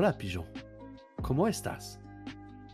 [0.00, 0.44] Hola, pigeon.
[1.22, 1.98] ¿Cómo estás?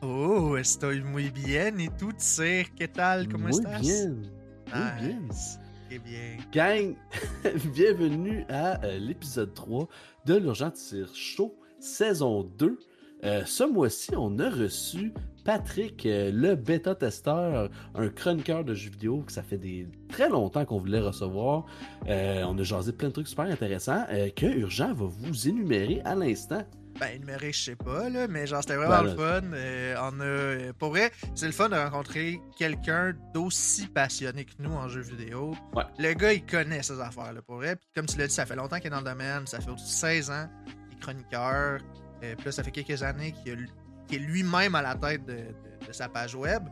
[0.03, 1.81] Oh, estoy muy bien.
[1.81, 2.75] ¿Y tú, Tsir?
[2.77, 3.27] ¿Qué tal?
[3.31, 3.81] ¿Cómo Muy estás?
[3.81, 4.21] bien.
[4.21, 5.29] Muy bien.
[5.29, 5.59] Nice.
[5.89, 6.47] Qué bien.
[6.53, 6.97] Gang,
[7.75, 9.89] bienvenue à euh, l'épisode 3
[10.27, 12.79] de l'Urgent Tire Show, saison 2.
[13.25, 15.15] Euh, ce mois-ci, on a reçu
[15.45, 20.65] Patrick, euh, le bêta-testeur, un chroniqueur de jeux vidéo que ça fait des très longtemps
[20.65, 21.65] qu'on voulait recevoir.
[22.07, 26.03] Euh, on a jasé plein de trucs super intéressants euh, que Urgent va vous énumérer
[26.05, 26.65] à l'instant.
[27.01, 29.53] Ben, énuméré, je sais pas, là, mais genre, c'était vraiment Ben, le fun.
[29.55, 34.53] Euh, on a, euh, pour vrai, c'est le fun de rencontrer quelqu'un d'aussi passionné que
[34.61, 35.57] nous en jeux vidéo.
[35.75, 35.83] Ouais.
[35.99, 37.75] Le gars, il connaît ces affaires-là, pour vrai.
[37.77, 39.47] Puis comme tu l'as dit, ça fait longtemps qu'il est dans le domaine.
[39.47, 40.49] Ça fait au-dessus de 16 ans
[40.89, 41.81] qu'il est chroniqueur.
[42.23, 43.69] Euh, puis là, ça fait quelques années qu'il
[44.13, 46.63] est lui-même à la tête de, de- de sa page web.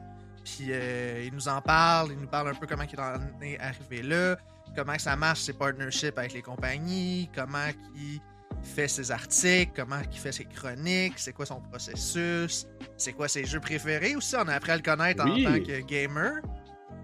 [0.45, 3.59] Puis euh, il nous en parle, il nous parle un peu comment il en est
[3.59, 4.37] arrivé là,
[4.77, 8.21] comment ça marche ses partnerships avec les compagnies, comment il
[8.65, 13.45] fait ses articles, comment il fait ses chroniques, c'est quoi son processus, c'est quoi ses
[13.45, 14.35] jeux préférés aussi.
[14.37, 15.47] On a appris à le connaître Oui.
[15.47, 16.41] en tant que gamer.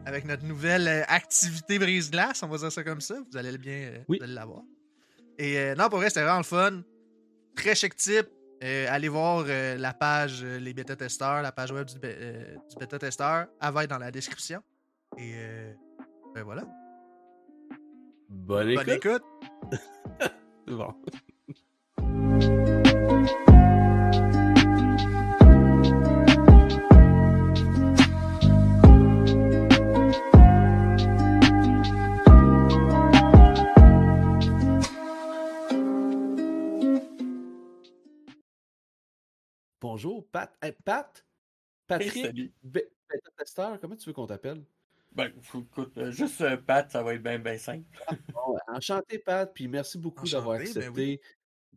[0.06, 3.16] Avec notre nouvelle euh, activité brise-glace, on va dire ça comme ça.
[3.30, 4.18] Vous allez le bien euh, Oui.
[4.22, 4.62] l'avoir.
[5.38, 6.82] Et euh, non, pour vrai, c'était vraiment le fun.
[7.54, 8.26] Très chic type.
[8.64, 13.46] Euh, allez voir euh, la page Les bêta-testeurs, la page web du, bêta-testeur.
[13.60, 14.60] Elle va être dans la description.
[15.16, 15.34] Et
[16.34, 16.62] ben voilà.
[18.28, 18.86] Bonne écoute.
[18.86, 19.22] Bonne écoute.
[20.66, 20.94] Bon.
[39.98, 40.56] Bonjour, Pat.
[40.62, 41.26] Hey, Pat?
[41.88, 42.52] Patrick,
[43.80, 44.62] comment tu veux qu'on t'appelle?
[45.10, 47.82] Ben, écoute, euh, juste euh, Pat, ça va être bien, bien simple.
[48.32, 51.20] Bon, enchanté, Pat, puis merci beaucoup d'avoir ben accepté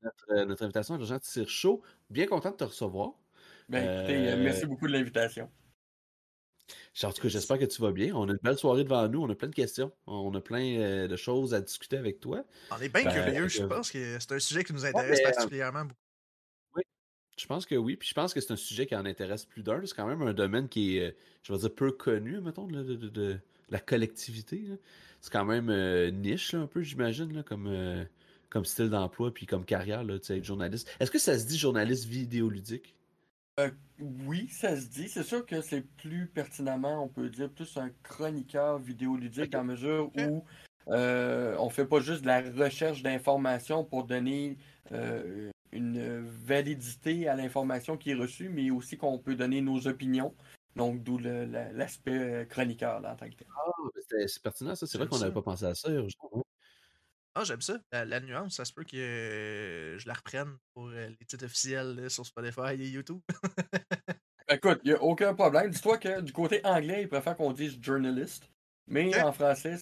[0.03, 1.81] notre, euh, notre invitation à l'urgent Tire Chaud.
[2.11, 3.13] Bien content de te recevoir.
[3.67, 5.49] Ben, écoutez, euh, merci beaucoup de l'invitation.
[7.01, 8.13] En tout cas, j'espère que tu vas bien.
[8.13, 9.23] On a une belle soirée devant nous.
[9.23, 9.91] On a plein de questions.
[10.05, 12.43] On a plein de choses à discuter avec toi.
[12.69, 13.47] On est bien Ben, curieux.
[13.47, 15.95] Je euh, pense que c'est un sujet qui nous intéresse mais, particulièrement beaucoup.
[17.41, 17.95] Je pense que oui.
[17.95, 19.81] Puis je pense que c'est un sujet qui en intéresse plus d'un.
[19.83, 22.83] C'est quand même un domaine qui est, euh, je vais dire, peu connu, mettons, de,
[22.83, 24.63] de- de- de la collectivité.
[25.21, 28.03] C'est quand même euh, niche, là, un peu, j'imagine, comme, euh,
[28.49, 30.87] comme style d'emploi puis comme carrière, là, tu sais, être journaliste.
[30.99, 32.95] Est-ce que ça se dit journaliste vidéoludique?
[33.99, 35.09] Oui, ça se dit.
[35.09, 39.49] C'est sûr que c'est plus pertinemment, on peut dire, plus un chroniqueur vidéoludique Ok.
[39.49, 40.43] dans la mesure où
[40.89, 44.57] euh, on fait pas juste de la recherche d'informations pour donner
[44.91, 50.35] euh, une validité à l'information qui est reçue, mais aussi qu'on peut donner nos opinions.
[50.75, 53.47] Donc, d'où l'aspect euh, chroniqueur là, en tant que tel.
[53.55, 53.71] Ah,
[54.27, 54.87] c'est pertinent, ça.
[54.87, 55.89] C'est vrai qu'on n'avait pas pensé à ça.
[55.91, 56.43] Urgent, ouais.
[57.35, 57.77] Ah, j'aime ça.
[57.91, 61.45] La, la nuance, ça se peut que euh, je la reprenne pour euh, les titres
[61.45, 63.21] officiels là, sur Spotify et YouTube.
[64.49, 65.69] Écoute, il n'y a aucun problème.
[65.69, 68.49] Dis-toi que du côté anglais, ils préfèrent qu'on dise journalist.
[68.87, 69.77] Mais en français,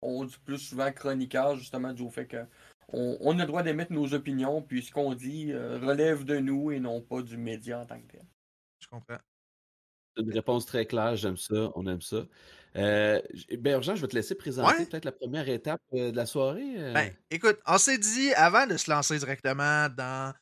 [0.00, 2.46] on dit plus souvent chroniqueur, justement, du fait que
[2.88, 6.38] on, on a le droit d'émettre nos opinions, puis ce qu'on dit euh, relève de
[6.38, 8.26] nous et non pas du média en tant que tel.
[8.80, 9.18] Je comprends.
[10.16, 12.24] C'est Une réponse très claire, j'aime ça, on aime ça.
[12.76, 13.20] Euh,
[13.58, 14.86] ben, Urgent, je vais te laisser présenter Ouais.
[14.86, 16.74] peut-être la première étape euh, de la soirée.
[16.78, 16.92] euh.
[16.92, 20.32] Ben, écoute, on s'est dit, avant de se lancer directement dans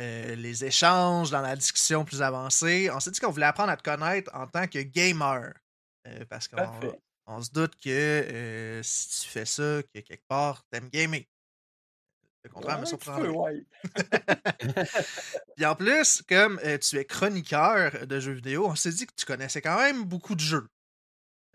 [0.00, 3.76] euh, les échanges, dans la discussion plus avancée, on s'est dit qu'on voulait apprendre à
[3.76, 5.52] te connaître en tant que gamer.
[6.06, 6.62] Euh, parce qu'on
[7.26, 11.24] on se doute que euh, si tu fais ça, que quelque part, t'aimes gamer.
[12.48, 13.28] Le contraire me Ouais, surprendrait.
[13.28, 13.66] peu, ouais.
[15.56, 19.14] Puis en plus, comme euh, tu es chroniqueur de jeux vidéo, on s'est dit que
[19.14, 20.68] tu connaissais quand même beaucoup de jeux.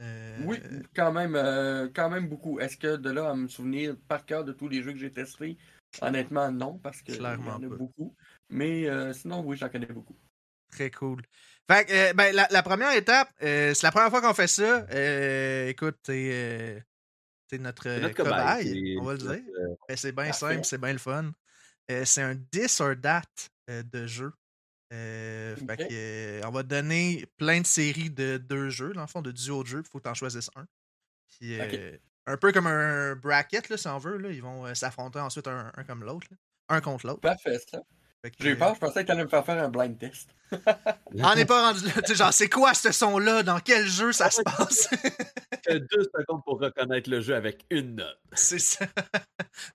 [0.01, 0.59] Euh, Oui,
[0.95, 2.59] quand même, euh, quand même beaucoup.
[2.59, 5.13] Est-ce que de là à me souvenir par cœur de tous les jeux que j'ai
[5.13, 5.57] testés,
[6.01, 7.75] honnêtement non, parce que il y Clairement en a pas.
[7.77, 8.15] beaucoup.
[8.49, 10.17] Mais euh, sinon, oui, j'en connais beaucoup.
[10.71, 11.21] Très cool.
[11.69, 14.47] Fait que, euh, ben, la, la première étape, euh, c'est la première fois qu'on fait
[14.47, 14.85] ça.
[14.91, 16.83] Euh, écoute, t'es
[17.55, 19.29] euh, notre, cobaye, cobaye, on va le dire.
[19.31, 21.31] euh, Ben, c'est bien simple, c'est bien le fun.
[21.91, 23.23] Euh, c'est un this or that
[23.67, 24.31] de jeu.
[24.91, 29.31] Fait que, on va donner plein de séries de deux jeux, dans le fond, de
[29.31, 29.81] duo de jeux.
[29.85, 30.65] Il faut que tu en choisisses un.
[31.29, 31.59] Puis,
[32.25, 34.17] un peu comme un bracket, là, si on veut.
[34.17, 36.27] Là, ils vont s'affronter ensuite un, un comme l'autre.
[36.69, 37.21] Un contre l'autre.
[37.21, 37.79] Parfait, ça.
[38.39, 40.29] J'ai eu euh, peur, je pensais que tu allais me faire faire un blind test.
[41.15, 41.93] On n'est pas rendu là.
[42.03, 43.43] Tu sais, genre, c'est quoi ce son-là?
[43.43, 44.87] Dans quel jeu ça se passe?
[45.63, 48.17] T'as deux secondes pour reconnaître le jeu avec une note.
[48.33, 48.85] c'est ça.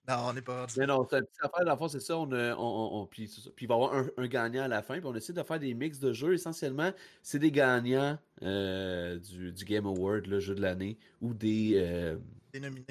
[0.09, 0.87] non, on n'est pas rendu là.
[0.87, 2.17] Mais non, c'est une petite affaire, dans le fond, c'est ça.
[2.17, 3.50] On, a- on, on- on- puis, c'est ça.
[3.55, 4.95] Puis il va y avoir un, un gagnant à la fin.
[4.95, 6.33] Puis on essaie de faire des mix de jeux.
[6.35, 6.93] Essentiellement,
[7.23, 12.17] c'est des gagnants euh, du, du Game Award, le jeu de l'année, ou des euh,
[12.53, 12.87] Dénominé.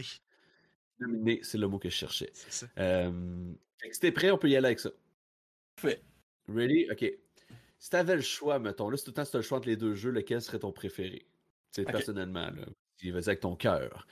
[1.00, 1.40] nominés.
[1.42, 2.30] C'est le mot que je cherchais.
[2.34, 2.66] C'est ça.
[2.78, 3.12] Euh,
[3.80, 4.90] fait que si t'es prêt, on peut y aller avec ça.
[5.78, 6.02] Parfait.
[6.48, 6.88] Ready?
[6.92, 7.06] Ok.
[7.80, 9.68] Si t'avais le choix, mettons, là, c'est tout le temps si t'as le choix entre
[9.68, 11.28] les deux jeux, lequel serait ton préféré?
[11.72, 12.66] C'est personnellement, là.
[12.98, 14.08] Tu vas avec ton cœur.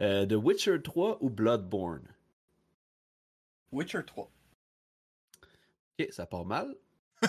[0.00, 2.06] Euh, The Witcher 3 ou Bloodborne?
[3.72, 4.30] Witcher 3.
[5.98, 6.76] Ok, ça part mal.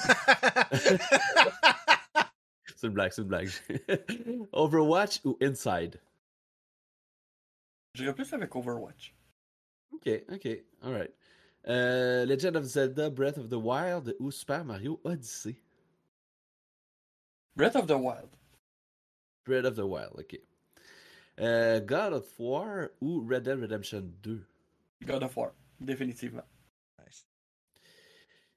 [2.75, 3.49] C'est une blague, c'est une blague.
[4.53, 5.99] Overwatch ou Inside?
[7.93, 9.13] J'irais plus avec Overwatch.
[9.91, 10.47] Ok, ok,
[10.81, 11.13] alright.
[11.67, 15.61] Euh, Legend of Zelda Breath of the Wild ou Super Mario Odyssey?
[17.55, 18.29] Breath of the Wild.
[19.45, 20.39] Breath of the Wild, ok.
[21.39, 24.45] Euh, God of War ou Red Dead Redemption 2?
[25.05, 25.53] God of War.
[25.79, 26.45] Définitivement.
[26.97, 27.25] Nice.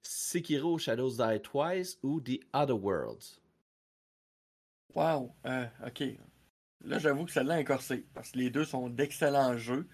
[0.03, 3.41] Sekiro Shadows Die Twice ou The Other Worlds?
[4.95, 5.35] Wow.
[5.47, 6.19] Euh, ok.
[6.85, 8.05] Là, j'avoue que celle-là est corsée.
[8.15, 9.89] Parce que les deux sont d'excellents jeux.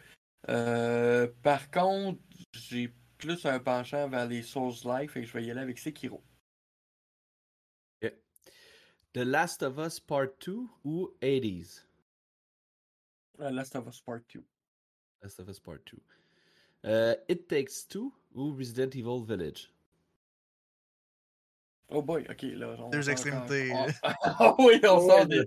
[0.49, 2.20] Euh, par contre,
[2.52, 5.11] j'ai plus un penchant vers les Souls-like.
[5.11, 6.23] Fait que je vais y aller avec Sekiro.
[9.14, 11.82] The Last of Us Part 2 ou 80s?
[13.40, 14.44] Euh, Last of Us Part 2.
[15.23, 15.99] Last of Us Part 2.
[16.84, 19.73] Euh, It Takes Two ou Resident Evil Village?
[21.88, 22.43] Oh boy, ok.
[22.55, 23.73] Là, on Deux extrémités.
[24.23, 25.43] Ah oui, on sort des.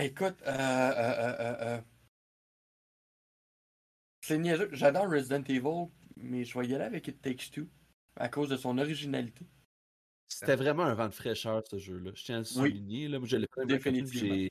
[0.00, 1.80] Écoute, euh, euh, euh, euh, euh.
[4.30, 4.68] C'est niaiseux.
[4.72, 7.66] J'adore Resident Evil, mais je vais y aller avec It Takes Two
[8.14, 9.44] à cause de son originalité.
[10.28, 12.12] C'était vraiment un vent de fraîcheur, ce jeu-là.
[12.14, 12.70] Je tiens à le Oui.
[12.70, 13.08] souligner.
[13.08, 13.18] Là.
[13.18, 14.34] Moi, je l'ai pas Définitivement.
[14.36, 14.50] J'ai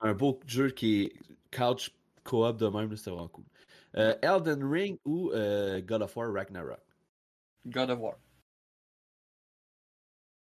[0.00, 1.12] un beau jeu qui est
[1.56, 1.92] couch
[2.24, 2.90] co-op de même.
[2.90, 3.44] là, C'était vraiment cool.
[3.96, 6.82] Euh, Elden Ring ou euh, God of War Ragnarok?
[7.66, 8.18] God of War.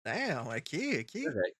[0.04, 1.24] Damn, ok, ok.
[1.24, 1.58] Correct.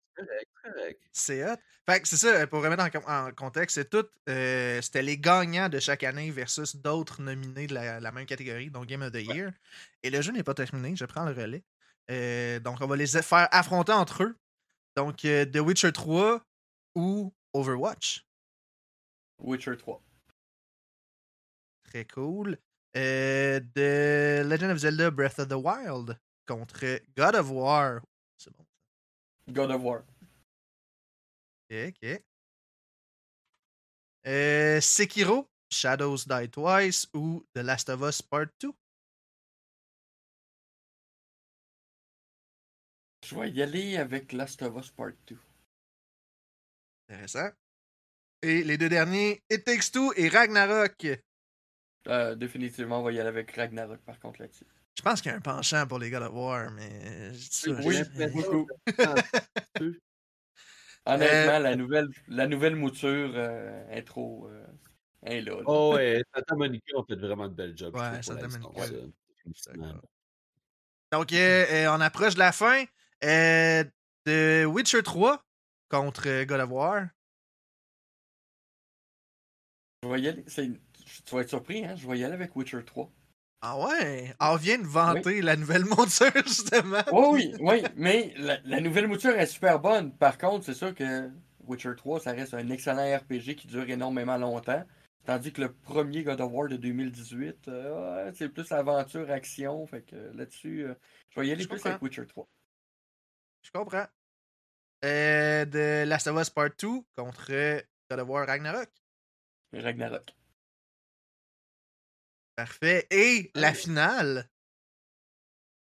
[1.12, 1.57] C'est hot.
[1.88, 4.07] Fait que c'est ça, pour remettre en, contexte, c'est tout.
[4.29, 8.71] euh, C'était les gagnants de chaque année versus d'autres nominés de la, la même catégorie,
[8.71, 9.51] donc Game of the Year.
[10.01, 11.63] Et le jeu n'est pas terminé, je prends le relais.
[12.09, 14.35] Euh, donc, on va les faire affronter entre eux.
[14.95, 16.41] Donc, euh, The Witcher 3
[16.95, 18.25] ou Overwatch.
[19.39, 20.01] Witcher 3.
[21.83, 22.57] Très cool.
[22.97, 26.17] Euh, The Legend of Zelda Breath of the Wild
[26.47, 28.01] contre God of War.
[29.47, 30.03] God of War.
[31.69, 32.24] Ok, ok.
[34.27, 38.74] Euh, Sekiro, Shadows Die Twice ou The Last of Us Part 2.
[43.24, 45.38] Je vais y aller avec Last of Us Part 2.
[47.07, 47.50] Intéressant.
[48.41, 51.06] Et les deux derniers, It Takes Two et Ragnarok.
[52.07, 54.65] Euh, définitivement, on va y aller avec Ragnarok par contre là-dessus.
[54.97, 57.97] Je pense qu'il y a un penchant pour les God of War, mais ça, Oui,
[58.33, 58.68] beaucoup.
[61.07, 64.47] Honnêtement, la, nouvelle, la nouvelle mouture euh, est trop.
[64.50, 64.65] euh,
[65.21, 65.56] est là.
[65.56, 65.62] là.
[65.65, 67.95] Oh ouais, Santa Monica ont fait vraiment de belles jobs.
[67.95, 68.88] Ouais, Santa Monica.
[69.75, 70.01] D'accord.
[71.12, 72.86] Donc, euh, euh, on approche de la fin.
[73.24, 73.83] Euh,
[74.25, 75.44] de Witcher 3
[75.89, 77.07] contre euh, God of War.
[80.03, 80.44] Je vais y aller.
[80.44, 81.95] Tu vas être surpris, hein?
[81.95, 83.12] Je vais y aller avec Witcher 3.
[83.67, 87.01] Ah ouais, on vient de vanter la nouvelle monture, justement.
[87.12, 90.15] Oui, oui, oui, mais la, la nouvelle mouture est super bonne.
[90.15, 91.31] Par contre, c'est sûr que
[91.65, 94.86] Witcher 3, ça reste un excellent RPG qui dure énormément longtemps.
[95.25, 99.88] Tandis que le premier God of War de 2018, euh, c'est plus aventure, action.
[99.88, 100.93] Fait que là-dessus, euh,
[101.31, 101.89] je vais y aller Je plus comprends.
[101.89, 102.48] avec Witcher 3.
[103.63, 104.05] Je comprends.
[105.03, 107.81] Euh, de Last of Us Part 2 contre
[108.12, 108.89] God of War Ragnarok.
[109.74, 110.36] Ragnarok.
[112.55, 113.05] Parfait.
[113.12, 114.50] Et la finale?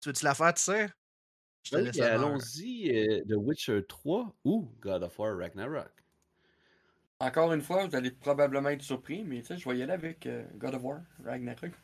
[0.02, 0.90] Tu veux-tu la faire, tu sais?
[1.64, 2.02] Je te Oui.
[2.02, 5.92] Allons-y, euh, The Witcher 3 ou God of War Ragnarok?
[7.20, 9.92] Encore une fois, vous allez probablement être surpris, mais tu sais, je vais y aller
[9.94, 11.72] avec euh, God of War, Ragnarok.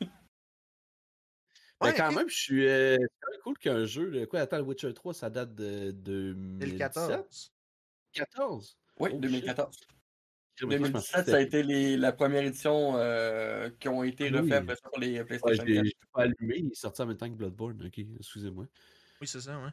[1.80, 2.66] Ben, Ouais, quand même, je suis.
[2.68, 4.10] euh, c'est quand même cool qu'un jeu.
[4.10, 6.60] de- Quoi, attends, le Witcher 3, ça date de 2017?
[6.60, 7.52] 2014.
[8.12, 8.78] 14?
[9.00, 9.20] Oui, Oh, shit.
[9.22, 9.80] 2014.
[10.60, 14.38] 2017, ça a été les, la première édition euh, qui ont été Ah oui.
[14.38, 15.84] refaites après ça pour les PlayStation j'ai 4.
[15.84, 17.82] j'ai pas allumé, il est sorti en même temps que Bloodborne.
[17.86, 18.66] Ok, excusez-moi.
[19.20, 19.70] Oui, c'est ça, ouais.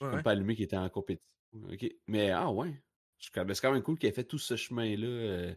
[0.00, 0.22] J'ai Ouais, ouais.
[0.22, 1.30] pas allumé qu'il était en compétition.
[1.72, 2.74] Ok, mais ah ouais.
[3.18, 5.06] Je ben, C'est quand même cool qu'il ait fait tout ce chemin-là.
[5.06, 5.54] euh.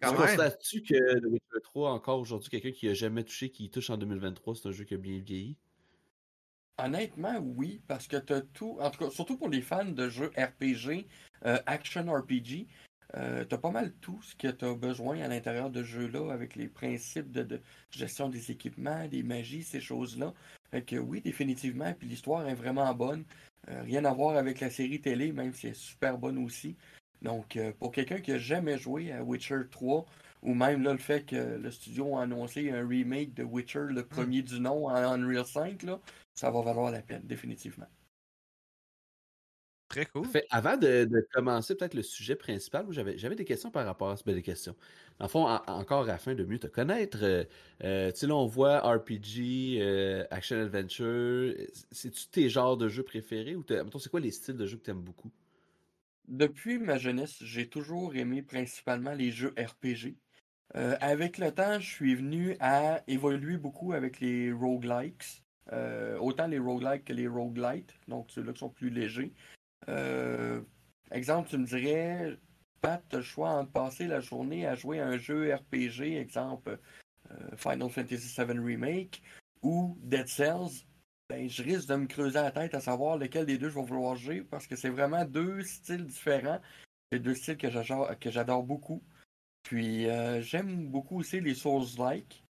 [0.00, 3.90] Tu constates-tu que The Witcher 3, encore aujourd'hui, quelqu'un qui a jamais touché, qui touche
[3.90, 5.58] en 2023, c'est un jeu qui a bien vieilli?
[6.78, 10.32] Honnêtement, oui, parce que t'as tout, en tout cas, surtout pour les fans de jeux
[10.36, 11.06] RPG,
[11.46, 12.66] euh, action RPG,
[13.16, 16.56] euh, t'as pas mal tout ce que t'as besoin à l'intérieur de ce jeu-là, avec
[16.56, 20.32] les principes de, de gestion des équipements, des magies, ces choses-là.
[20.70, 23.24] Fait que oui, définitivement, puis l'histoire est vraiment bonne.
[23.68, 26.76] Euh, rien à voir avec la série télé, même si elle est super bonne aussi.
[27.22, 30.04] Donc, euh, pour quelqu'un qui a jamais joué à Witcher 3,
[30.42, 34.04] ou même là, le fait que le studio a annoncé un remake de Witcher, le
[34.04, 36.00] premier du nom, en Unreal 5, là,
[36.34, 37.86] ça va valoir la peine, définitivement.
[39.94, 40.26] Très cool.
[40.26, 44.10] Fait, avant de, de commencer peut-être le sujet principal, j'avais, j'avais des questions par rapport
[44.10, 44.74] à ce ben, des questions.
[45.20, 47.44] En fond, en- encore afin de mieux te connaître, euh,
[47.84, 51.54] euh, tu sais, là, on voit RPG, euh, Action Adventure.
[51.92, 54.82] C'est-tu tes genres de jeux préférés ou mettons, c'est quoi les styles de jeux que
[54.84, 55.30] tu aimes beaucoup?
[56.28, 60.16] Depuis ma jeunesse, j'ai toujours aimé principalement les jeux RPG.
[60.76, 65.44] Euh, avec le temps, je suis venu à évoluer beaucoup avec les roguelikes.
[65.72, 69.32] Euh, autant les roguelikes que les roguelites, donc ceux-là qui sont plus légers.
[69.88, 70.60] Euh,
[71.10, 72.38] exemple, tu me dirais,
[72.80, 76.16] Pat, tu as le choix entre passer la journée à jouer à un jeu RPG,
[76.18, 76.78] exemple
[77.30, 79.22] euh, Final Fantasy VII Remake
[79.62, 80.84] ou Dead Cells.
[81.28, 83.84] Ben, je risque de me creuser la tête à savoir lequel des deux je vais
[83.84, 86.60] vouloir jouer parce que c'est vraiment deux styles différents.
[87.10, 89.02] C'est deux styles que j'adore, beaucoup.
[89.62, 92.44] Puis euh, j'aime beaucoup aussi les Souls-like.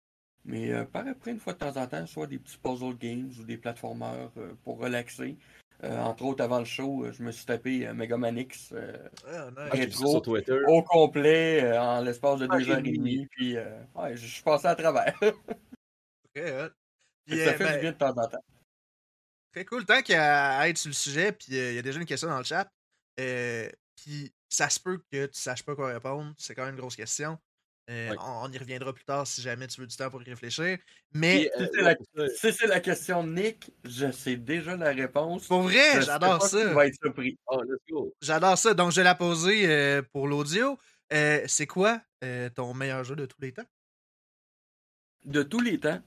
[0.44, 3.44] Mais par après, une fois de temps en temps, soit des petits puzzle games ou
[3.44, 5.38] des platformers euh, pour relaxer.
[5.84, 8.70] Euh, entre autres, avant le show, euh, je me suis tapé euh, Mega Man X
[8.72, 9.54] euh, Ah, nice.
[9.56, 10.22] Ah, Rétro.
[10.68, 13.26] au complet euh, en l'espace de Ah, deux heures et demie.
[13.30, 15.14] Puis euh, ouais, je suis passé à travers.
[16.34, 16.42] Puis,
[17.38, 18.44] ça euh, fait ben, du bien de temps en temps.
[19.52, 19.84] Très cool.
[19.86, 22.38] Tant qu'à être sur le sujet, puis euh, il y a déjà une question dans
[22.38, 22.68] le chat.
[23.20, 26.34] euh, puis ça se peut que tu saches pas quoi répondre.
[26.38, 27.38] C'est quand même une grosse question.
[27.90, 30.30] Euh, on, on y reviendra plus tard si jamais tu veux du temps pour y
[30.30, 30.78] réfléchir.
[31.12, 31.70] Mais Puis, euh, Si
[32.40, 35.46] c'est la, si la question de Nick, je sais déjà la réponse.
[35.46, 36.72] pour vrai, j'adore ça.
[36.72, 37.36] va être surpris.
[37.46, 38.14] Oh, go.
[38.22, 38.72] J'adore ça.
[38.72, 40.78] Donc, je vais la poser euh, pour l'audio.
[41.12, 43.66] Euh, c'est quoi euh, ton meilleur jeu de tous les temps?
[45.26, 46.00] De tous les temps,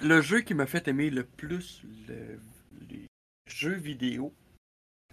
[0.00, 2.40] le jeu qui m'a fait aimer le plus le-
[2.88, 3.06] les
[3.46, 4.34] jeux vidéo,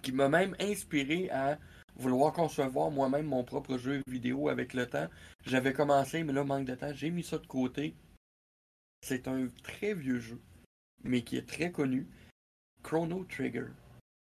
[0.04, 1.58] qui m'a même inspiré à
[2.00, 5.08] vouloir concevoir moi-même mon propre jeu vidéo avec le temps.
[5.46, 7.94] J'avais commencé, mais là, manque de temps, j'ai mis ça de côté.
[9.02, 10.42] C'est un très vieux jeu,
[11.04, 12.08] mais qui est très connu.
[12.84, 13.68] Chrono Trigger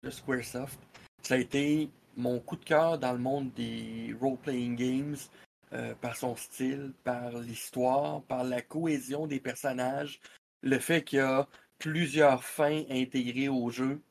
[0.03, 0.79] de Squaresoft.
[1.23, 5.17] Ça a été mon coup de cœur dans le monde des role-playing games
[5.73, 10.19] euh, par son style, par l'histoire, par la cohésion des personnages,
[10.61, 11.47] le fait qu'il y a
[11.79, 14.01] plusieurs fins intégrées au jeu.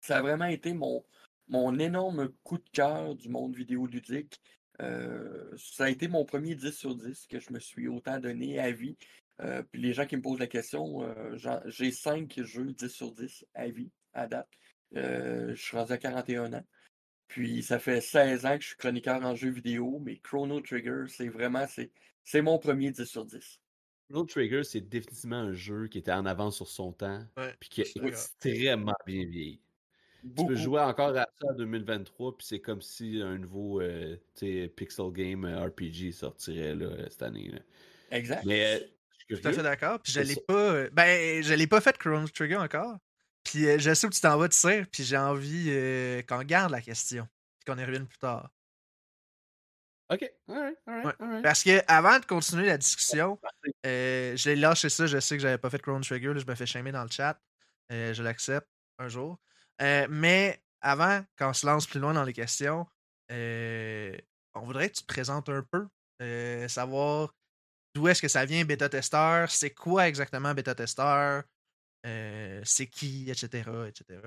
[0.00, 1.04] Ça a vraiment été mon,
[1.48, 4.40] mon énorme coup de cœur du monde vidéoludique.
[4.80, 8.58] Euh, ça a été mon premier 10 sur 10 que je me suis autant donné
[8.60, 8.96] à vie.
[9.40, 11.36] Euh, puis les gens qui me posent la question, euh,
[11.66, 14.48] j'ai 5 jeux 10 sur 10 à vie, à date.
[14.96, 16.64] Euh, je suis rendu à 41 ans.
[17.28, 21.04] Puis ça fait 16 ans que je suis chroniqueur en jeux vidéo, mais Chrono Trigger,
[21.08, 21.92] c'est vraiment, c'est,
[22.24, 23.60] c'est mon premier 10 sur 10.
[24.08, 27.68] Chrono Trigger, c'est définitivement un jeu qui était en avance sur son temps, Ouais, puis
[27.68, 29.60] qui est extrêmement bien vieilli.
[30.36, 34.16] Tu peux jouer encore à ça en 2023, puis c'est comme si un nouveau euh,
[34.34, 37.50] tu Pixel Game euh, RPG sortirait là, euh, cette année.
[37.52, 37.60] là.
[38.10, 38.44] Exact.
[38.44, 38.80] Mais
[39.28, 40.00] je suis Tout à fait d'accord.
[40.02, 40.88] Puis je l'ai pas.
[40.90, 42.96] Ben, je l'ai pas fait Chrono Trigger encore.
[43.44, 44.86] Puis euh, je sais où tu t'en vas de dire.
[44.90, 47.28] Puis j'ai envie euh, qu'on garde la question.
[47.58, 48.50] Puis qu'on y revienne plus tard.
[50.10, 51.12] Ok, alright, alright, Ouais.
[51.20, 51.42] alright.
[51.42, 53.38] Parce que avant de continuer la discussion,
[53.84, 55.06] euh, je l'ai lâché ça.
[55.06, 56.32] Je sais que j'avais pas fait Chrono Trigger.
[56.32, 57.38] là, je me fais shamer dans le chat.
[57.90, 58.66] Je l'accepte
[58.98, 59.38] un jour.
[59.80, 62.86] Euh, mais avant qu'on se lance plus loin dans les questions,
[63.30, 64.16] euh,
[64.54, 65.86] on voudrait que tu te présentes un peu.
[66.20, 67.32] euh, savoir
[67.94, 71.44] d'où est-ce que ça vient, bêta-testeur, c'est quoi exactement bêta-testeur,
[72.04, 74.20] c'est qui, etc., etc.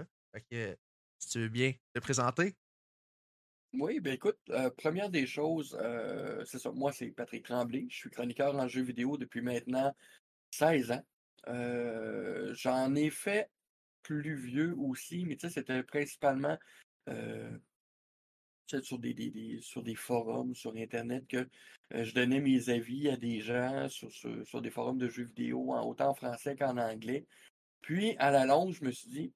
[1.20, 2.56] Si tu veux bien te présenter.
[3.74, 4.40] Oui, ben écoute,
[4.78, 5.78] première des choses,
[6.46, 9.94] c'est ça, moi c'est Patrick Tremblay, je suis chroniqueur en jeux vidéo depuis maintenant
[10.52, 11.04] 16 ans.
[12.54, 13.50] J'en ai fait
[14.04, 16.58] plus vieux aussi, mais c'était principalement
[17.10, 17.58] euh,
[18.82, 21.48] sur des, forums, sur Internet, que
[21.94, 25.86] euh, je donnais mes avis à des gens sur, des forums de jeux vidéo, en,
[25.86, 27.26] autant en français qu'en anglais.
[27.82, 29.34] Puis, à la longue, je me suis dit,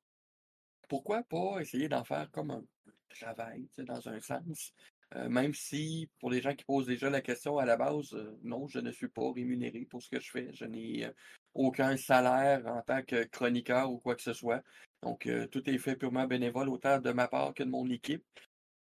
[0.87, 2.63] pourquoi pas essayer d'en faire comme un
[3.09, 4.73] travail, dans un sens?
[5.15, 8.67] Euh, même si, pour les gens qui posent déjà la question à la base, non,
[8.67, 10.49] je ne suis pas rémunéré pour ce que je fais.
[10.53, 11.09] Je n'ai
[11.55, 14.61] aucun salaire en tant que chroniqueur ou quoi que ce soit.
[15.01, 18.23] Donc, euh, tout est fait purement bénévole, autant de ma part que de mon équipe.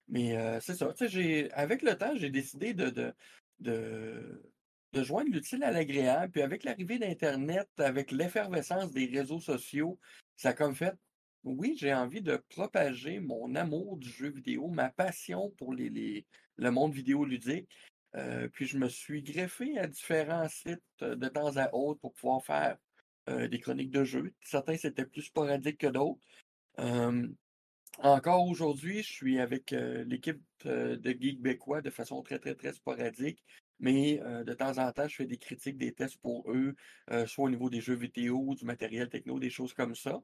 [0.09, 0.93] Mais euh, c'est ça,
[1.53, 3.13] avec le temps, j'ai décidé de, de,
[3.59, 6.31] de, joindre l'utile à l'agréable.
[6.31, 9.99] Puis avec l'arrivée d'Internet, avec l'effervescence des réseaux sociaux,
[10.35, 10.93] ça a comme fait,
[11.43, 16.25] oui, j'ai envie de propager mon amour du jeu vidéo, ma passion pour les, les-
[16.57, 17.69] le monde vidéoludique.
[18.15, 22.13] Euh, puis je me suis greffé à différents sites euh, de temps à autre pour
[22.13, 22.77] pouvoir faire
[23.29, 24.33] euh, des chroniques de jeux.
[24.41, 26.21] Certains, c'était plus sporadique que d'autres.
[27.99, 33.43] Encore aujourd'hui, je suis avec l'équipe de Geek Bécois de façon très, très, très sporadique.
[33.79, 36.75] mais de temps en temps, je fais des critiques, des tests pour eux,
[37.27, 40.23] soit au niveau des jeux vidéo, du matériel techno, des choses comme ça.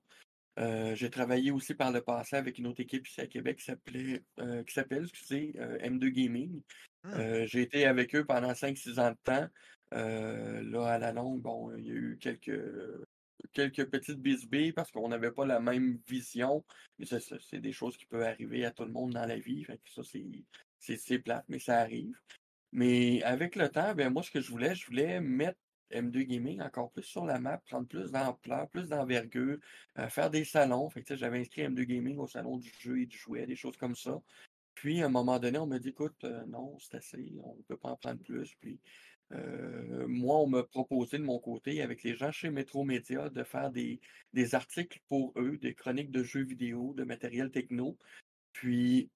[0.59, 4.23] J'ai travaillé aussi par le passé avec une autre équipe ici à Québec qui s'appelait
[4.67, 6.61] qui s'appelle, excusez, M2 Gaming.
[7.03, 7.45] Mmh.
[7.45, 9.47] j'ai été avec eux pendant 5-6 ans de temps.
[9.91, 12.59] là, à la longue, bon, il y a eu quelques
[13.53, 16.63] quelques petites bisbées parce qu'on n'avait pas la même vision.
[16.97, 19.63] Mais ça, c'est des choses qui peuvent arriver à tout le monde dans la vie.
[19.63, 20.01] Fait que ça,
[20.79, 22.19] c'est plate, mais ça arrive.
[22.71, 25.57] Mais avec le temps, ben moi, ce que je voulais, je voulais mettre
[25.91, 29.57] M2 Gaming encore plus sur la map, prendre plus d'ampleur, plus d'envergure,
[29.97, 30.89] euh, faire des salons.
[30.89, 33.95] Fait j'avais inscrit M2 Gaming au salon du jeu et du jouet, des choses comme
[33.95, 34.21] ça.
[34.75, 37.61] Puis, à un moment donné, on m'a dit, écoute, euh, non, c'est assez, on ne
[37.63, 38.55] peut pas en prendre plus.
[38.61, 38.79] Puis,
[39.33, 43.43] euh, moi, on m'a proposé de mon côté, avec les gens chez Metro Média, de
[43.43, 43.99] faire des,
[44.33, 47.97] des, articles pour eux, des chroniques de jeux vidéo, de matériel techno.
[48.53, 49.09] Puis,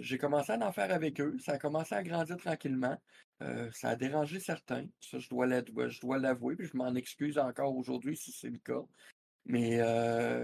[0.00, 1.36] j'ai commencé à en faire avec eux.
[1.38, 2.98] Ça a commencé à grandir tranquillement.
[3.42, 4.86] Euh, ça a dérangé certains.
[5.00, 8.82] Ça, je dois l'avouer, puis je m'en excuse encore aujourd'hui si c'est le cas.
[9.46, 9.78] Mais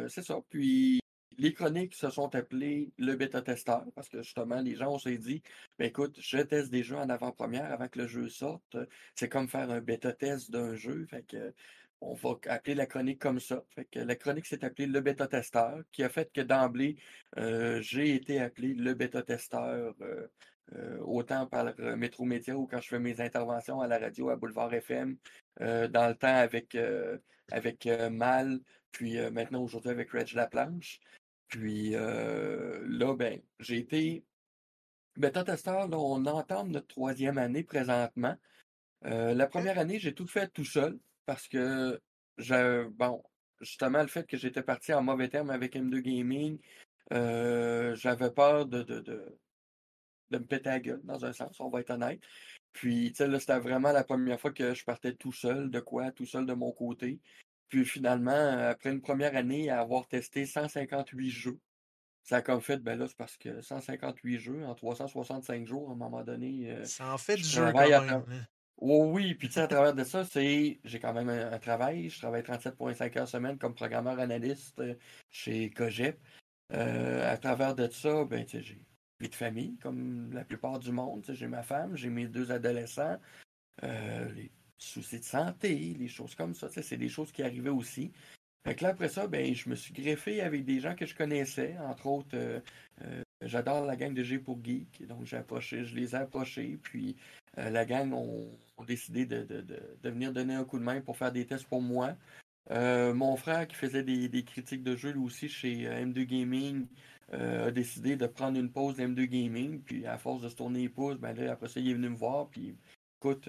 [0.09, 0.39] c'est ça.
[0.51, 1.01] Puis
[1.41, 5.43] les chroniques se sont appelées le bêta-testeur parce que justement, les gens, on s'est dit,
[5.79, 8.77] ben écoute, je teste des jeux en avant-première avant que le jeu sorte.
[9.15, 11.07] C'est comme faire un bêta-test d'un jeu.
[12.03, 13.65] On va appeler la chronique comme ça.
[13.95, 16.97] La chronique s'est appelée le bêta-testeur, qui a fait que d'emblée,
[17.39, 19.95] euh, j'ai été appelé le bêta-testeur.
[20.03, 20.27] Euh,
[20.77, 24.37] euh, autant par Métro Média ou quand je fais mes interventions à la radio à
[24.37, 25.17] Boulevard FM,
[25.59, 26.77] dans le temps avec,
[27.51, 28.61] avec Mal,
[28.93, 31.01] puis maintenant aujourd'hui avec Reg Laplanche.
[31.49, 34.25] Puis là, ben, j'ai été
[35.17, 38.37] bêta-testeur, on entend notre troisième année présentement.
[39.03, 42.01] la première année, j'ai tout fait tout seul parce que,
[42.91, 43.23] bon,
[43.61, 46.59] justement, le fait que j'étais parti en mauvais terme avec M2 Gaming,
[47.11, 49.40] j'avais peur de,
[50.39, 52.21] me péter la gueule, dans un sens, on va être honnête.
[52.73, 55.81] Puis, tu sais, là, c'était vraiment la première fois que je partais tout seul, de
[55.81, 57.21] quoi, tout seul de mon côté.
[57.71, 61.61] Puis finalement, après une première année à avoir testé 158 jeux,
[62.25, 65.93] ça a comme fait, ben là, c'est parce que 158 jeux en 365 jours, à
[65.93, 66.71] un moment donné.
[66.71, 68.11] Euh, ça en fait du jeu quand même.
[68.11, 68.25] Hein.
[68.79, 72.11] oui, puis tu sais, à travers de ça, c'est j'ai quand même un, travail.
[72.11, 74.95] Je travaille 37,5 heures semaine comme programmeur analyste euh,
[75.31, 76.19] chez Cogep.
[76.73, 78.83] Euh, à travers de ça, ben, tu sais, j'ai
[79.21, 81.25] vie de famille, comme la plupart du monde.
[81.29, 83.19] J'ai ma femme, j'ai mes deux adolescents.
[83.83, 86.69] les soucis de santé, les choses comme ça.
[86.69, 88.13] C'est des choses qui arrivaient aussi.
[88.65, 91.15] Fait que là, après ça, ben, je me suis greffé avec des gens que je
[91.15, 91.77] connaissais.
[91.79, 92.61] Entre autres, euh,
[93.03, 95.07] euh, j'adore la gang de G pour Geek.
[95.07, 96.79] Donc, j'ai approché, je les ai approchés.
[96.83, 97.17] Puis,
[97.59, 98.51] euh, la gang ont,
[98.87, 99.47] décidé de,
[100.03, 102.17] venir donner un coup de main pour faire des tests pour moi.
[102.71, 106.87] mon frère, qui faisait des, critiques de jeux, lui aussi, chez M2 Gaming,
[107.33, 109.81] a décidé de prendre une pause M2 Gaming.
[109.83, 112.09] Puis, à force de se tourner les pouces, ben là, après ça, il est venu
[112.09, 112.49] me voir.
[112.49, 112.77] Puis,
[113.21, 113.49] écoute,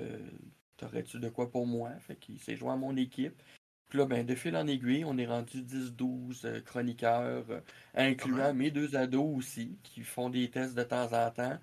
[0.82, 1.92] T'aurais-tu de quoi pour moi?
[2.00, 3.40] Fait qu'il s'est joint à mon équipe.
[3.88, 7.60] Puis là, ben, de fil en aiguille, on est rendu 10-12 euh, chroniqueurs, euh,
[7.94, 11.60] incluant mes deux ados aussi, qui font des tests de temps en temps.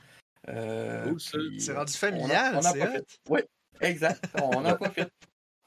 [0.49, 3.41] Euh, c'est rendu familial, c'est Oui,
[3.81, 4.25] exact.
[4.41, 5.11] On en profite.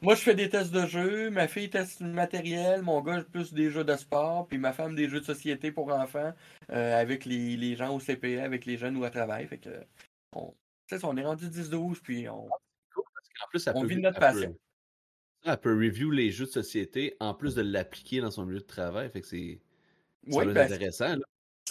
[0.02, 3.54] Moi, je fais des tests de jeux, ma fille teste du matériel, mon gars plus
[3.54, 6.34] des jeux de sport, puis ma femme des jeux de société pour enfants
[6.70, 9.46] avec les, gens au CPA, avec les jeunes ou à travail.
[9.48, 9.70] Fait que,
[10.36, 10.54] on,
[11.04, 12.50] on est rendu 10-12, puis on,
[13.44, 14.56] en plus, ça on peut, vit notre passion.
[15.44, 18.66] Elle peut review les jeux de société en plus de l'appliquer dans son milieu de
[18.66, 19.10] travail.
[19.10, 19.60] Fait que c'est
[20.28, 21.16] ben, intéressant.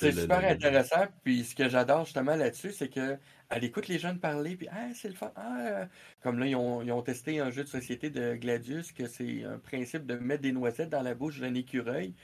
[0.01, 1.07] C'est super intéressant.
[1.23, 3.19] Puis ce que j'adore justement là-dessus, c'est qu'elle
[3.63, 5.33] écoute les jeunes parler, puis ah, c'est le fun.
[5.37, 5.87] Ah,
[6.23, 9.45] comme là, ils ont, ils ont, testé un jeu de société de Gladius, que c'est
[9.45, 12.15] un principe de mettre des noisettes dans la bouche d'un écureuil.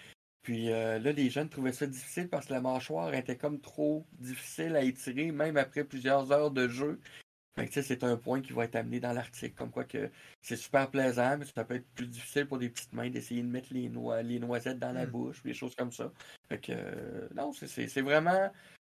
[0.42, 4.06] Puis euh, là, les jeunes trouvaient ça difficile parce que la mâchoire était comme trop
[4.12, 7.00] difficile à étirer, même après plusieurs heures de jeu
[7.71, 10.11] c'est un point qui va être amené dans l'article, comme quoi que
[10.42, 13.49] c'est super plaisant, mais ça peut être plus difficile pour des petites mains d'essayer de
[13.49, 13.90] mettre les,
[14.25, 15.11] les noisettes dans la hmm.
[15.11, 16.12] bouche, des choses comme ça.
[16.49, 18.51] Fait que, euh, non, c'est vraiment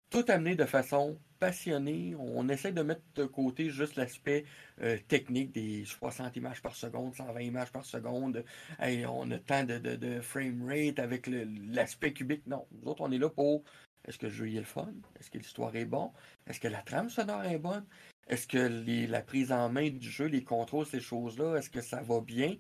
[0.10, 2.16] tout amené de façon passionnée.
[2.18, 4.44] On essaie de mettre de côté juste l'aspect
[4.82, 8.44] euh, technique des 60 images par seconde, 120 images par seconde.
[8.80, 12.46] on a tant de, de, frame rate avec l'aspect cubique.
[12.48, 13.64] Non, nous autres, on est là pour
[14.06, 14.94] est-ce que le jeu est le fun?
[15.20, 16.12] Est-ce que l'histoire est bonne?
[16.48, 17.86] Est-ce que la trame sonore est bonne?
[18.28, 22.02] Est-ce que la prise en main du jeu, les contrôles, ces choses-là, est-ce que ça
[22.02, 22.56] va bien?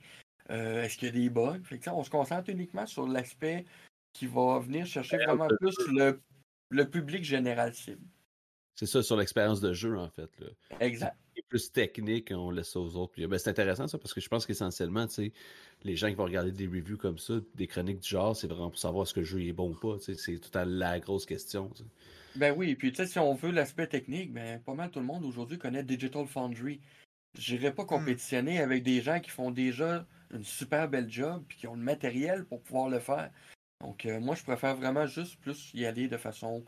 [0.49, 1.61] Euh, est-ce qu'il y a des bugs?
[1.87, 3.65] on se concentre uniquement sur l'aspect
[4.13, 5.75] qui va venir chercher vraiment plus
[6.71, 8.01] le, public général cible.
[8.75, 10.29] C'est ça, sur l'expérience de jeu, en fait.
[10.79, 11.15] Exact.
[11.47, 13.13] plus technique, on laisse ça aux autres.
[13.27, 15.33] Ben, c'est intéressant, ça, parce que je pense qu'essentiellement, tu sais,
[15.83, 18.69] les gens qui vont regarder des reviews comme ça, des chroniques du genre, c'est vraiment
[18.69, 19.97] pour savoir ce que le jeu est bon ou pas.
[19.99, 21.71] C'est tout à la grosse question.
[22.35, 25.05] Ben oui, puis tu sais, si on veut l'aspect technique, ben pas mal tout le
[25.05, 26.79] monde aujourd'hui connaît Digital Foundry.
[27.37, 27.87] J'irai pas hmm.
[27.87, 31.81] compétitionner avec des gens qui font déjà une super belle job puis qui ont le
[31.81, 33.31] matériel pour pouvoir le faire.
[33.81, 36.65] Donc euh, moi je préfère vraiment juste plus y aller de façon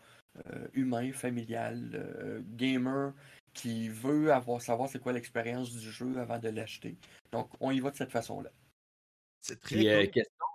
[0.47, 3.13] euh, humain, familiale, euh, gamer
[3.53, 6.95] qui veut avoir savoir c'est quoi l'expérience du jeu avant de l'acheter.
[7.31, 8.49] Donc on y va de cette façon-là.
[9.41, 10.11] C'est très cool.
[10.11, 10.45] question,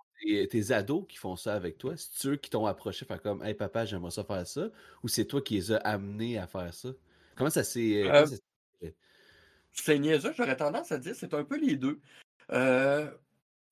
[0.50, 3.54] tes, ados qui font ça avec toi, c'est eux qui t'ont approché, faire comme Hey
[3.54, 4.68] papa, j'aimerais ça faire ça,
[5.02, 6.90] ou c'est toi qui les as amenés à faire ça?
[7.34, 8.04] Comment ça s'est.
[9.72, 12.00] C'est niaiseux, j'aurais tendance à dire, c'est un peu les deux.
[12.50, 13.10] Euh,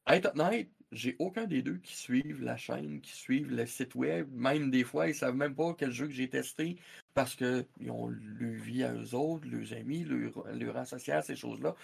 [0.06, 4.28] être honnête, j'ai aucun des deux qui suivent la chaîne, qui suivent le site web.
[4.32, 6.76] Même des fois, ils savent même pas quel jeu que j'ai testé
[7.14, 11.74] parce qu'ils ont le vie à eux autres, leurs amis, leur, leur associé ces choses-là.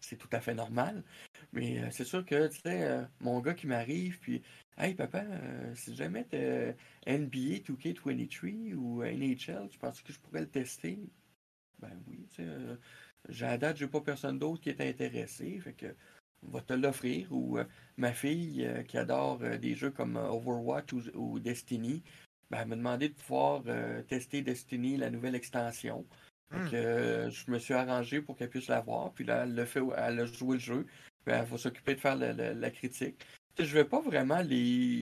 [0.00, 1.02] C'est tout à fait normal.
[1.52, 4.42] Mais euh, c'est sûr que, tu sais, euh, mon gars qui m'arrive, puis
[4.78, 5.24] Hey papa,
[5.74, 6.26] si jamais
[7.06, 10.98] NBA 2K23 ou NHL, tu penses que je pourrais le tester?
[11.80, 12.48] Ben oui, tu sais
[13.28, 15.58] j'ai à date, j'ai pas personne d'autre qui est intéressé.
[15.60, 15.94] Fait que
[16.42, 17.26] va te l'offrir.
[17.30, 17.64] Ou euh,
[17.96, 22.02] ma fille euh, qui adore euh, des jeux comme Overwatch ou, Destiny,
[22.50, 23.62] ben, elle m'a demandé de pouvoir
[24.08, 26.04] tester Destiny, la nouvelle extension.
[26.52, 26.66] Hmm.
[26.66, 29.12] je me suis arrangé pour qu'elle puisse l'avoir.
[29.12, 30.86] Puis là, elle a, fait, elle a joué le jeu.
[31.24, 33.24] Ben, elle va s'occuper de faire la, critique.
[33.56, 35.00] Je vais pas vraiment les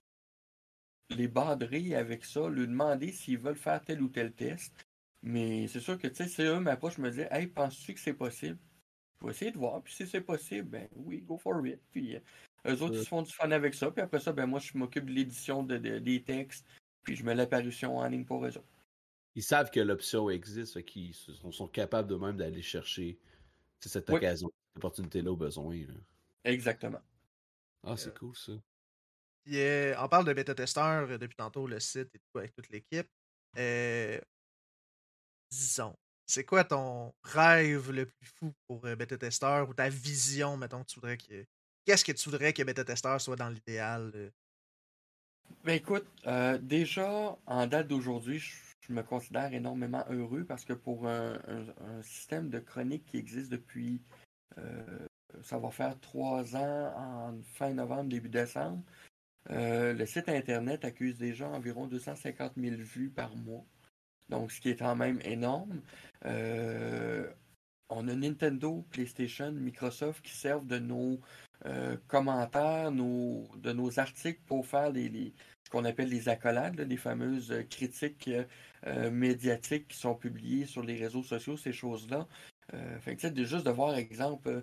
[1.17, 4.75] les badrer avec ça, lui demander s'ils veulent faire tel ou tel test.
[5.23, 8.13] Mais c'est sûr que, tu sais, c'est eux m'approchent, me disent Hey, penses-tu que c'est
[8.13, 8.59] possible
[9.21, 11.81] Je vais essayer de voir, puis si c'est possible, ben oui, go for it.
[11.91, 12.21] Puis euh,
[12.67, 14.77] eux autres, ils se font du fun avec ça, puis après ça, ben moi, je
[14.79, 16.65] m'occupe de l'édition de, des textes,
[17.03, 18.65] puis je mets l'apparition en ligne pour eux autres.
[19.35, 23.19] Ils savent que l'option existe, qu'ils sont, sont, capables d'eux-mêmes d'aller chercher
[23.81, 25.77] cette occasion, cette opportunité-là au besoin.
[26.45, 27.01] Exactement.
[27.85, 28.53] Ah, c'est cool ça.
[28.53, 33.09] on parle de bêta-testeur euh, depuis tantôt, le site et tout, avec toute l'équipe.
[33.57, 34.21] Euh,
[35.51, 35.97] disons,
[36.29, 40.83] c'est quoi ton rêve le plus fou pour euh, Beta Tester ou ta vision, mettons,
[40.83, 41.45] que tu voudrais que.
[41.85, 44.13] Qu'est-ce que tu voudrais que Beta Tester soit dans l'idéal?
[44.15, 44.31] Euh?
[45.65, 51.07] Ben écoute, euh, déjà, en date d'aujourd'hui, je, me considère énormément heureux parce que pour
[51.07, 51.39] un,
[52.03, 54.01] système de chronique qui existe depuis,
[55.43, 58.83] ça va faire trois ans en fin novembre, début décembre,
[59.51, 63.67] le site Internet accuse déjà environ 250 000 vues par mois
[64.29, 65.81] donc ce qui est quand même énorme.
[66.27, 67.27] Euh,
[67.91, 71.21] on a Nintendo, PlayStation, Microsoft qui servent de nos
[71.67, 75.33] euh, commentaires, de nos articles pour faire les,
[75.65, 78.31] ce qu'on appelle les accolades, les fameuses critiques
[78.87, 82.27] euh, médiatiques qui sont publiées sur les réseaux sociaux, ces choses-là.
[83.01, 84.63] fait que, juste de voir, exemple,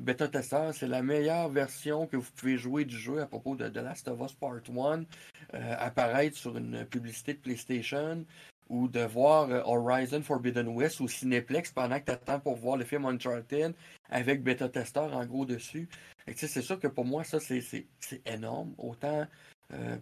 [0.00, 3.68] Beta Tester, c'est la meilleure version que vous pouvez jouer du jeu à propos de
[3.68, 5.04] The Last of Us Part 1,
[5.52, 8.24] apparaître sur une publicité de PlayStation
[8.68, 12.76] ou de voir euh, Horizon Forbidden West ou Cineplex pendant que tu attends pour voir
[12.76, 13.74] le film Uncharted
[14.10, 15.88] avec bêta Tester en gros dessus.
[16.34, 17.86] C'est sûr que pour moi, ça, c'est
[18.24, 18.74] énorme.
[18.78, 19.26] Autant
[19.72, 19.96] euh,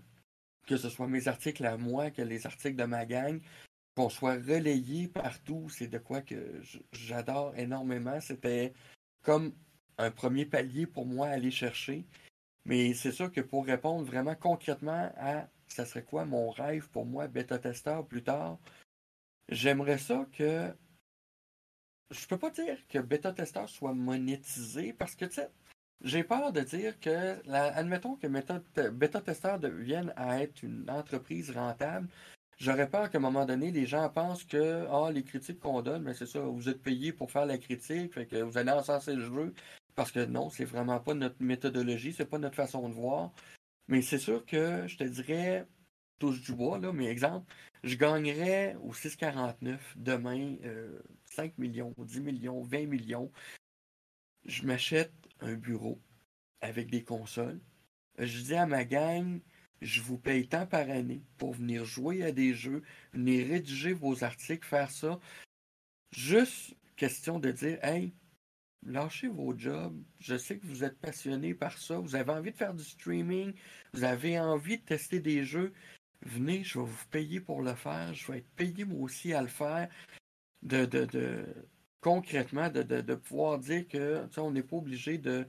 [0.67, 3.41] que ce soit mes articles à moi que les articles de ma gang,
[3.95, 6.61] qu'on soit relayé partout, c'est de quoi que
[6.93, 8.21] j'adore énormément.
[8.21, 8.73] C'était
[9.23, 9.53] comme
[9.99, 12.05] un premier palier pour moi à aller chercher.
[12.65, 17.05] Mais c'est sûr que pour répondre vraiment concrètement à ça serait quoi mon rêve pour
[17.07, 18.59] moi, bêta-testeur plus tard?
[19.49, 20.73] J'aimerais ça que.
[22.11, 25.51] Je peux pas dire que bêta-testeur soit monétisé parce que, tu sais,
[26.03, 28.27] j'ai peur de dire que, admettons que
[28.89, 32.09] bêta-testeur devienne à être une entreprise rentable.
[32.59, 36.03] J'aurais peur qu'à un moment donné, les gens pensent que ah, les critiques qu'on donne,
[36.03, 39.23] mais c'est ça, vous êtes payé pour faire la critique, que vous allez encenser le
[39.23, 39.55] jeu.
[39.95, 43.33] Parce que non, c'est vraiment pas notre méthodologie, c'est pas notre façon de voir.
[43.89, 45.67] Mais c'est sûr que je te dirais,
[46.19, 50.57] touche du bois, là, mais exemple, je gagnerais au 6,49 demain
[51.27, 53.31] 5 euh, millions, 10 millions, 20 millions.
[54.47, 56.01] Je m'achète un bureau
[56.61, 57.61] avec des consoles.
[58.19, 59.41] Je dis à ma gang,
[59.83, 64.25] je vous paye tant par année pour venir jouer à des jeux, venir rédiger vos
[64.25, 65.21] articles, faire ça.
[66.13, 68.15] Juste question de dire, hey,
[68.87, 69.97] lâchez vos jobs.
[70.19, 71.99] Je sais que vous êtes passionné par ça.
[71.99, 73.53] Vous avez envie de faire du streaming.
[73.93, 75.73] Vous avez envie de tester des jeux.
[76.23, 78.15] Venez, je vais vous payer pour le faire.
[78.15, 79.89] Je vais être payé moi aussi à le faire.
[80.63, 81.45] De, de, de
[82.01, 85.47] concrètement, de, de, pouvoir dire que on n'est pas obligé de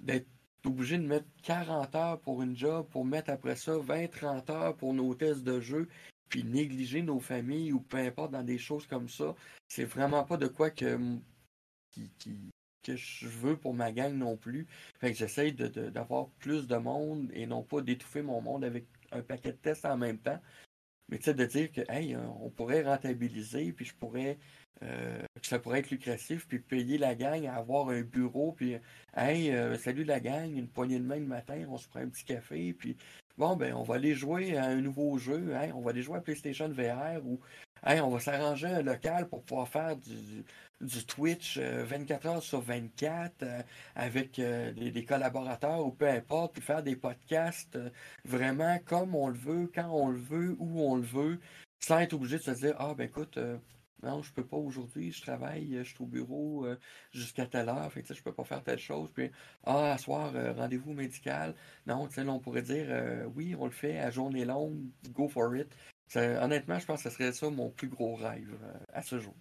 [0.00, 0.28] d'être
[0.64, 4.94] obligé de mettre 40 heures pour une job, pour mettre après ça 20-30 heures pour
[4.94, 5.88] nos tests de jeu,
[6.28, 9.34] puis négliger nos familles ou peu importe dans des choses comme ça.
[9.68, 10.98] C'est vraiment pas de quoi que
[11.92, 12.10] qui,
[12.82, 14.66] que je veux pour ma gang non plus.
[15.00, 19.22] Fait que j'essaye d'avoir plus de monde et non pas d'étouffer mon monde avec un
[19.22, 20.40] paquet de tests en même temps.
[21.08, 24.38] Mais tu sais, de dire que, hey, on pourrait rentabiliser, puis je pourrais,
[24.82, 28.76] euh, que ça pourrait être lucratif, puis payer la gang à avoir un bureau, puis,
[29.14, 32.08] hey, euh, salut la gang, une poignée de main le matin, on se prend un
[32.08, 32.96] petit café, puis
[33.36, 36.16] bon, ben, on va aller jouer à un nouveau jeu, hey, on va aller jouer
[36.16, 37.40] à PlayStation VR, ou,
[37.84, 40.44] on va s'arranger un local pour pouvoir faire du,
[40.82, 43.62] du Twitch 24 euh, heures sur 24 euh,
[43.94, 47.78] avec euh, des, collaborateurs ou peu importe, puis faire des podcasts
[48.24, 51.40] vraiment comme on le veut, quand on le veut, où on le veut,
[51.80, 53.38] sans être obligé de se dire Ah, ben écoute,
[54.02, 56.66] non, je peux pas aujourd'hui, je travaille, je suis au bureau
[57.12, 59.10] jusqu'à telle heure, fait que je peux pas faire telle chose.
[59.12, 59.30] Puis,
[59.64, 61.54] ah, à soir, rendez-vous médical.
[61.86, 62.86] Non, tu sais, on pourrait dire
[63.34, 64.80] oui, on le fait à journée longue,
[65.12, 65.68] go for it.
[66.20, 68.56] Honnêtement, je pense que ce serait ça mon plus gros rêve
[68.92, 69.34] à ce jour.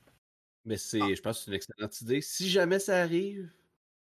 [0.65, 1.13] Mais c'est, ah.
[1.13, 2.21] je pense que c'est une excellente idée.
[2.21, 3.49] Si jamais ça arrive,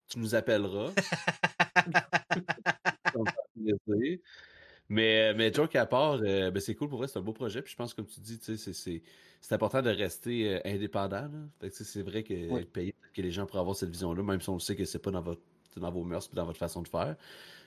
[0.08, 0.92] tu nous appelleras.
[4.90, 7.62] mais, mais joke à part, euh, ben c'est cool pour vrai, c'est un beau projet.
[7.62, 9.02] Puis je pense, comme tu dis, c'est,
[9.52, 11.30] important de rester euh, indépendant.
[11.70, 14.60] c'est vrai que payer que les gens pourraient avoir cette vision-là, même si on le
[14.60, 15.42] sait que c'est pas dans, votre,
[15.78, 17.16] dans vos mœurs et dans votre façon de faire.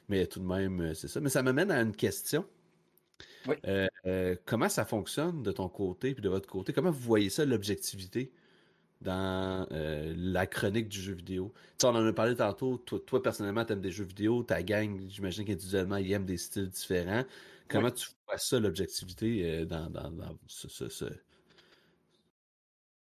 [0.09, 1.20] Mais tout de même, euh, c'est ça.
[1.20, 2.44] Mais ça m'amène à une question.
[4.44, 6.72] Comment ça fonctionne de ton côté et de votre côté?
[6.72, 8.33] Comment vous voyez ça, l'objectivité?
[9.04, 11.52] dans euh, la chronique du jeu vidéo?
[11.83, 12.78] on en a parlé tantôt.
[12.78, 14.42] Toi, personnellement, tu aimes des jeux vidéo.
[14.42, 17.24] Ta gang, j'imagine qu'individuellement, ils aiment des styles différents.
[17.68, 19.90] Comment tu vois ça, l'objectivité, euh, dans,
[20.46, 21.04] ce,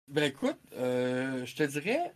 [0.07, 2.13] Ben écoute, euh, je te dirais,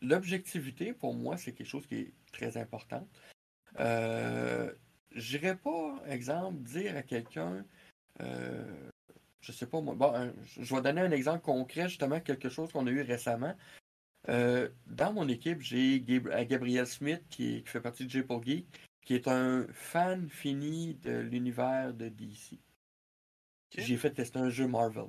[0.00, 3.06] l'objectivité, pour moi, c'est quelque chose qui est très important.
[3.78, 4.72] Euh,
[5.12, 7.64] J'irais pas, exemple, dire à quelqu'un
[9.40, 9.94] je sais pas moi.
[9.94, 13.54] Bon, je vais donner un exemple concret, justement, quelque chose qu'on a eu récemment.
[14.28, 18.66] Euh, dans mon équipe, j'ai euh, Gabriel Smith, qui, fait partie de Geek,
[19.04, 22.58] qui est un fan fini de l'univers de DC.
[23.76, 25.06] J'ai fait tester un jeu Marvel.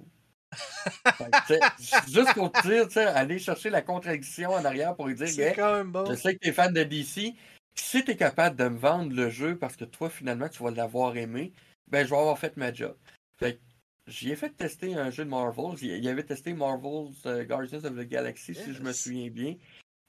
[2.08, 6.36] juste pour te dire, aller chercher la contradiction en arrière pour lui dire Je sais
[6.36, 7.34] que tu es fan de DC.
[7.76, 10.72] Si tu es capable de me vendre le jeu parce que toi, finalement, tu vas
[10.72, 11.54] l'avoir aimé,
[11.88, 12.98] ben je vais avoir fait ma job.
[13.38, 13.60] Fait
[14.08, 15.76] J'y ai fait tester un jeu de Marvel.
[15.82, 19.56] Il avait testé Marvel's euh, Guardians of the Galaxy, si je me souviens bien.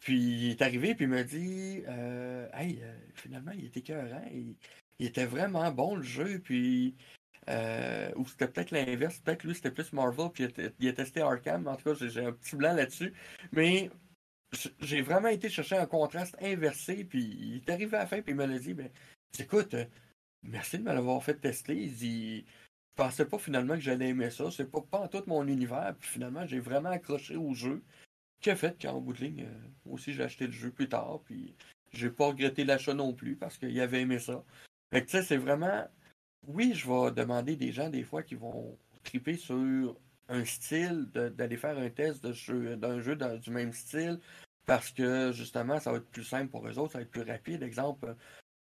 [0.01, 4.25] Puis il est arrivé puis il m'a dit euh, Hey, euh, finalement, il était écœurant.
[4.33, 4.57] Il,
[4.99, 6.41] il, était vraiment bon le jeu.
[6.41, 6.97] Puis.
[8.17, 9.21] ou c'était peut-être l'inverse.
[9.21, 10.31] Peut-être lui, c'était plus Marvel.
[10.33, 10.49] Puis
[10.81, 11.69] il a, testé Arkham.
[11.69, 13.13] En tout cas, j'ai un petit blanc là-dessus.
[13.53, 13.91] Mais
[14.81, 17.05] j'ai vraiment été chercher un contraste inversé.
[17.05, 18.23] Puis il est arrivé à la fin.
[18.23, 18.91] Puis il m'a dit ben,
[19.39, 19.75] Écoute,
[20.43, 21.77] merci de me l'avoir fait tester.
[21.77, 22.45] Il dit
[22.97, 24.51] je pensais pas finalement que j'allais aimer ça.
[24.51, 25.95] C'est pas, pas en tout mon univers.
[25.99, 27.83] Puis finalement, j'ai vraiment accroché au jeu.
[28.41, 31.21] Qui a fait qu'en bout de ligne, euh, aussi j'ai acheté le jeu plus tard.
[31.25, 31.55] Puis
[31.93, 34.45] j'ai pas regretté l'achat non plus parce qu'il avait aimé ça.
[34.93, 35.87] Fait que tu sais, c'est vraiment.
[36.49, 39.97] Oui, je vais demander des gens des fois qui vont triper sur
[40.29, 44.19] un style, d'aller faire un test d'un jeu, jeu du même style
[44.67, 47.23] parce que justement, ça va être plus simple pour eux autres, ça va être plus
[47.23, 47.63] rapide.
[47.63, 48.15] Exemple,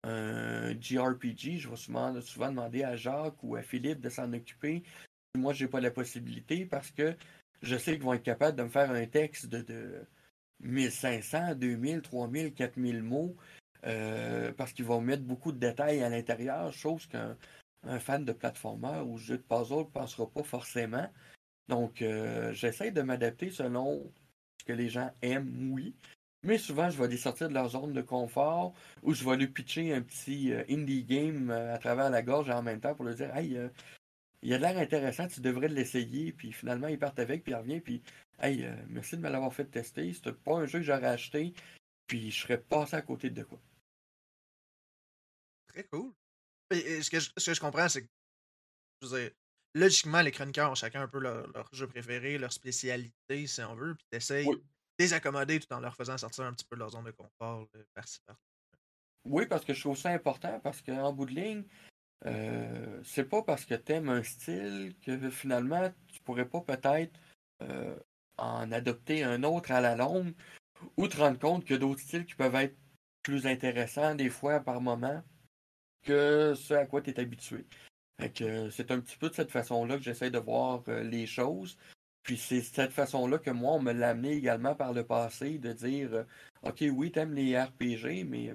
[0.04, 4.84] un JRPG, je vais souvent, souvent demander à Jacques ou à Philippe de s'en occuper.
[5.38, 7.16] Moi, j'ai pas la possibilité parce que
[7.62, 10.06] je sais qu'ils vont être capables de me faire un texte de, de
[10.62, 13.36] 1500, 2000, 3000, 4000 mots
[13.86, 17.36] euh, parce qu'ils vont mettre beaucoup de détails à l'intérieur, chose qu'un
[18.00, 21.10] fan de platformer ou jeu de puzzle ne pensera pas forcément.
[21.70, 24.12] Donc, euh, j'essaie de m'adapter selon
[24.60, 25.96] ce que les gens aiment, oui,
[26.44, 29.48] mais souvent, je vais les sortir de leur zone de confort ou je vais lui
[29.48, 33.06] pitcher un petit euh, indie game euh, à travers la gorge en même temps pour
[33.06, 33.68] lui dire Hey, euh,
[34.42, 36.32] il a l'air intéressant, tu devrais l'essayer.
[36.32, 38.02] Puis finalement, ils partent avec, puis il revient, puis
[38.40, 40.14] Hey, merci de me l'avoir fait tester.
[40.14, 41.54] C'était pas un jeu que j'aurais acheté,
[42.08, 43.60] puis je serais passé à côté de quoi.
[45.68, 46.14] Très cool.
[46.72, 48.08] ce, que je, comprends, c'est que
[49.02, 49.32] je veux dire,
[49.74, 53.96] logiquement, les chroniqueurs ont chacun un peu leur, jeu préféré, leur spécialité, si on veut,
[53.96, 54.48] puis t'essayes
[55.00, 57.68] les accommoder tout en leur faisant sortir un petit peu de leur zone de confort
[57.94, 58.36] par-ci par
[59.24, 61.64] Oui, parce que je trouve ça important, parce qu'en bout de ligne,
[62.26, 67.18] euh, c'est pas parce que tu aimes un style que finalement tu pourrais pas peut-être
[67.62, 67.96] euh,
[68.38, 70.34] en adopter un autre à la longue
[70.98, 72.76] ou te rendre compte que d'autres styles qui peuvent être
[73.24, 75.24] plus intéressants des fois par moment
[76.04, 77.66] que ce à quoi tu es habitué.
[78.20, 81.78] C'est un petit peu de cette façon-là que j'essaie de voir euh, les choses.
[82.24, 85.74] Puis c'est cette façon-là que moi, on me l'a amené également par le passé, de
[85.74, 86.24] dire euh,
[86.64, 88.54] OK, oui, t'aimes les RPG, mais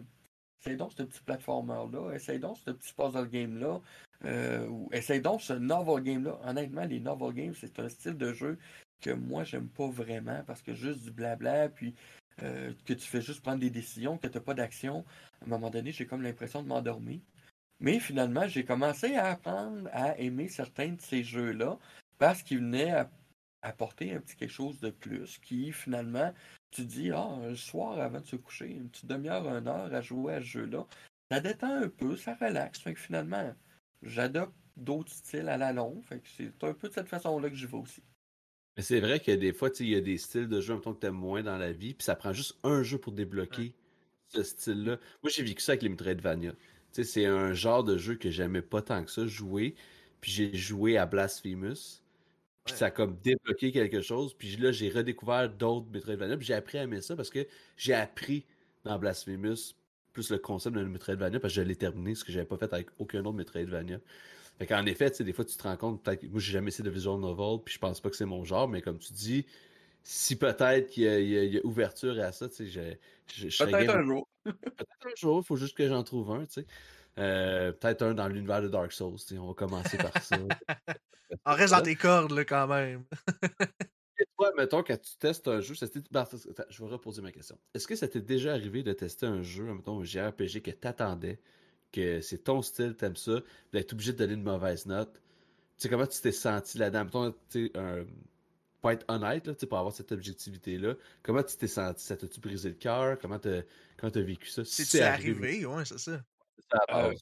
[0.61, 3.81] essaye donc ce petit platformer-là, essaye donc ce petit puzzle game-là,
[4.27, 6.39] euh, ou essaye donc ce novel game-là.
[6.45, 8.59] Honnêtement, les novel games, c'est un style de jeu
[9.01, 11.95] que moi, j'aime pas vraiment parce que juste du blabla, puis
[12.39, 15.05] que tu fais juste prendre des décisions, que tu n'as pas d'action.
[15.41, 17.21] À un moment donné, j'ai comme l'impression de m'endormir.
[17.85, 21.79] Mais finalement, j'ai commencé à apprendre à aimer certains de ces jeux-là
[22.17, 23.05] parce qu'ils venaient
[23.61, 26.33] apporter un petit quelque chose de plus qui, finalement,
[26.71, 30.01] tu dis, ah, le soir avant de se coucher, une petite demi-heure, une heure à
[30.01, 30.87] jouer à ce jeu-là,
[31.31, 32.81] ça détend un peu, ça relaxe.
[32.81, 33.55] Fait que finalement,
[34.03, 36.03] j'adopte d'autres styles à la longue.
[36.05, 38.03] Fait que c'est un peu de cette façon-là que j'y vais aussi.
[38.79, 41.07] Mais c'est vrai que des fois, il y a des styles de jeu que tu
[41.07, 43.75] aimes moins dans la vie, puis ça prend juste un jeu pour débloquer
[44.29, 44.97] ce style-là.
[45.23, 46.55] Moi, j'ai vécu ça avec les Metroidvania.
[47.03, 49.75] C'est un genre de jeu que j'aimais pas tant que ça jouer.
[50.21, 52.01] Puis j'ai joué à Blasphemous.
[52.65, 54.35] Puis ça a comme débloqué quelque chose.
[54.35, 56.37] Puis là, j'ai redécouvert d'autres Metroidvania.
[56.37, 58.47] Puis j'ai appris à aimer ça parce que j'ai appris
[58.85, 59.75] dans Blasphemous
[60.15, 62.73] plus le concept d'un Metroidvania parce que je l'ai terminé, ce que j'avais pas fait
[62.73, 63.99] avec aucun autre Metroidvania.
[64.59, 66.91] Fait qu'en effet, des fois, tu te rends compte, peut-être moi, j'ai jamais essayé de
[66.91, 69.45] visual novel, puis je pense pas que c'est mon genre, mais comme tu dis,
[70.05, 74.29] si peut-être qu'il y, a ouverture à ça, tu sais, je, je, Peut-être un jour.
[74.45, 76.67] Peut-être un jour, il faut juste que j'en trouve un, tu sais.
[77.19, 80.37] Euh, peut-être un dans l'univers de Dark Souls, tu sais, on va commencer par ça.
[81.45, 83.05] en reste dans tes cordes, là, quand même.
[84.19, 85.75] Et toi, mettons, quand tu testes un jeu,
[86.11, 86.25] ben,
[86.69, 87.59] je vais reposer ma question.
[87.75, 91.41] Est-ce que ça t'est déjà arrivé de tester un jeu, mettons, un JRPG que t'attendais,
[91.91, 93.41] que c'est ton style, t'aimes ça,
[93.73, 95.15] d'être obligé de donner une mauvaise note?
[95.15, 95.21] Tu
[95.79, 97.05] sais, comment tu t'es senti là-dedans?
[97.05, 98.05] Mettons, tu sais, un
[98.85, 100.93] pour être honnête, là, pour avoir cette objectivité-là,
[101.23, 102.05] comment tu t'es senti?
[102.05, 103.19] Ça t'a-tu brisé le cœur?
[103.19, 103.63] Comment t'as
[104.03, 104.63] as vécu ça?
[104.63, 106.23] c'est arrivé, ouais, c'est ça.
[106.91, 107.15] Euh,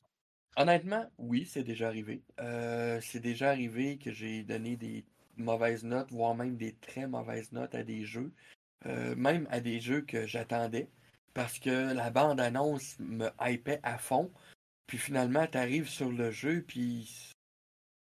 [0.57, 2.25] honnêtement, oui, c'est déjà arrivé.
[2.41, 5.05] Euh, c'est déjà arrivé que j'ai donné des
[5.37, 8.33] mauvaises notes, voire même des très mauvaises notes à des jeux,
[8.87, 10.91] euh, même à des jeux que j'attendais,
[11.33, 14.33] parce que la bande-annonce me hypait à fond,
[14.89, 17.31] puis finalement, tu arrives sur le jeu, puis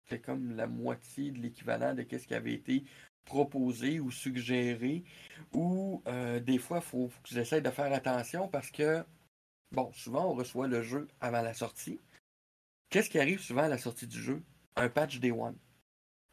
[0.09, 2.85] c'est comme la moitié de l'équivalent de ce qui avait été
[3.25, 5.05] proposer ou suggérer,
[5.53, 9.05] ou euh, des fois, il faut, que j'essaie de faire attention parce que,
[9.73, 12.01] bon, souvent, on reçoit le jeu avant la sortie.
[12.91, 14.43] Qu'est-ce qui arrive souvent à la sortie du jeu?
[14.77, 15.57] Un patch Day One.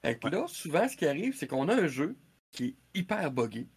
[0.04, 2.16] Et là, souvent, ce qui arrive, c'est qu'on a un jeu
[2.52, 3.68] qui est hyper buggé.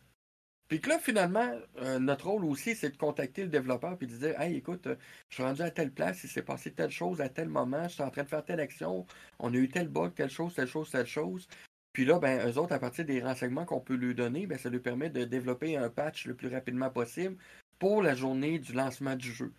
[0.68, 4.16] Puis que là, finalement, euh, notre rôle aussi, c'est de contacter le développeur et de
[4.16, 4.96] dire Hey, écoute, euh,
[5.30, 7.94] je suis rendu à telle place, il s'est passé telle chose à tel moment, je
[7.94, 9.06] suis en train de faire telle action,
[9.38, 11.48] on a eu tel bug, telle chose, telle chose, telle chose.
[11.92, 14.70] Puis là, ben, eux autres, à partir des renseignements qu'on peut lui donner, ben, ça
[14.70, 17.36] lui permet de développer un patch le plus rapidement possible
[17.78, 19.52] pour la journée du lancement du jeu.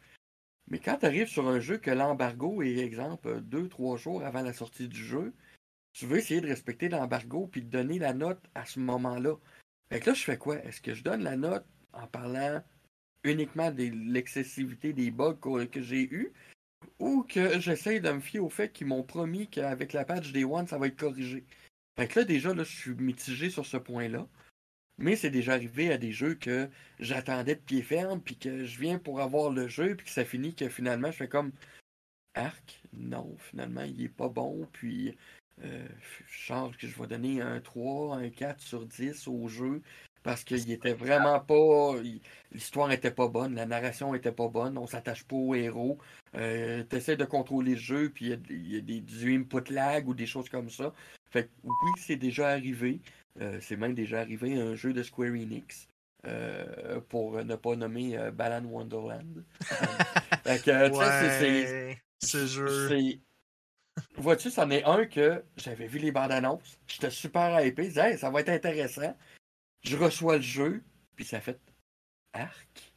[0.69, 4.43] Mais quand tu arrives sur un jeu que l'embargo est, exemple, deux, trois jours avant
[4.43, 5.33] la sortie du jeu,
[5.93, 9.35] tu veux essayer de respecter l'embargo puis de donner la note à ce moment-là.
[9.91, 10.63] Fait que là, je fais quoi?
[10.63, 12.63] Est-ce que je donne la note en parlant
[13.23, 15.39] uniquement de l'excessivité des bugs
[15.71, 16.31] que j'ai eus
[16.99, 20.43] ou que j'essaye de me fier au fait qu'ils m'ont promis qu'avec la patch Day
[20.43, 21.43] One, ça va être corrigé?
[21.99, 24.25] Fait que là, déjà, là, je suis mitigé sur ce point-là.
[24.99, 28.79] Mais c'est déjà arrivé à des jeux que j'attendais de pied ferme, puis que je
[28.79, 31.51] viens pour avoir le jeu, puis que ça finit que finalement, je fais comme
[32.35, 35.17] Arc, non, finalement, il est pas bon, puis
[35.61, 35.87] euh,
[36.29, 39.81] je que je vais donner un 3, un 4 sur 10 au jeu,
[40.23, 41.95] parce qu'il était vraiment pas.
[42.53, 45.97] L'histoire était pas bonne, la narration était pas bonne, on s'attache pas au héros.
[46.35, 50.07] Euh, tu essaies de contrôler le jeu, puis il y, a des, du input lag
[50.07, 50.93] ou des choses comme ça.
[51.29, 53.01] Fait oui, c'est déjà arrivé.
[53.39, 55.87] Euh, c'est même déjà arrivé un jeu de Square Enix.
[56.27, 59.45] Euh, pour ne pas nommer Balan Wonderland.
[60.43, 62.01] fait que, ouais, c'est.
[62.21, 62.89] Ce jeu.
[64.15, 66.79] Vois-tu, c'en est un que j'avais vu les bandes annonces.
[66.87, 67.83] J'étais super hypé.
[67.83, 69.15] Je disais, ça va être intéressant.
[69.81, 70.83] Je reçois le jeu,
[71.15, 71.59] puis ça fait
[72.33, 72.93] arc.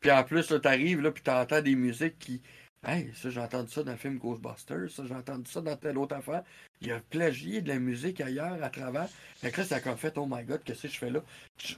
[0.00, 2.42] Puis en plus, là, t'arrives, là, puis t'entends des musiques qui.
[2.84, 5.98] Hey, ça, j'ai entendu ça dans le film Ghostbusters, ça, j'ai entendu ça dans telle
[5.98, 6.44] autre affaire.
[6.80, 9.08] Il y a plagié de la musique ailleurs à travers.
[9.36, 11.22] Fait que là, ça a comme fait, oh my god, qu'est-ce que je fais là?
[11.58, 11.74] Je,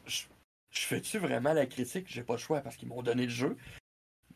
[0.72, 2.06] fais-tu vraiment la critique?
[2.08, 3.56] J'ai pas le choix parce qu'ils m'ont donné le jeu.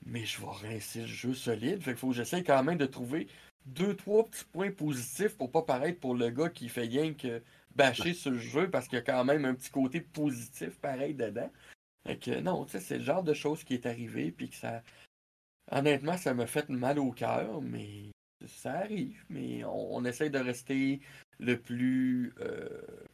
[0.07, 1.83] Mais je vais rincer le jeu solide.
[1.83, 3.29] Fait qu'il faut que j'essaie quand même de trouver
[3.66, 7.42] deux, trois petits points positifs pour pas paraître pour le gars qui fait rien que
[7.74, 11.50] bâcher ce jeu parce qu'il y a quand même un petit côté positif pareil dedans.
[12.07, 14.57] Fait que non, tu sais, c'est le genre de choses qui est arrivé, puis que
[14.57, 14.82] ça.
[15.71, 18.11] Honnêtement, ça m'a fait mal au cœur, mais
[18.47, 19.25] ça arrive.
[19.29, 21.01] Mais on, on essaie de rester
[21.39, 22.33] le plus.
[22.41, 23.07] Euh,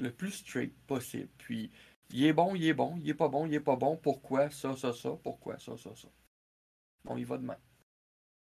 [0.00, 1.28] le plus straight possible.
[1.38, 1.70] Puis,
[2.10, 3.96] il est bon, il est bon, il est pas bon, il est pas bon.
[3.96, 5.10] Pourquoi ça, ça, ça?
[5.22, 6.08] Pourquoi ça, ça, ça?
[7.06, 7.58] On y va demain.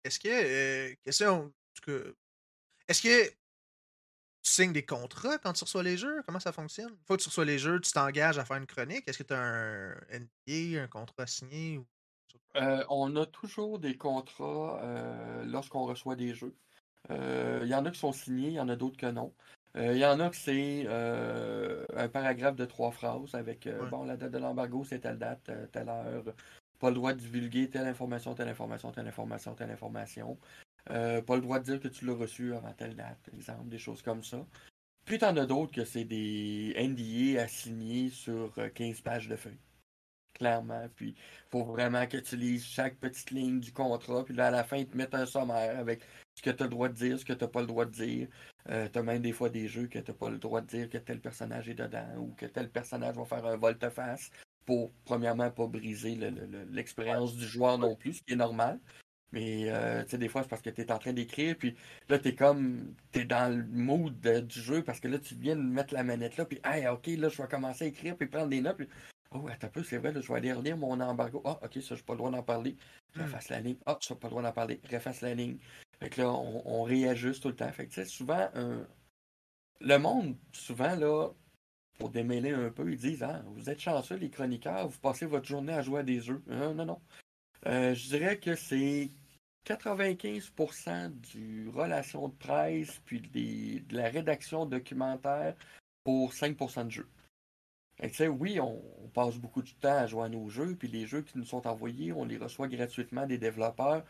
[0.04, 0.28] Est-ce que.
[0.28, 1.52] Euh, question.
[2.88, 3.28] Est-ce que
[4.42, 6.22] tu signes des contrats quand tu reçois les jeux?
[6.24, 6.90] Comment ça fonctionne?
[6.90, 9.06] Une fois que tu reçois les jeux, tu t'engages à faire une chronique.
[9.06, 11.80] Est-ce que tu as un NDA, un contrat signé?
[12.56, 16.54] Euh, on a toujours des contrats euh, lorsqu'on reçoit des jeux.
[17.10, 19.32] Il y en a qui sont signés, il y en a d'autres que non.
[19.74, 24.32] Il y en a que c'est un paragraphe de trois phrases avec bon, la date
[24.32, 26.24] de l'embargo, c'est telle date, telle heure.
[26.78, 30.38] Pas le droit de divulguer telle information, telle information, telle information, telle information.
[30.86, 34.02] pas le droit de dire que tu l'as reçu avant telle date, exemple, des choses
[34.02, 34.44] comme ça.
[35.06, 39.60] Puis t'en as d'autres que c'est des NDA à signer sur 15 pages de feuilles
[40.38, 40.88] clairement.
[40.96, 44.24] Puis, il faut vraiment que tu lises chaque petite ligne du contrat.
[44.24, 46.00] Puis là, à la fin, ils te mettent un sommaire avec
[46.34, 47.84] ce que tu as le droit de dire, ce que tu n'as pas le droit
[47.84, 48.28] de dire.
[48.70, 50.66] Euh, tu as même des fois des jeux que tu n'as pas le droit de
[50.66, 54.30] dire que tel personnage est dedans ou que tel personnage va faire un volte-face
[54.66, 56.18] pour, premièrement, pas briser
[56.70, 58.78] l'expérience du joueur non plus, ce qui est normal.
[59.32, 61.76] Mais euh, tu sais, des fois, c'est parce que tu es en train d'écrire, puis
[62.08, 65.34] là, tu es comme, tu es dans le mood du jeu, parce que là, tu
[65.34, 68.16] viens de mettre la manette là, puis, hey, ok, là, je vais commencer à écrire,
[68.16, 68.88] puis prendre des notes, puis,
[69.30, 71.42] Oh, attends un peu, c'est vrai, je vais aller relire mon embargo.
[71.44, 72.76] Ah, ok, ça, je n'ai pas le droit d'en parler.
[73.14, 73.22] Hmm.
[73.22, 73.76] Refasse la ligne.
[73.84, 74.80] Ah, ça, pas le droit d'en parler.
[74.90, 75.58] Refasse la ligne.
[76.00, 77.70] Fait que là, on, réajuste tout le temps.
[77.72, 78.48] Fait que, tu sais, souvent,
[79.80, 81.30] le monde, souvent, là,
[81.98, 85.46] pour démêler un peu, ils disent Ah, vous êtes chanceux, les chroniqueurs, vous passez votre
[85.46, 86.42] journée à jouer à des jeux.
[86.46, 87.00] Non, non, non.
[87.66, 89.10] Euh, je dirais que c'est
[89.66, 95.54] 95% du relation de presse puis de la rédaction documentaire
[96.04, 97.08] pour 5% de jeux
[98.28, 98.80] oui, on,
[99.14, 101.66] passe beaucoup de temps à jouer à nos jeux, puis les jeux qui nous sont
[101.66, 104.04] envoyés, on les reçoit gratuitement des développeurs.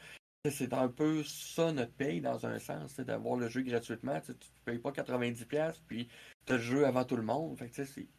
[0.51, 4.21] C'est un peu ça notre paye dans un sens, c'est d'avoir le jeu gratuitement.
[4.21, 6.09] tu ne payes pas 90$, puis
[6.47, 7.59] tu as le jeu avant tout le monde.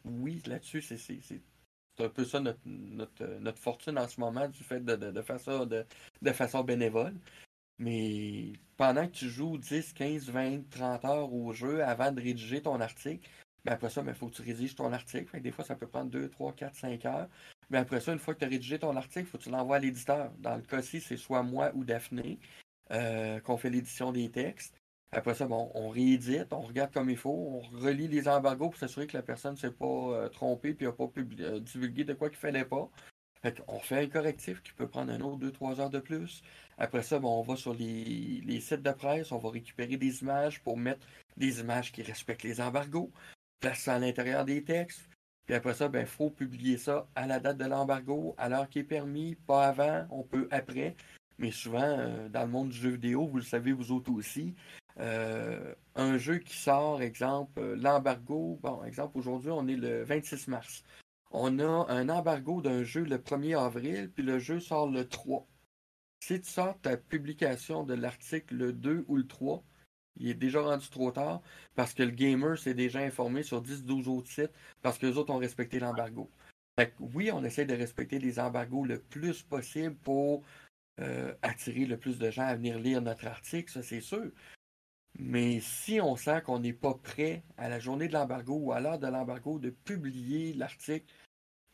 [0.04, 0.96] oui, là-dessus, c'est
[1.98, 5.84] un peu ça notre, notre, fortune en ce moment, du fait de, faire ça de,
[6.22, 7.14] de, façon bénévole.
[7.78, 12.62] Mais pendant que tu joues 10, 15, 20, 30 heures au jeu avant de rédiger
[12.62, 13.28] ton article,
[13.64, 15.40] mais après ça, il faut que tu rédiges ton article.
[15.40, 17.28] des fois, ça peut prendre 2, 3, 4, 5 heures.
[17.70, 19.50] Mais après ça, une fois que tu as rédigé ton article, il faut que tu
[19.50, 20.32] l'envoies à l'éditeur.
[20.38, 22.38] Dans le cas-ci, c'est soit moi ou Daphné
[22.92, 24.74] euh, qu'on fait l'édition des textes.
[25.12, 28.78] Après ça, bon, on réédite, on regarde comme il faut, on relit les embargos pour
[28.78, 32.14] s'assurer que la personne ne s'est pas euh, trompée et n'a pas euh, divulgué de
[32.14, 32.88] quoi qu'il ne fallait pas.
[33.68, 36.42] on fait un correctif qui peut prendre un autre 2-3 heures de plus.
[36.78, 40.22] Après ça, bon, on va sur les, les, sites de presse, on va récupérer des
[40.22, 41.06] images pour mettre
[41.36, 43.10] des images qui respectent les embargos
[43.60, 45.08] place ça à l'intérieur des textes.
[45.46, 48.68] Puis après ça, il ben, faut publier ça à la date de l'embargo, à l'heure
[48.68, 50.96] qui est permis, pas avant, on peut après.
[51.38, 54.54] Mais souvent, euh, dans le monde du jeu vidéo, vous le savez vous autres aussi,
[54.98, 60.48] euh, un jeu qui sort, exemple, euh, l'embargo, bon, exemple, aujourd'hui, on est le 26
[60.48, 60.84] mars.
[61.30, 65.46] On a un embargo d'un jeu le 1er avril, puis le jeu sort le 3.
[66.22, 69.64] Si tu sors ta publication de l'article le 2 ou le 3,
[70.16, 71.42] il est déjà rendu trop tard
[71.74, 74.52] parce que le gamer s'est déjà informé sur 10-12 autres sites
[74.82, 76.30] parce que les autres ont respecté l'embargo.
[77.00, 80.42] oui, on essaie de respecter les embargos le plus possible pour
[81.00, 84.30] euh, attirer le plus de gens à venir lire notre article, ça c'est sûr.
[85.18, 88.80] Mais si on sent qu'on n'est pas prêt à la journée de l'embargo ou à
[88.80, 91.06] l'heure de l'embargo de publier l'article,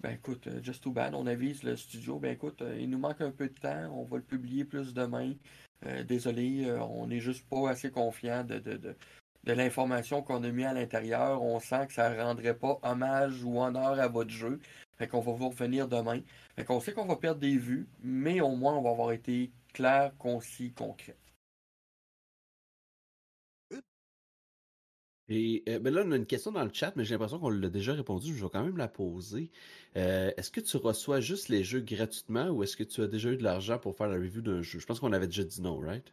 [0.00, 2.98] ben écoute, euh, just too bad, on avise le studio, ben écoute, euh, il nous
[2.98, 5.34] manque un peu de temps, on va le publier plus demain.
[5.86, 8.96] Euh, désolé, on n'est juste pas assez confiant de, de,
[9.44, 11.42] l'information qu'on a mis à l'intérieur.
[11.42, 14.60] On sent que ça ne rendrait pas hommage ou honneur à votre jeu.
[14.98, 16.20] Fait qu'on va vous revenir demain.
[16.56, 19.52] Fait qu'on sait qu'on va perdre des vues, mais au moins on va avoir été
[19.72, 21.16] clair, concis, concret.
[25.28, 27.50] Et euh, ben là, on a une question dans le chat, mais j'ai l'impression qu'on
[27.50, 28.36] l'a déjà répondu.
[28.36, 29.50] Je vais quand même la poser.
[29.96, 33.30] Euh, est-ce que tu reçois juste les jeux gratuitement ou est-ce que tu as déjà
[33.30, 34.78] eu de l'argent pour faire la review d'un jeu?
[34.78, 36.12] Je pense qu'on avait déjà dit non, right?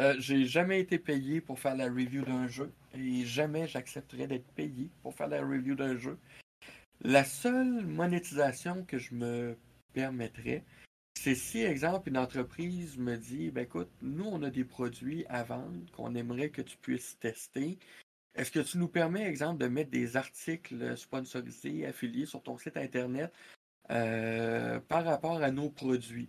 [0.00, 4.50] Euh, j'ai jamais été payé pour faire la review d'un jeu et jamais j'accepterais d'être
[4.54, 6.18] payé pour faire la review d'un jeu.
[7.02, 9.56] La seule monétisation que je me
[9.92, 10.64] permettrais,
[11.14, 15.44] c'est si, exemple, une entreprise me dit, ben écoute, nous, on a des produits à
[15.44, 17.78] vendre qu'on aimerait que tu puisses tester.
[18.34, 22.76] Est-ce que tu nous permets, exemple, de mettre des articles sponsorisés, affiliés sur ton site
[22.76, 23.32] Internet
[23.90, 26.28] euh, par rapport à nos produits?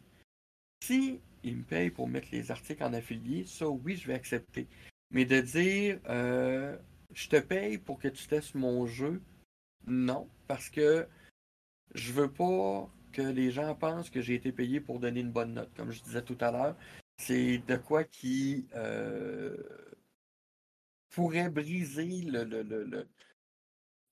[0.84, 4.68] Si ils me payent pour mettre les articles en affilié, ça, oui, je vais accepter.
[5.12, 6.78] Mais de dire, euh,
[7.14, 9.22] je te paye pour que tu testes mon jeu,
[9.88, 11.08] non, parce que
[11.94, 15.54] je veux pas que les gens pensent que j'ai été payé pour donner une bonne
[15.54, 16.76] note, comme je disais tout à l'heure.
[17.18, 19.56] C'est de quoi qui euh,
[21.16, 23.08] pourrait briser le, le, le,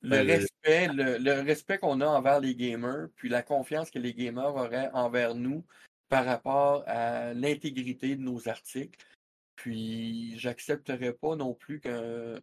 [0.04, 4.56] ben, respect, le, respect qu'on a envers les gamers, puis la confiance que les gamers
[4.56, 5.66] auraient envers nous
[6.08, 9.06] par rapport à l'intégrité de nos articles.
[9.58, 12.40] Puis j'accepterais pas non plus qu'un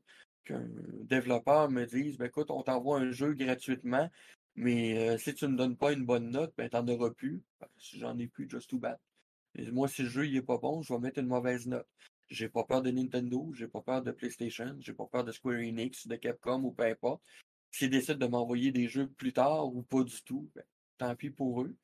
[1.05, 4.11] développeur me dise ben, écoute, on t'envoie un jeu gratuitement,
[4.57, 7.43] mais euh, si tu ne me donnes pas une bonne note, ben t'en auras plus.
[7.79, 8.99] Si j'en ai plus, just too bad.
[9.73, 11.89] moi, si le jeu n'est pas bon, je vais mettre une mauvaise note.
[12.31, 15.57] J'ai pas peur de Nintendo, j'ai pas peur de PlayStation, j'ai pas peur de Square
[15.59, 17.23] Enix, de Capcom ou peu importe.
[17.73, 20.65] S'ils décident de m'envoyer des jeux plus tard ou pas du tout, ben,
[20.99, 21.75] tant pis pour eux.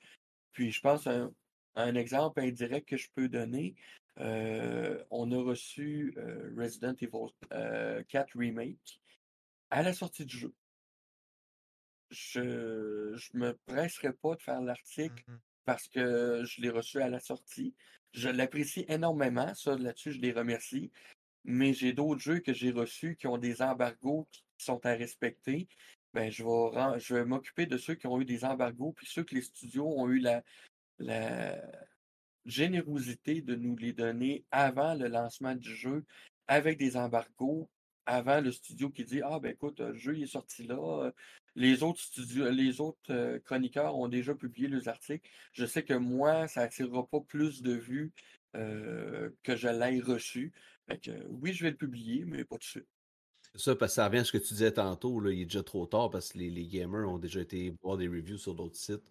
[0.53, 1.28] Puis je pense à
[1.74, 3.74] un, exemple indirect que je peux donner.
[4.18, 9.01] Euh, on a reçu euh, Resident Evil 4 Remake
[9.70, 10.55] à la sortie du jeu.
[12.11, 12.40] Je
[13.34, 17.20] ne me presserai pas de faire l'article mmh parce que je l'ai reçu à la
[17.20, 17.74] sortie.
[18.17, 20.91] Je l'apprécie énormément, ça là-dessus, je les remercie.
[21.45, 25.69] Mais j'ai d'autres jeux que j'ai reçus qui ont des embargos qui sont à respecter.
[26.14, 29.43] Ben, je vais, m'occuper de ceux qui ont eu des embargos, puis ceux que les
[29.43, 30.43] studios ont eu la,
[30.99, 31.61] la
[32.47, 36.05] générosité de nous les donner avant le lancement du jeu,
[36.49, 37.69] avec des embargos,
[38.07, 41.12] avant le studio qui dit Ah ben écoute, le jeu est sorti là,
[41.57, 45.28] les autres studios, les autres euh, chroniqueurs ont déjà publié leurs articles.
[45.52, 48.12] Je sais que moi, ça n'attirera pas plus de vues
[48.54, 50.52] euh, que je l'ai reçu.
[51.28, 52.86] oui, je vais le publier, mais pas tout de suite.
[53.54, 55.62] Ça, parce que ça revient à ce que tu disais tantôt, là, il est déjà
[55.62, 59.11] trop tard parce que les, gamers ont déjà été voir des reviews sur d'autres sites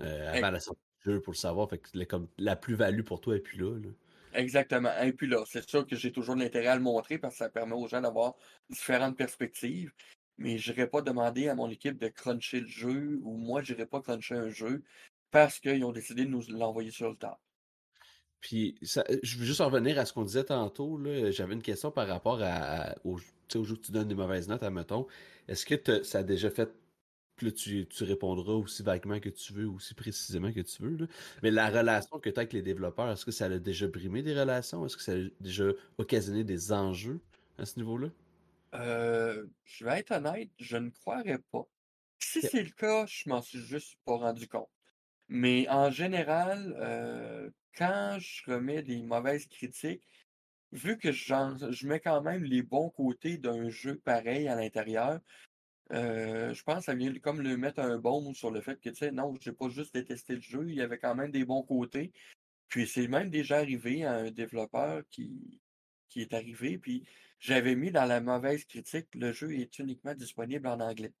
[0.00, 1.70] euh, avant la sortie du jeu pour le savoir.
[1.70, 3.78] Fait que comme, la plus-value pour toi est plus là.
[4.34, 4.90] Exactement.
[5.02, 7.48] Et puis là, c'est sûr que j'ai toujours l'intérêt à le montrer parce que ça
[7.48, 8.34] permet aux gens d'avoir
[8.68, 9.92] différentes perspectives
[10.38, 13.72] mais je n'irai pas demander à mon équipe de cruncher le jeu ou moi, je
[13.72, 14.82] n'irai pas cruncher un jeu
[15.30, 17.40] parce qu'ils ont décidé de nous l'envoyer sur le tard.
[18.40, 21.00] Puis, je veux juste revenir à ce qu'on disait tantôt.
[21.30, 23.18] J'avais une question par rapport à, au,
[23.54, 25.06] au jeu que tu donnes des mauvaises notes, admettons.
[25.48, 26.70] Est-ce que ça a déjà fait.
[27.42, 31.08] Là, tu, tu, répondras aussi vaguement que tu veux, aussi précisément que tu veux.
[31.42, 34.22] Mais la relation que tu as avec les développeurs, est-ce que ça a déjà brimé
[34.22, 34.86] des relations?
[34.86, 37.20] Est-ce que ça a déjà occasionné des enjeux
[37.58, 38.08] à ce niveau-là?
[38.74, 41.66] Euh, je vais être honnête, je ne croirais pas.
[42.18, 44.70] Si c'est le cas, je m'en suis juste pas rendu compte.
[45.28, 50.02] Mais en général, euh, quand je remets des mauvaises critiques,
[50.72, 55.20] vu que je mets quand même les bons côtés d'un jeu pareil à l'intérieur,
[55.92, 58.90] euh, je pense que ça vient comme le mettre un bon sur le fait que,
[58.90, 61.44] tu sais, non, j'ai pas juste détesté le jeu, il y avait quand même des
[61.44, 62.12] bons côtés.
[62.68, 65.60] Puis c'est même déjà arrivé à un développeur qui,
[66.08, 67.04] qui est arrivé, puis
[67.38, 71.12] j'avais mis dans la mauvaise critique, le jeu est uniquement disponible en anglais.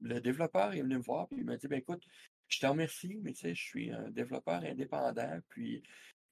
[0.00, 2.02] Le développeur est venu me voir, puis il m'a dit, ben écoute,
[2.48, 5.82] je te remercie, mais tu sais, je suis un développeur indépendant, puis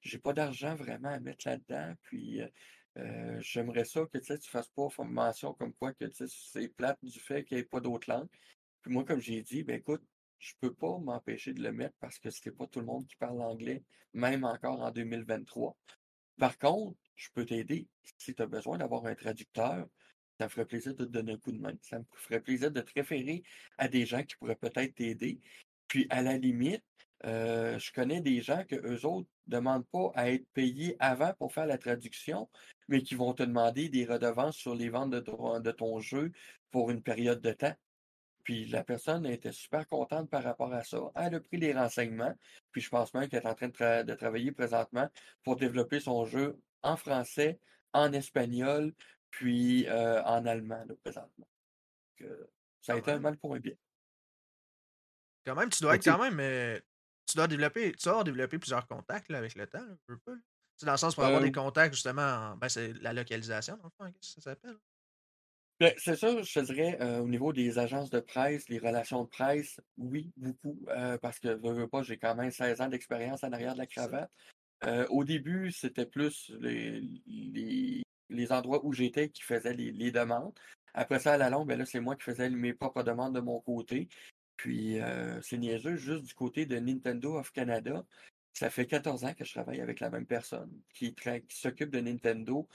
[0.01, 2.41] j'ai pas d'argent vraiment à mettre là-dedans, puis
[2.97, 7.21] euh, j'aimerais ça que tu ne fasses pas mention comme quoi que c'est plate du
[7.21, 8.29] fait qu'il n'y ait pas d'autres langues.
[8.83, 10.03] Puis moi, comme j'ai dit, ben écoute,
[10.39, 13.17] je peux pas m'empêcher de le mettre parce que c'est pas tout le monde qui
[13.17, 13.83] parle anglais,
[14.15, 15.77] même encore en 2023.
[16.39, 17.87] Par contre, je peux t'aider.
[18.17, 19.87] Si tu as besoin d'avoir un traducteur,
[20.39, 21.75] ça me ferait plaisir de te donner un coup de main.
[21.83, 23.43] Ça me ferait plaisir de te référer
[23.77, 25.41] à des gens qui pourraient peut-être t'aider.
[25.89, 26.85] Puis, à la limite,
[27.25, 31.33] euh, je connais des gens que eux autres ne demandent pas à être payés avant
[31.35, 32.49] pour faire la traduction,
[32.87, 36.33] mais qui vont te demander des redevances sur les ventes de de ton jeu
[36.71, 37.75] pour une période de temps.
[38.45, 41.13] Puis la personne était super contente par rapport à ça.
[41.17, 42.35] Elle a pris les renseignements.
[42.71, 45.07] Puis je pense même qu'elle est en train de, travailler présentement
[45.43, 47.61] pour développer son jeu en français,
[47.93, 48.93] en espagnol,
[49.31, 51.47] puis euh, en allemand présentement.
[52.81, 53.75] ça a été un mal pour un bien.
[55.45, 56.39] Quand même, tu dois être quand même.
[56.41, 56.79] Euh,
[57.27, 57.93] tu dois développer.
[57.93, 60.39] Tu dois développer plusieurs contacts avec le temps, un peu.
[60.83, 63.91] Dans le sens pour avoir des euh contacts, justement, ben, c'est la localisation, dans le
[63.91, 64.77] fond, qu'est-ce que ça s'appelle?
[65.81, 69.23] Ben, c'est sûr, je te dirais, euh, au niveau des agences de presse, les relations
[69.23, 72.89] de presse, oui, beaucoup, euh, parce que, veux, veux pas, j'ai quand même 16 ans
[72.89, 74.31] d'expérience en arrière de la cravate.
[74.85, 77.03] Euh, au début, c'était plus les,
[78.29, 80.55] les, endroits où j'étais qui faisaient les, demandes.
[80.95, 83.41] Après ça, à la longue, ben là, c'est moi qui faisais mes propres demandes de
[83.41, 84.09] mon côté.
[84.57, 84.99] Puis,
[85.43, 88.05] c'est niaiseux, juste du côté de Nintendo of Canada,
[88.53, 92.01] ça fait 14 ans que je travaille avec la même personne qui, qui s'occupe de
[92.01, 92.69] Nintendo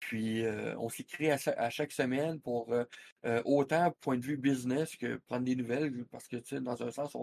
[0.00, 0.44] puis
[0.78, 2.74] on s'écrit à, à, chaque semaine pour
[3.44, 6.90] autant point de vue business que prendre des nouvelles, parce que tu sais, dans un
[6.90, 7.14] sens,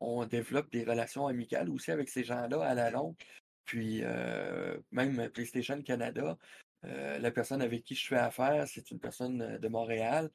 [0.00, 3.14] on, développe des relations amicales aussi avec ces gens-là à la longue.
[3.64, 4.02] Puis
[4.90, 6.36] même PlayStation Canada,
[6.82, 10.30] la personne avec qui je fais affaire, c'est une personne de Montréal.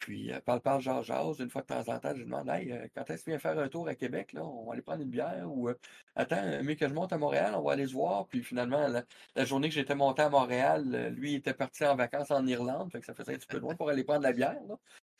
[0.00, 1.38] Puis, euh, parle, parle, jase.
[1.38, 3.38] Une fois de temps en temps, je demande, hey, euh, quand est-ce que tu viens
[3.38, 4.42] faire un tour à Québec, là?
[4.42, 5.74] On va aller prendre une bière ou, euh,
[6.16, 8.26] attends, mais que je monte à Montréal, on va aller se voir.
[8.26, 12.30] Puis, finalement, la, journée que j'étais monté à Montréal, lui, il était parti en vacances
[12.30, 12.90] en Irlande.
[12.90, 14.76] Fait que ça faisait un petit peu loin pour aller prendre la bière, là.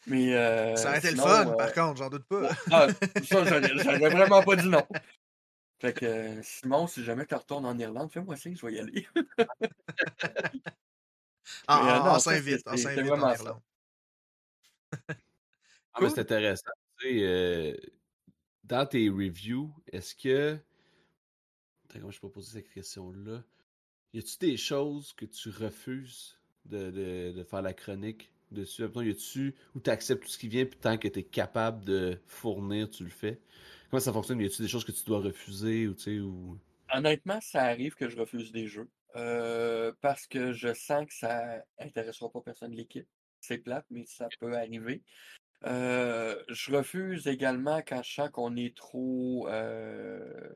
[0.07, 0.33] Mais,
[0.77, 2.49] ça a été le fun, par contre, j'en doute pas.
[2.73, 2.87] ah,
[3.23, 4.83] ça, j'aurais vraiment pas dit non.
[5.81, 9.07] Fait que, Simon, si jamais tu retournes en Irlande, fais-moi signe, je vais y aller.
[11.67, 13.61] ah, on s'invite, on s'invite en Irlande.
[15.09, 16.71] ah, mais c'est intéressant.
[17.07, 17.75] Euh,
[18.65, 20.59] dans tes reviews, est-ce que.
[21.89, 23.43] Attends, comment je peux poser cette question-là?
[24.13, 28.83] y a-tu des choses que tu refuses de, de, de faire la chronique dessus?
[28.83, 31.85] Y a-tu où tu acceptes tout ce qui vient, puis tant que tu es capable
[31.85, 33.41] de fournir, tu le fais?
[33.91, 34.41] Comment ça fonctionne?
[34.41, 36.59] Y a-tu des choses que tu dois refuser ou ou?
[36.93, 38.89] Honnêtement, ça arrive que je refuse des jeux.
[39.17, 43.09] euh, parce que je sens que ça intéressera pas personne de l'équipe.
[43.41, 45.03] C'est plate, mais ça peut arriver.
[45.67, 49.49] Euh, je refuse également quand je sens qu'on est trop.
[49.49, 50.49] euh,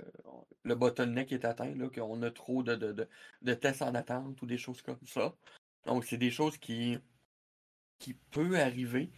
[0.62, 3.08] le bottleneck est atteint, qu'on a trop de, de, de,
[3.42, 5.34] de tests en attente ou des choses comme ça.
[5.86, 6.98] Donc, c'est des choses qui,
[7.98, 9.10] qui peuvent arriver.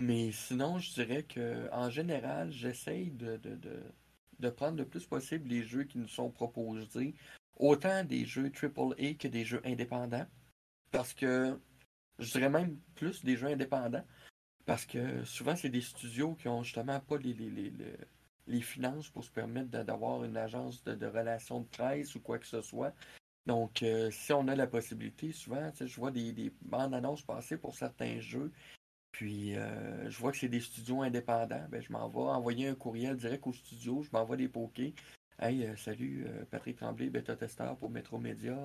[0.00, 3.58] Mais sinon, je dirais que en général, j'essaye de, de,
[4.38, 7.14] de, prendre le plus possible les jeux qui nous sont proposés.
[7.58, 10.26] Autant des jeux AAA que des jeux indépendants.
[10.90, 11.60] Parce que
[12.18, 14.04] je dirais même plus des jeux indépendants.
[14.64, 17.72] Parce que souvent, c'est des studios qui ont justement pas les, les, les,
[18.46, 22.20] les- finances pour se permettre d'a- d'avoir une agence de, de relations de presse ou
[22.20, 22.94] quoi que ce soit.
[23.46, 27.58] Donc, euh, si on a la possibilité, souvent, je vois des, des bandes annonces passer
[27.58, 28.50] pour certains jeux.
[29.12, 31.66] Puis, euh, je vois que c'est des studios indépendants.
[31.70, 34.02] Ben, je m'en vais envoyer un courriel direct au studio.
[34.02, 34.94] Je m'envoie des pokés.
[35.38, 38.56] Hey, euh, salut, euh, Patrick Tremblay, bêta-testeur pour Metro Média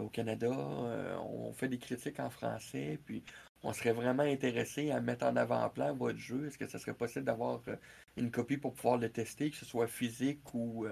[0.00, 0.50] au Canada.
[0.50, 2.98] On fait des critiques en français.
[3.04, 3.22] Puis,
[3.62, 6.46] on serait vraiment intéressé à mettre en avant-plan votre jeu.
[6.46, 7.60] Est-ce que ce serait possible d'avoir
[8.16, 10.86] une copie pour pouvoir le tester, que ce soit physique ou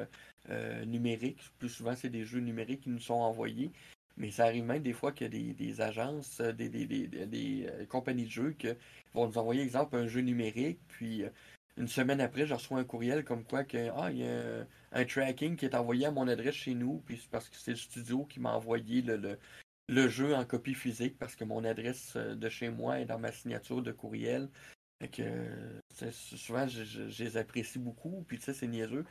[0.85, 1.41] numérique?
[1.59, 3.71] Plus souvent, c'est des jeux numériques qui nous sont envoyés.
[4.17, 6.87] Mais ça arrive même des fois qu'il y a des, des agences, euh, des, des,
[6.87, 8.69] des, euh, compagnies de jeux qui
[9.13, 11.31] vont nous envoyer, exemple, un jeu numérique, puis euh,
[11.77, 15.05] une semaine après, je reçois un courriel comme quoi que ah, il y a un,
[15.05, 17.77] tracking qui est envoyé à mon adresse chez nous, puis c'est parce que c'est le
[17.77, 19.39] studio qui m'a envoyé le,
[19.89, 23.33] le, jeu en copie physique parce que mon adresse de chez moi est dans ma
[23.33, 24.49] signature de courriel.
[25.01, 25.23] Fait que
[26.13, 29.05] souvent, je, je- je les apprécie beaucoup, puis tu sais, c'est niaiseux.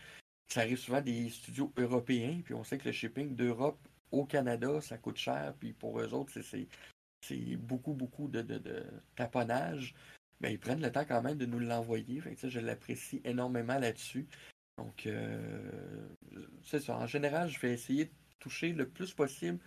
[0.48, 3.80] Ça arrive souvent des studios européens, puis on sait que le shipping d'Europe
[4.14, 6.68] au Canada, ça coûte cher, puis pour eux autres, c'est-
[7.58, 8.44] beaucoup, beaucoup de,
[9.16, 9.96] taponnage.
[10.40, 12.22] Mais ils prennent le temps quand même de nous l'envoyer.
[12.44, 14.28] Je l'apprécie énormément là-dessus.
[14.78, 16.08] Donc, euh,
[16.64, 16.98] c'est ça.
[16.98, 19.60] En général, je vais essayer de toucher le plus possible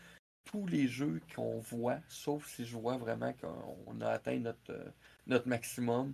[0.44, 5.42] tous les jeux qu'on voit, sauf si je vois vraiment qu'on a atteint notre, euh,
[5.46, 6.12] maximum.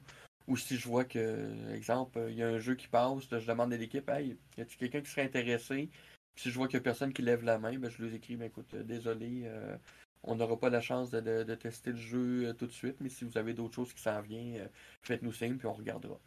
[0.48, 3.72] Ou si je vois que, exemple, il y a un jeu qui passe, je demande
[3.72, 5.90] à l'équipe, hey, y a-t-il quelqu'un qui serait intéressé?
[6.34, 8.14] Puis si je vois qu'il n'y a personne qui lève la main, ben, je lui
[8.14, 9.76] écris, ben, écoute, euh, désolé, euh,
[10.22, 12.96] on n'aura pas la chance de, de- de tester le jeu euh, tout de suite,
[13.00, 14.68] mais si vous avez d'autres choses qui s'en viennent, euh,
[15.02, 16.18] faites-nous signe, puis on regardera.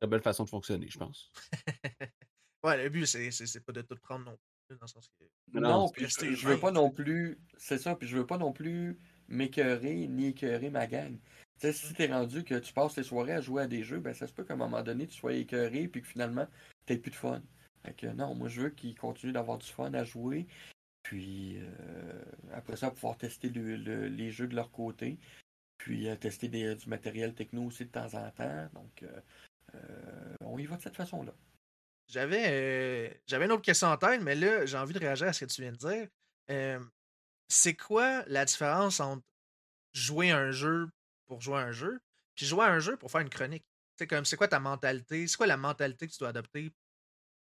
[0.00, 1.30] Très belle façon de fonctionner, je pense.
[2.64, 5.24] Ouais, le but, c'est pas de tout prendre non plus, dans le sens que.
[5.52, 8.38] Non, Non, puis je, je veux pas non plus, c'est ça, puis je veux pas
[8.38, 8.98] non plus
[9.28, 11.18] m'écœurer ni écœurer ma gang.
[11.58, 13.98] Tu sais, si t'es rendu que tu passes tes soirées à jouer à des jeux,
[14.00, 16.46] ben ça se peut qu'à un moment donné tu sois écœuré puis que finalement
[16.86, 17.42] t'aies plus de fun.
[17.84, 20.46] Fait que non, moi je veux qu'ils continuent d'avoir du fun à jouer,
[21.02, 22.22] puis euh,
[22.52, 25.18] après ça pouvoir tester le- le- les jeux de leur côté,
[25.78, 28.68] puis euh, tester du matériel techno aussi de temps en temps.
[28.72, 29.02] Donc
[29.74, 31.34] euh, on y va de cette façon-là.
[32.08, 35.44] J'avais j'avais une autre question en tête, mais là, j'ai envie de réagir à ce
[35.44, 36.08] que tu viens de dire.
[37.48, 39.22] C'est quoi la différence entre
[39.92, 40.88] jouer un jeu
[41.26, 42.00] pour jouer un jeu,
[42.34, 43.64] puis jouer un jeu pour faire une chronique?
[43.96, 45.26] C'est comme, c'est quoi ta mentalité?
[45.26, 46.72] C'est quoi la mentalité que tu dois adopter?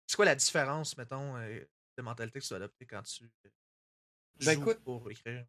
[0.07, 1.59] C'est quoi la différence, mettons, euh,
[1.97, 3.49] de mentalité que tu dois adopter quand tu euh,
[4.39, 5.45] Ben, joues écoute, pour écrire?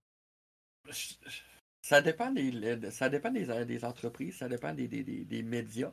[1.82, 5.93] Ça dépend des, ça dépend des, des entreprises, ça dépend des, des, des- des médias.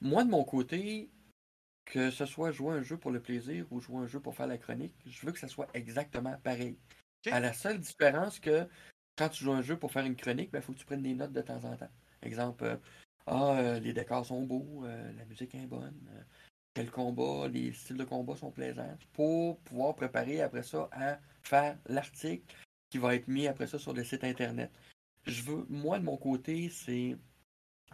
[0.00, 1.10] Moi, de mon côté,
[1.84, 4.46] que ce soit jouer un jeu pour le plaisir ou jouer un jeu pour faire
[4.46, 6.78] la chronique, je veux que ça soit exactement pareil.
[7.30, 8.68] À la seule différence que
[9.16, 11.14] quand tu joues un jeu pour faire une chronique, il faut que tu prennes des
[11.14, 11.90] notes de temps en temps.
[12.22, 12.76] Exemple, euh,
[13.30, 16.22] ah, euh, les décors sont beaux, euh, la musique est bonne, euh,
[16.74, 21.78] quel combat, les styles de combat sont plaisants, pour pouvoir préparer après ça à faire
[21.86, 22.44] l'article
[22.90, 24.70] qui va être mis après ça sur le site internet.
[25.26, 27.16] Je veux, moi de mon côté, c'est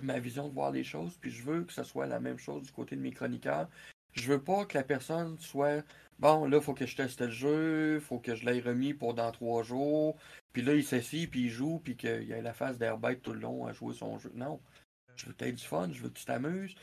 [0.03, 2.64] ma vision de voir les choses, puis je veux que ce soit la même chose
[2.64, 3.68] du côté de mes chroniqueurs.
[4.12, 5.85] Je veux pas que la personne soit
[6.18, 9.32] bon, là, faut que je teste le jeu, faut que je l'aie remis pour dans
[9.32, 10.16] trois jours,
[10.53, 13.41] puis là, il s'assit, puis il joue, puis qu'il ait la face d'airbite tout le
[13.41, 14.30] long à jouer son jeu.
[14.35, 14.61] Non.
[15.17, 16.75] Je veux que tu aies du fun, je veux que tu t'amuses.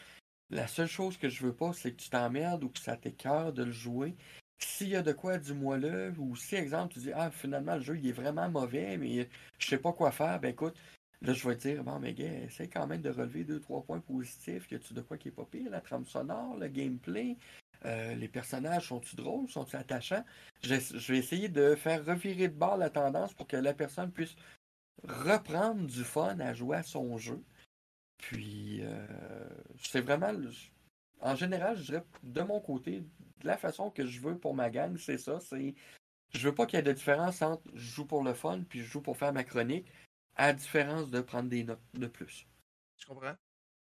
[0.49, 3.53] La seule chose que je veux pas, c'est que tu t'emmerdes ou que ça t'écœure
[3.53, 4.15] de le jouer.
[4.59, 6.13] S'il y a de quoi, dis-moi-le.
[6.17, 9.67] Ou si, exemple, tu dis, ah, finalement, le jeu, il est vraiment mauvais, mais je
[9.67, 10.77] sais pas quoi faire, ben écoute,
[11.21, 13.81] là, je vais te dire, bon, mais gars, essaie quand même de relever deux, trois
[13.83, 14.69] points positifs.
[14.69, 15.71] Y a-tu de quoi qui est pas pire?
[15.71, 17.37] La trame sonore, le gameplay,
[17.85, 19.49] euh, les personnages, sont-tu drôles?
[19.49, 20.25] Sont-ils attachants?
[20.63, 24.11] Je, je vais essayer de faire revirer de bord la tendance pour que la personne
[24.11, 24.35] puisse
[25.03, 27.41] reprendre du fun à jouer à son jeu.
[28.21, 29.49] Puis, euh,
[29.83, 30.51] c'est vraiment, le-
[31.19, 33.03] en général, je dirais, de mon côté,
[33.43, 35.39] la façon que je veux pour ma gang, c'est ça.
[35.41, 35.75] C'est
[36.33, 38.79] je veux pas qu'il y ait de différence entre je joue pour le fun puis
[38.79, 39.91] je joue pour faire ma chronique,
[40.35, 42.47] à différence de prendre des notes de plus.
[42.97, 43.35] Je comprends.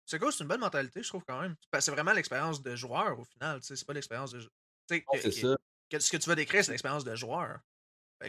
[0.05, 1.55] C'est quoi, c'est une bonne mentalité, je trouve quand même.
[1.79, 4.41] C'est vraiment l'expérience de joueur au final, c'est pas l'expérience de.
[4.89, 5.57] C'est ça.
[5.93, 7.61] ce que tu vas décrire, c'est l'expérience de joueur.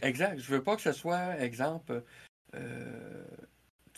[0.01, 0.37] Exact.
[0.37, 2.03] Je veux pas que ce soit, exemple,
[2.53, 3.25] euh,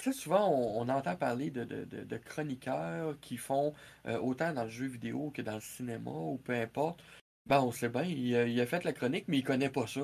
[0.04, 3.74] sais, souvent, on, entend parler de, chroniqueurs qui font
[4.08, 7.04] euh, autant dans le jeu vidéo que dans le cinéma ou peu importe.
[7.46, 10.02] Ben, on sait bien, il, a fait la chronique, mais il connaît pas ça.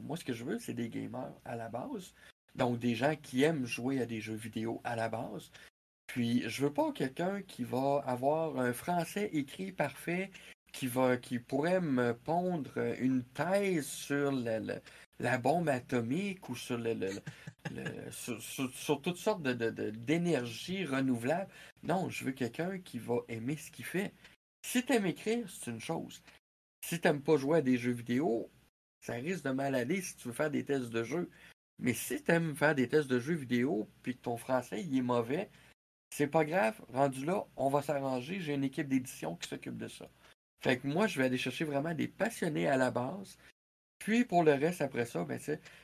[0.00, 2.14] Moi, ce que je veux, c'est des gamers à la base.
[2.54, 5.50] Donc, des gens qui aiment jouer à des jeux vidéo à la base.
[6.06, 10.30] Puis, je veux pas quelqu'un qui va avoir un français écrit parfait,
[10.72, 16.94] qui va qui pourrait me pondre une thèse sur la bombe atomique ou sur, le,
[18.10, 21.50] sur, toutes sortes d'énergie de, renouvelable.
[21.82, 24.12] Non, je veux quelqu'un qui va aimer ce qu'il fait.
[24.62, 26.22] Si tu aimes écrire, c'est une chose.
[26.84, 28.50] Si tu n'aimes pas jouer à des jeux vidéo,
[29.00, 31.30] ça risque de mal aller si tu veux faire des tests de jeu.
[31.78, 34.96] Mais si tu aimes faire des tests de jeux vidéo puis que ton français il
[34.96, 35.50] est mauvais,
[36.10, 36.80] c'est pas grave.
[36.88, 38.40] Rendu là, on va s'arranger.
[38.40, 40.10] J'ai une équipe d'édition qui s'occupe de ça.
[40.60, 43.38] Fait que moi, je vais aller chercher vraiment des passionnés à la base
[43.98, 45.38] puis pour le reste, après ça, ben,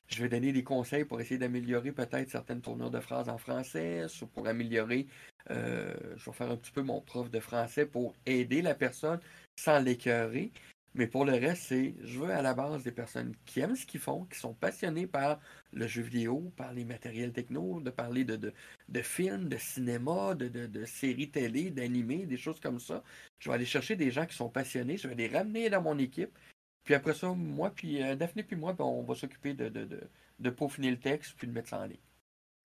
[0.06, 4.06] je vais donner des conseils pour essayer d'améliorer peut-être certaines tournures de phrases en français,
[4.22, 5.06] ou pour améliorer,
[5.50, 9.20] euh, je vais faire un petit peu mon prof de français pour aider la personne
[9.56, 10.52] sans l'écœurer.
[10.96, 13.84] Mais pour le reste, c'est je veux à la base des personnes qui aiment ce
[13.84, 15.40] qu'ils font, qui sont passionnées par
[15.72, 20.46] le jeu vidéo, par les matériels techno, de parler de, de, films, de cinéma, de,
[20.48, 23.02] de séries télé, d'animés, des choses comme ça.
[23.40, 25.98] Je vais aller chercher des gens qui sont passionnés, je vais les ramener dans mon
[25.98, 26.38] équipe
[26.84, 30.00] puis après ça, moi, puis euh, Daphné, puis moi, ben, on va s'occuper de, de,
[30.38, 31.96] de, peaufiner le texte, puis de mettre ça en ligne.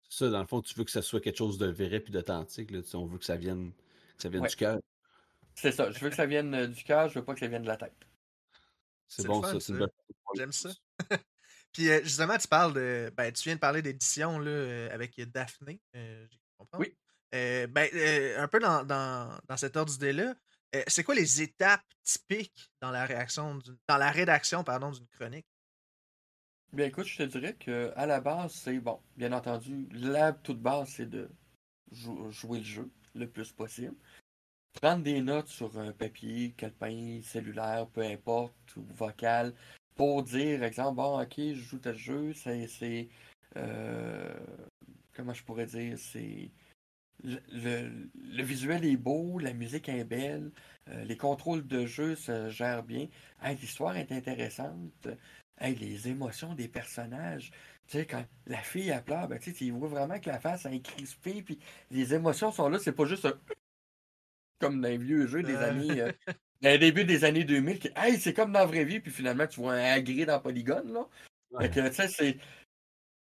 [0.10, 2.14] C'est ça, dans le fond, tu veux que ça soit quelque chose de vrai puis
[2.14, 2.72] d'authentique.
[2.94, 3.74] On veut que ça vienne,
[4.16, 4.80] que ça vienne du cœur.
[5.54, 5.92] C'est ça.
[5.92, 7.68] Je veux que ça vienne euh, du cœur, je veux pas que ça vienne de
[7.68, 7.94] la tête.
[9.08, 9.60] C'est bon, ça.
[9.60, 9.88] C'est une
[10.36, 10.70] J'aime ça.
[11.74, 13.12] puis euh, justement, tu parles de.
[13.16, 15.82] Ben, tu viens de parler d'édition là, avec Daphné.
[15.94, 16.96] J'ai compris.
[17.32, 17.68] Oui.
[17.68, 17.90] ben,
[18.38, 20.36] un peu dans, dans, dans cet ordre d'idée-là,
[20.88, 25.48] c'est quoi les étapes typiques dans la réaction dans la rédaction pardon d'une chronique?
[26.74, 30.60] Bien écoute, je te dirais que à la base, c'est bon, bien entendu, la toute
[30.60, 31.30] base, c'est de
[31.92, 33.96] jouer le jeu le plus possible.
[34.82, 39.54] Prendre des notes sur un papier, calepin, cellulaire, peu importe, ou vocal,
[39.96, 43.08] pour dire, exemple, bon, ok, je joue tel jeu, c'est.
[43.56, 44.38] Euh,
[45.14, 45.98] comment je pourrais dire?
[45.98, 46.52] C'est
[47.26, 50.52] le, visuel est beau, la musique est belle,
[50.90, 53.08] euh, les contrôles de jeu se gèrent bien.
[53.62, 55.08] L'histoire est intéressante.
[55.62, 57.52] les émotions des personnages.
[57.88, 60.82] Tu sais, quand la fille a pleure, ben, tu vois vraiment que la face est
[60.82, 61.60] crispée, puis
[61.92, 62.80] les émotions sont là.
[62.80, 63.28] C'est pas juste
[64.60, 66.02] comme dans les vieux jeux des années.
[66.02, 66.12] Euh,
[66.80, 67.80] début des années 2000,
[68.20, 70.94] c'est comme dans la vraie vie, puis finalement, tu vois un agré dans Polygone.
[70.94, 71.70] Là.
[71.70, 72.38] tu sais, c'est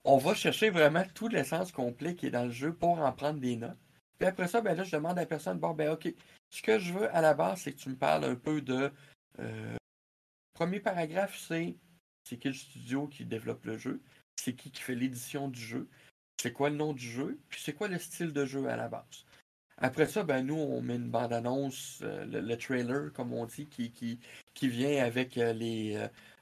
[0.04, 3.40] on va chercher vraiment tout l'essence complet qui est dans le jeu pour en prendre
[3.40, 3.78] des notes.
[4.22, 6.14] Puis après ça, ben là, je demande à la personne, bon, ben ok,
[6.52, 8.92] ce que je veux à la base, c'est que tu me parles un peu de...
[9.40, 9.76] Euh,
[10.54, 11.76] premier paragraphe, c'est
[12.24, 14.00] c'est quel studio qui développe le jeu,
[14.36, 15.90] c'est qui qui fait l'édition du jeu,
[16.40, 18.90] c'est quoi le nom du jeu, puis c'est quoi le style de jeu à la
[18.90, 19.26] base?
[19.80, 23.92] Après ça, ben nous, on met une bande-annonce, euh, le, trailer, comme on dit, qui,
[23.92, 24.20] qui,
[24.54, 25.98] qui vient avec, euh, les,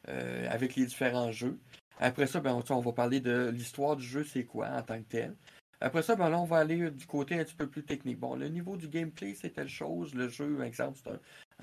[0.06, 1.58] avec les différents jeux.
[1.98, 5.08] Après ça, ben, on, va parler de l'histoire du jeu, c'est quoi en tant que
[5.08, 5.36] tel.
[5.82, 8.20] Après ça, ben là, on va aller du côté un petit peu plus technique.
[8.20, 10.14] Bon, le niveau du gameplay, c'est telle chose.
[10.14, 11.10] Le jeu, par exemple, c'est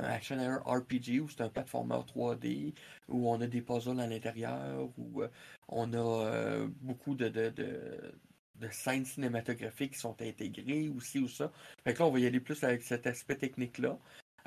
[0.02, 2.74] un, action RPG ou c'est un platformer 3D
[3.08, 5.28] où on a des puzzles à l'intérieur, où euh,
[5.68, 11.52] on a euh, beaucoup de, de, de, scènes cinématographiques qui sont intégrées aussi ou ça.
[11.84, 13.98] Fait que là, on va y aller plus avec cet aspect technique-là.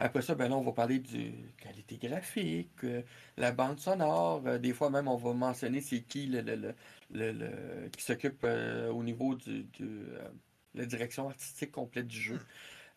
[0.01, 3.01] Après ça, ben là, on va parler de qualité graphique, euh,
[3.35, 4.41] la bande sonore.
[4.47, 6.73] Euh, des fois même, on va mentionner c'est qui le,
[7.11, 9.65] le, qui s'occupe euh, au niveau de
[10.73, 12.39] la direction artistique complète du jeu.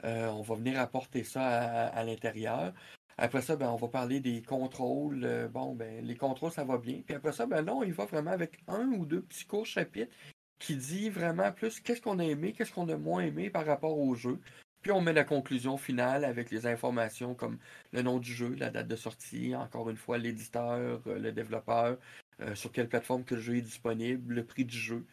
[0.05, 1.42] On va venir apporter ça
[1.88, 2.72] à, l'intérieur.
[3.18, 5.48] Après ça, ben, on va parler des contrôles.
[5.53, 7.03] bon, ben, les contrôles, ça va bien.
[7.05, 10.12] Puis après ça, ben non, il va vraiment avec un ou deux petits courts chapitres
[10.59, 13.98] qui dit vraiment plus qu'est-ce qu'on a aimé, qu'est-ce qu'on a moins aimé par rapport
[13.98, 14.40] au jeu.
[14.83, 17.59] Puis on met la conclusion finale avec les informations comme
[17.93, 21.99] le nom du jeu, la date de sortie, encore une fois l'éditeur, euh, le développeur,
[22.41, 25.07] euh, sur quelle plateforme que le jeu est disponible, le prix du jeu.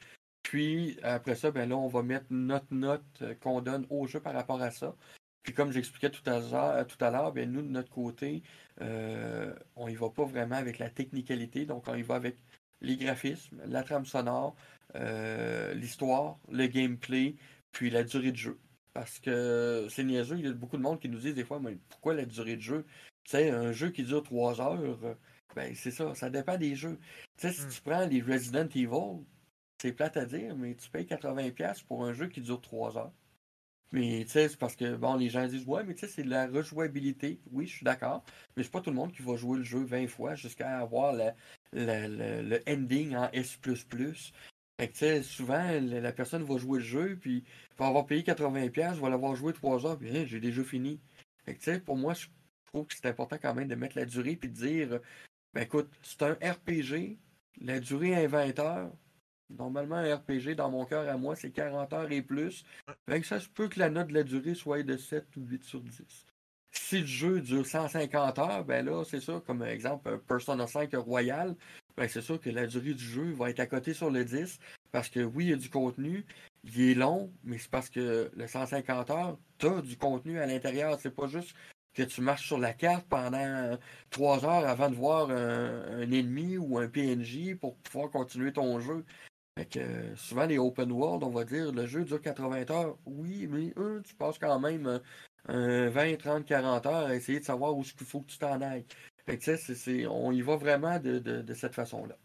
[0.43, 4.19] Puis après ça, ben là, on va mettre notre note euh, qu'on donne au jeu
[4.19, 4.95] par rapport à ça.
[5.43, 8.43] Puis comme j'expliquais tout à tout à l'heure, ben nous, de notre côté,
[8.79, 12.37] on y va pas vraiment avec la technicalité, donc on y va avec
[12.81, 14.55] les graphismes, la trame sonore,
[15.75, 17.35] l'histoire, le gameplay,
[17.71, 18.59] puis la durée de jeu.
[18.93, 21.59] Parce que c'est niaiseux, il y a beaucoup de monde qui nous disent des fois,
[21.59, 22.85] mais pourquoi la durée de jeu?
[23.23, 25.15] Tu sais, un jeu qui dure 3 heures, euh,
[25.55, 26.97] ben c'est ça, ça dépend des jeux.
[27.37, 27.69] Tu sais, si Hmm.
[27.69, 29.23] tu prends les Resident Evil,
[29.81, 33.13] c'est plate à dire, mais tu payes 80$ pour un jeu qui dure 3 heures.
[33.91, 36.23] Mais tu sais, c'est parce que bon, les gens disent ouais, mais tu sais, c'est
[36.23, 37.39] de la rejouabilité.
[37.51, 38.23] Oui, je suis d'accord.
[38.55, 41.13] Mais c'est pas tout le monde qui va jouer le jeu 20 fois jusqu'à avoir
[41.13, 41.35] la-
[41.73, 43.59] la- la- le ending en S.
[44.79, 47.43] Fait que souvent, la, personne va jouer le jeu, puis
[47.77, 51.01] va avoir payé 80$, va l'avoir joué 3 heures, puis hein, j'ai déjà fini.
[51.43, 52.27] Fait que pour moi, je
[52.67, 54.99] trouve que c'est important quand même de mettre la durée puis de dire
[55.53, 57.17] ben écoute, c'est un RPG,
[57.59, 58.91] la durée est 20 heures.
[59.49, 62.63] Normalement, un RPG, dans mon cœur à moi, c'est 40 heures et plus.
[63.09, 65.41] Fait que ça se peut que la note de la durée soit de 7 ou
[65.41, 66.25] 8 sur 10.
[66.71, 71.55] Si le jeu dure 150 heures, ben là, c'est ça, comme exemple, Persona 5 Royal,
[72.07, 74.59] c'est sûr que la durée du jeu va être à côté sur le 10,
[74.91, 76.25] parce que oui, il y a du contenu,
[76.63, 80.97] il est long, mais c'est parce que le 150 heures, t'as du contenu à l'intérieur.
[80.99, 81.55] C'est pas juste
[81.93, 83.77] que tu marches sur la carte pendant
[84.11, 88.79] 3 heures avant de voir un, un ennemi ou un PNJ pour pouvoir continuer ton
[88.79, 89.05] jeu.
[89.57, 92.97] Fait que euh, souvent les open world, on va dire le jeu dure 80 heures.
[93.05, 97.41] Oui, mais euh, tu passes quand même euh, un 20, 30, 40 heures à essayer
[97.41, 98.85] de savoir où il faut que tu t'en ailles.
[99.29, 102.17] Fait que tu on y va vraiment de, de- de cette façon-là.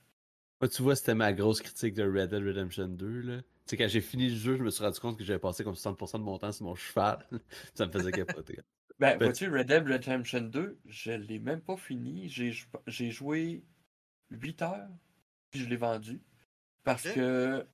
[0.60, 3.20] Moi, tu vois, c'était ma grosse critique de Red Dead Redemption 2.
[3.20, 3.36] Là.
[3.42, 5.64] Tu sais, quand j'ai fini le jeu, je me suis rendu compte que j'avais passé
[5.64, 7.18] comme 60% de mon temps sur mon cheval.
[7.74, 8.56] ça me faisait capoter.
[8.98, 12.28] Ben, Ben, vois-tu, Red Dead Redemption 2, je l'ai même pas fini.
[12.28, 13.64] J'ai jou- j'ai joué
[14.30, 14.88] 8 heures,
[15.50, 16.20] puis je l'ai vendu.
[16.84, 17.66] Parce que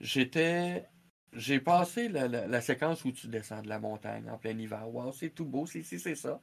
[0.00, 0.88] j'étais.
[1.34, 4.88] J'ai passé la, la- la séquence où tu descends de la montagne en plein hiver.
[4.88, 6.40] Wow, c'est tout beau, c'est si, c'est ça.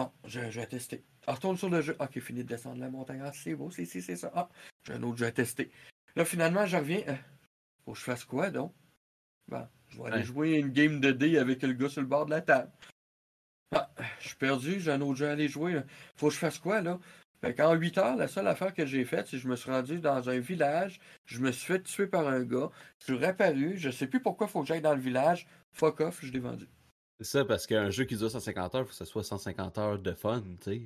[0.00, 1.04] Bon, je, je vais tester.
[1.26, 1.94] Ah, retourne sur le jeu.
[2.00, 3.20] Ok, fini de descendre de la montagne.
[3.22, 4.32] Ah, c'est beau, c'est si, c'est ça.
[4.34, 4.48] Ah,
[4.82, 5.70] j'ai un autre jeu à tester.
[6.16, 7.02] Là, finalement, je reviens.
[7.06, 7.14] Euh,
[7.84, 8.72] faut que je fasse quoi, donc?
[9.48, 10.22] Bon, je vais aller Ouais.
[10.22, 12.72] jouer une game de dés avec le gars sur le bord de la table.
[13.72, 13.90] Ah,
[14.20, 15.74] je suis perdu, j'ai un autre jeu à aller jouer.
[15.74, 15.84] là.
[16.16, 16.98] Faut que je fasse quoi, là?
[17.42, 19.70] Fait qu'en 8 heures, la seule affaire que j'ai faite, c'est que je me suis
[19.70, 22.70] rendu dans un village, je me suis fait tuer par un gars,
[23.00, 26.20] je suis réapparu, je sais plus pourquoi faut que j'aille dans le village, fuck off,
[26.24, 26.66] je l'ai vendu.
[27.20, 29.78] C'est ça, parce qu'un jeu qui dure 150 heures, il faut que ce soit 150
[29.78, 30.82] heures de fun, tu sais.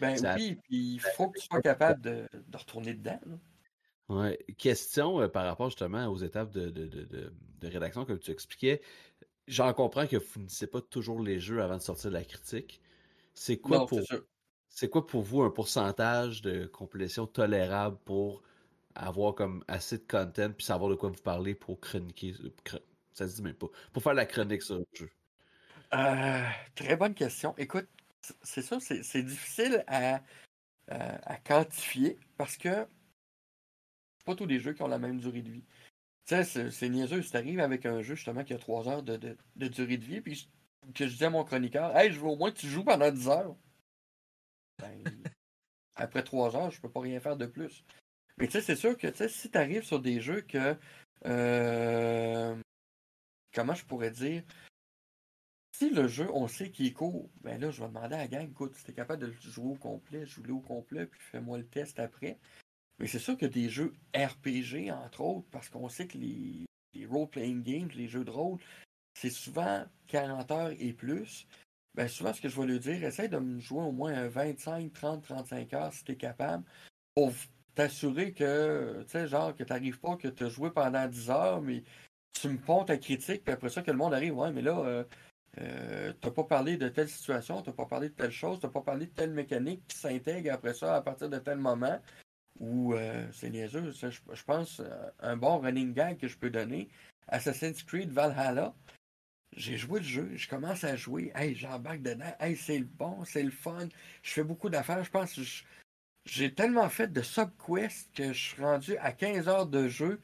[0.00, 3.20] Ben Ça- oui, puis il faut que tu sois capable de, de retourner dedans.
[3.26, 3.38] là.
[4.08, 4.38] Ouais.
[4.58, 7.32] Question euh, par rapport justement aux étapes de, de, de, de-
[7.68, 8.82] rédaction, comme tu expliquais.
[9.48, 12.24] J'en comprends que vous ne finissez pas toujours les jeux avant de sortir de la
[12.24, 12.80] critique.
[13.34, 14.00] C'est quoi Non, pour
[14.68, 18.42] c'est quoi pour vous un pourcentage de complétion tolérable pour
[18.94, 22.82] avoir comme assez de content puis savoir de quoi vous parlez pour chroniquer euh, chro-
[23.14, 25.10] ça se dit même pas pour faire la chronique sur le jeu?
[25.94, 26.42] Euh,
[26.74, 27.54] très bonne question.
[27.56, 27.88] Écoute,
[28.42, 30.20] c'est ça, c'est difficile à,
[30.88, 32.86] à- quantifier parce que
[34.24, 35.64] pas tous les jeux qui ont la même durée de vie.
[36.26, 37.22] Tu sais, c'est- niaiseux.
[37.22, 40.48] Si t'arrives avec un jeu justement qui a 3 heures de, durée de vie, puis
[40.94, 43.10] que je dis à mon chroniqueur, hey, je veux au moins que tu joues pendant
[43.10, 43.54] 10 heures.
[44.78, 45.04] Ben,
[45.96, 47.84] après 3 heures, je peux pas rien faire de plus.
[48.38, 50.76] Mais tu sais, c'est sûr que tu sais, si tu arrives sur des jeux que.
[51.26, 52.56] euh,
[53.54, 54.42] comment je pourrais dire
[55.84, 58.28] si le jeu, on sait qu'il est court, ben là, je vais demander à la
[58.28, 61.58] gang, écoute, si t'es capable de le jouer au complet, joue-le au complet, puis fais-moi
[61.58, 62.38] le test après.
[62.98, 66.64] Mais c'est sûr que des jeux RPG, entre autres, parce qu'on sait que les,
[67.06, 68.58] role-playing games, les jeux de rôle,
[69.14, 71.46] c'est souvent 40 heures et plus.
[71.94, 74.28] Ben souvent, ce que je vais lui dire, essaye de me jouer au moins un
[74.28, 76.64] 25, 30, 35 heures si t'es capable,
[77.14, 77.30] pour
[77.74, 81.82] t'assurer que, tu sais, genre, que t'arrives pas, que t'as joué pendant 10 heures, mais
[82.32, 84.78] tu me pontes ta critique, puis après ça, que le monde arrive, ouais, mais là,
[84.78, 85.04] euh,
[85.58, 88.80] euh, t'as pas parlé de telle situation, t'as pas parlé de telle chose, t'as pas
[88.80, 92.00] parlé de telle mécanique qui s'intègre après ça à partir de tel moment.
[92.60, 96.50] Ou euh, c'est niaiseux, je, je pense euh, un bon running gag que je peux
[96.50, 96.88] donner.
[97.28, 98.74] Assassin's Creed Valhalla.
[99.56, 103.24] J'ai joué le jeu, je commence à jouer, hey, j'embarque dedans, hey, c'est le bon,
[103.24, 103.88] c'est le fun.
[104.22, 105.42] Je fais beaucoup d'affaires, je pense que
[106.24, 110.20] j'ai tellement fait de subquests que je suis rendu à 15 heures de jeu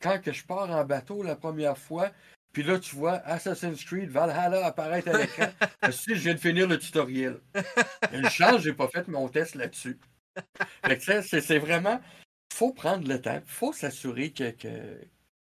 [0.00, 2.10] quand je pars en bateau la première fois.
[2.54, 5.48] Puis là, tu vois Assassin's Creed Valhalla apparaître à l'écran.
[5.90, 7.40] si je viens de finir le tutoriel.
[8.12, 9.98] Une chance, j'ai pas fait mon test là-dessus.
[10.86, 12.00] Fait que ça, c'est c'est vraiment.
[12.52, 13.42] faut prendre le temps.
[13.44, 15.00] faut s'assurer que, que,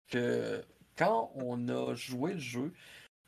[0.08, 0.64] que
[0.96, 2.74] quand on a joué le jeu,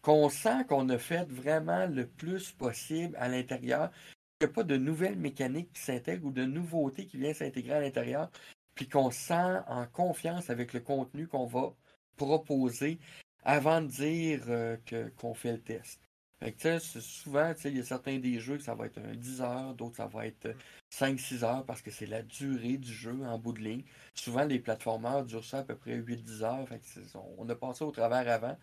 [0.02, 3.92] qu'on sent qu'on a fait vraiment le plus possible à l'intérieur,
[4.40, 7.74] qu'il n'y a pas de nouvelles mécaniques qui s'intègrent ou de nouveautés qui viennent s'intégrer
[7.74, 8.32] à l'intérieur,
[8.74, 11.74] puis qu'on se sent en confiance avec le contenu qu'on va
[12.16, 13.00] proposer
[13.46, 16.02] avant de dire euh, que- qu'on fait le test.
[16.40, 19.42] Fait que, souvent, il y a certains des jeux que ça va être un 10
[19.42, 20.54] heures, d'autres ça va être
[20.90, 23.84] 5-6 heures parce que c'est la durée du jeu en bout de ligne.
[24.16, 26.68] Souvent, les plateformeurs durent ça à peu près 8-10 heures.
[26.68, 28.58] Fait que c'est- on a passé au travers avant.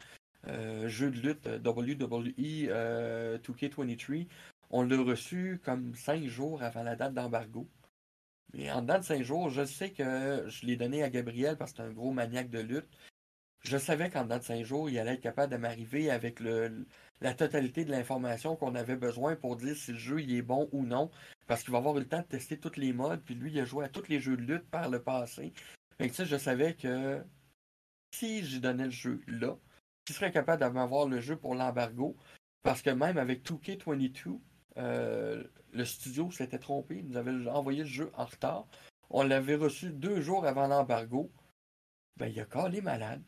[0.48, 4.26] Euh, jeu de lutte euh, WWE euh, 2K23,
[4.70, 7.68] on l'a reçu comme cinq jours avant la date d'embargo.
[8.54, 11.72] Mais en dedans de cinq jours, je sais que je l'ai donné à Gabriel parce
[11.72, 12.88] que c'est un gros maniaque de lutte.
[13.62, 17.34] Je savais qu'en dedans de cinq jours, il allait être capable de m'arriver avec la
[17.34, 20.84] totalité de l'information qu'on avait besoin pour dire si le jeu il est bon ou
[20.84, 21.10] non.
[21.46, 23.22] Parce qu'il va avoir eu le temps de tester tous les modes.
[23.24, 25.52] Puis lui, il a joué à tous les jeux de lutte par le passé.
[25.98, 27.24] Fait que ça, je savais que
[28.12, 29.56] si j'ai donné le jeu là,
[30.08, 32.16] il serait capable de m'avoir le jeu pour l'embargo.
[32.64, 34.40] Parce que même avec 2K22,
[34.78, 36.98] euh, le studio s'était trompé.
[36.98, 38.66] Il nous avait envoyé le jeu en retard.
[39.10, 41.30] On l'avait reçu deux jours avant l'embargo.
[42.16, 43.22] Ben, il a calé malade.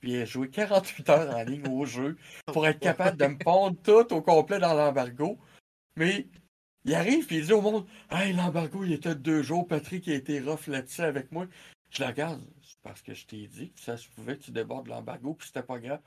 [0.00, 4.12] Puis joué 48 heures en ligne au jeu pour être capable de me pondre tout
[4.14, 5.38] au complet dans l'embargo.
[5.96, 6.28] Mais
[6.84, 9.66] il arrive puis il dit au monde Hey, l'embargo, il était deux jours.
[9.66, 11.46] Patrick a été rough là-dessus avec moi.
[11.90, 12.42] Je la regarde.
[12.62, 15.46] C'est parce que je t'ai dit que ça se pouvait que tu débordes l'embargo, puis
[15.46, 16.00] c'était pas grave.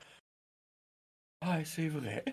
[1.40, 2.24] Ah, c'est vrai.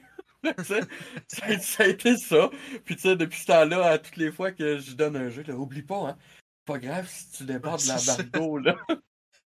[0.64, 2.50] ça, a été ça.
[2.86, 5.44] Puis tu sais, depuis ce temps-là, à toutes les fois que je donne un jeu,
[5.44, 6.18] là, oublie pas, hein.
[6.66, 8.76] Pas grave si tu débordes l'embargo, là.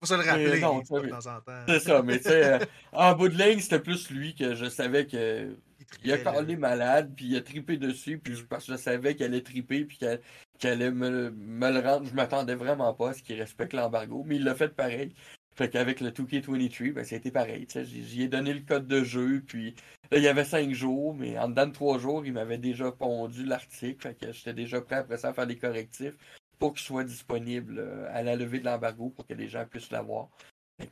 [0.00, 1.64] Faut se le rappeler non, de temps en temps.
[1.68, 2.58] C'est ça, mais tu sais, euh,
[2.92, 5.56] en bout de ligne, c'était plus lui que je savais que.
[6.02, 9.24] Il, a parlé malade, puis il a tripé dessus, puis parce que je savais qu'il
[9.24, 12.06] allait triper, puis qu'il allait me, me, le rendre.
[12.06, 15.14] Je m'attendais vraiment pas à ce qu'il respecte l'embargo, mais il l'a fait pareil.
[15.54, 17.66] Fait qu'avec le 2K23, ben, c'était pareil.
[17.84, 19.74] J'y ai donné le code de jeu, puis
[20.10, 22.90] là, il y avait cinq jours, mais en dedans de trois jours, il m'avait déjà
[22.90, 24.02] pondu l'article.
[24.02, 26.16] Fait que j'étais déjà prêt après ça à faire des correctifs
[26.58, 29.90] pour qu'il soit disponible euh, à la levée de l'embargo pour que les gens puissent
[29.90, 30.28] l'avoir.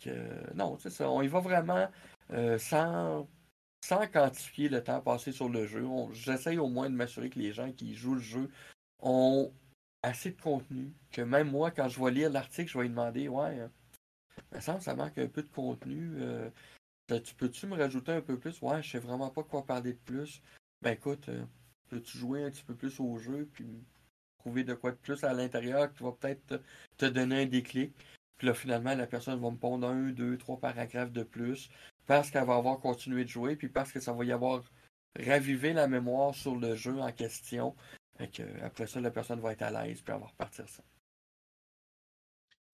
[0.07, 1.11] Euh, non, c'est ça.
[1.11, 1.89] On y va vraiment
[2.31, 3.29] euh, sans,
[3.85, 5.87] sans quantifier le temps passé sur le jeu.
[6.13, 8.51] J'essaye au moins de m'assurer que les gens qui jouent le jeu
[9.01, 9.53] ont
[10.03, 10.93] assez de contenu.
[11.11, 13.69] Que même moi, quand je vais lire l'article, je vais lui demander Ouais,
[14.61, 16.19] ça manque un peu de contenu.
[17.09, 18.61] tu peux-tu me rajouter un peu plus?
[18.63, 20.43] Ouais, je sais vraiment pas quoi parler de plus.
[20.83, 21.29] Ben écoute,
[21.89, 23.85] peux-tu jouer un petit peu plus au jeu puis
[24.45, 26.61] trouver de quoi de plus à l'intérieur qui va peut-être
[26.99, 27.95] te, donner un déclic.
[28.37, 31.71] Puis là, finalement, la personne va me pondre un, deux, trois paragraphes de plus
[32.07, 34.63] parce qu'elle va avoir continué de jouer, puis parce que ça va y avoir
[35.19, 37.75] ravivé la mémoire sur le jeu en question.
[38.19, 40.83] et que, après ça, la personne va être à l'aise, puis elle va repartir ça.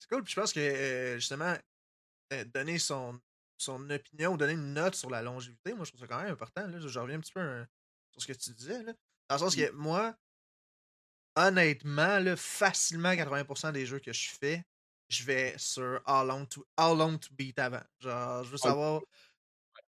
[0.00, 1.54] C'est cool, puis je pense que euh, justement,
[2.32, 3.20] euh, donner son,
[3.58, 6.66] son opinion, donner une note sur la longévité, moi je trouve ça quand même important.
[6.66, 6.80] Là.
[6.80, 7.64] Je reviens un petit peu
[8.10, 8.82] sur ce que tu disais.
[8.82, 8.92] Là.
[9.28, 10.16] Dans le sens que moi,
[11.46, 14.62] honnêtement, là, facilement 80% des jeux que je fais,
[15.08, 17.82] je vais sur How Long to, how long to Beat avant.
[17.98, 19.02] Genre, je veux savoir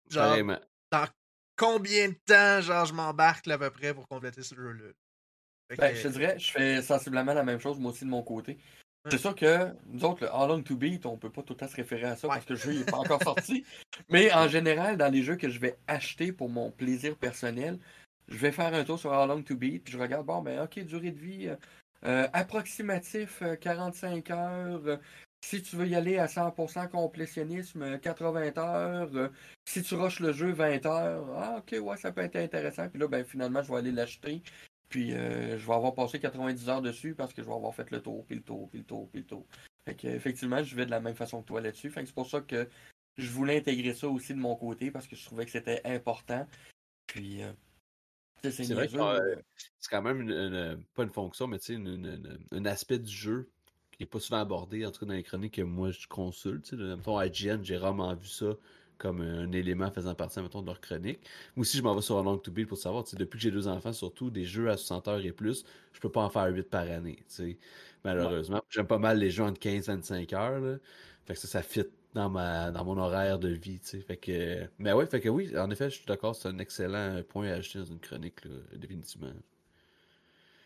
[0.09, 0.36] genre,
[0.91, 1.07] dans
[1.57, 4.93] combien de temps genre, je m'embarque à peu près pour compléter ce jeu-là.
[5.76, 8.59] Ben, je te dirais, je fais sensiblement la même chose moi aussi de mon côté.
[9.09, 11.68] C'est sûr que nous autres, le How Long to Beat, on peut pas tout à
[11.68, 13.64] se référer à ça parce que le jeu n'est pas encore sorti.
[14.11, 17.78] Mais en général, dans les jeux que je vais acheter pour mon plaisir personnel,
[18.31, 20.61] je vais faire un tour sur How Long to Beat, puis je regarde, bon, ben,
[20.62, 21.57] ok, durée de vie euh,
[22.05, 25.01] euh, approximatif 45 euh, heures.
[25.45, 29.31] si tu veux y aller à 100% complétionnisme, 80 heures.
[29.64, 31.26] si tu rushes le jeu, 20 heures.
[31.37, 32.89] Ah, ok, ouais, ça peut être intéressant.
[32.89, 34.43] Puis là, ben, finalement, je vais aller l'acheter.
[34.89, 38.01] Puis je vais avoir passé 90 heures dessus parce que je vais avoir fait le
[38.01, 39.47] tour, puis le tour, puis le tour, puis le tour.
[39.85, 41.91] Fait que, effectivement, je vais de la même façon que toi là-dessus.
[41.91, 42.68] Fait que c'est pour ça que
[43.16, 46.47] je voulais intégrer ça aussi de mon côté parce que je trouvais que c'était important.
[47.07, 47.43] Puis
[48.43, 49.36] c'est vrai que euh,
[49.78, 51.59] c'est quand même une, pas une fonction, mais
[52.53, 53.51] un aspect du jeu
[53.93, 56.72] qui n'est pas souvent abordé, en tout cas dans les chroniques que moi je consulte.
[56.72, 58.57] Mettons, IGN, j'ai rarement vu ça
[59.01, 61.20] comme un élément faisant partie mettons, de leur chronique.
[61.57, 63.05] Moi aussi, je m'en vais sur un long to build pour savoir.
[63.14, 65.64] Depuis que j'ai deux enfants, surtout des jeux à 60 heures et plus,
[65.95, 67.18] je peux pas en faire 8 par année.
[68.05, 68.62] Malheureusement.
[68.68, 70.78] J'aime pas mal les jeux entre 15 et 25 heures.
[71.24, 74.01] Fait que ça, ça fit dans ma dans mon horaire de vie, tu sais.
[74.01, 77.23] Fait que mais ouais, fait que oui, en effet, je suis d'accord, c'est un excellent
[77.29, 78.41] point à ajouter dans une chronique
[78.75, 79.33] définitivement.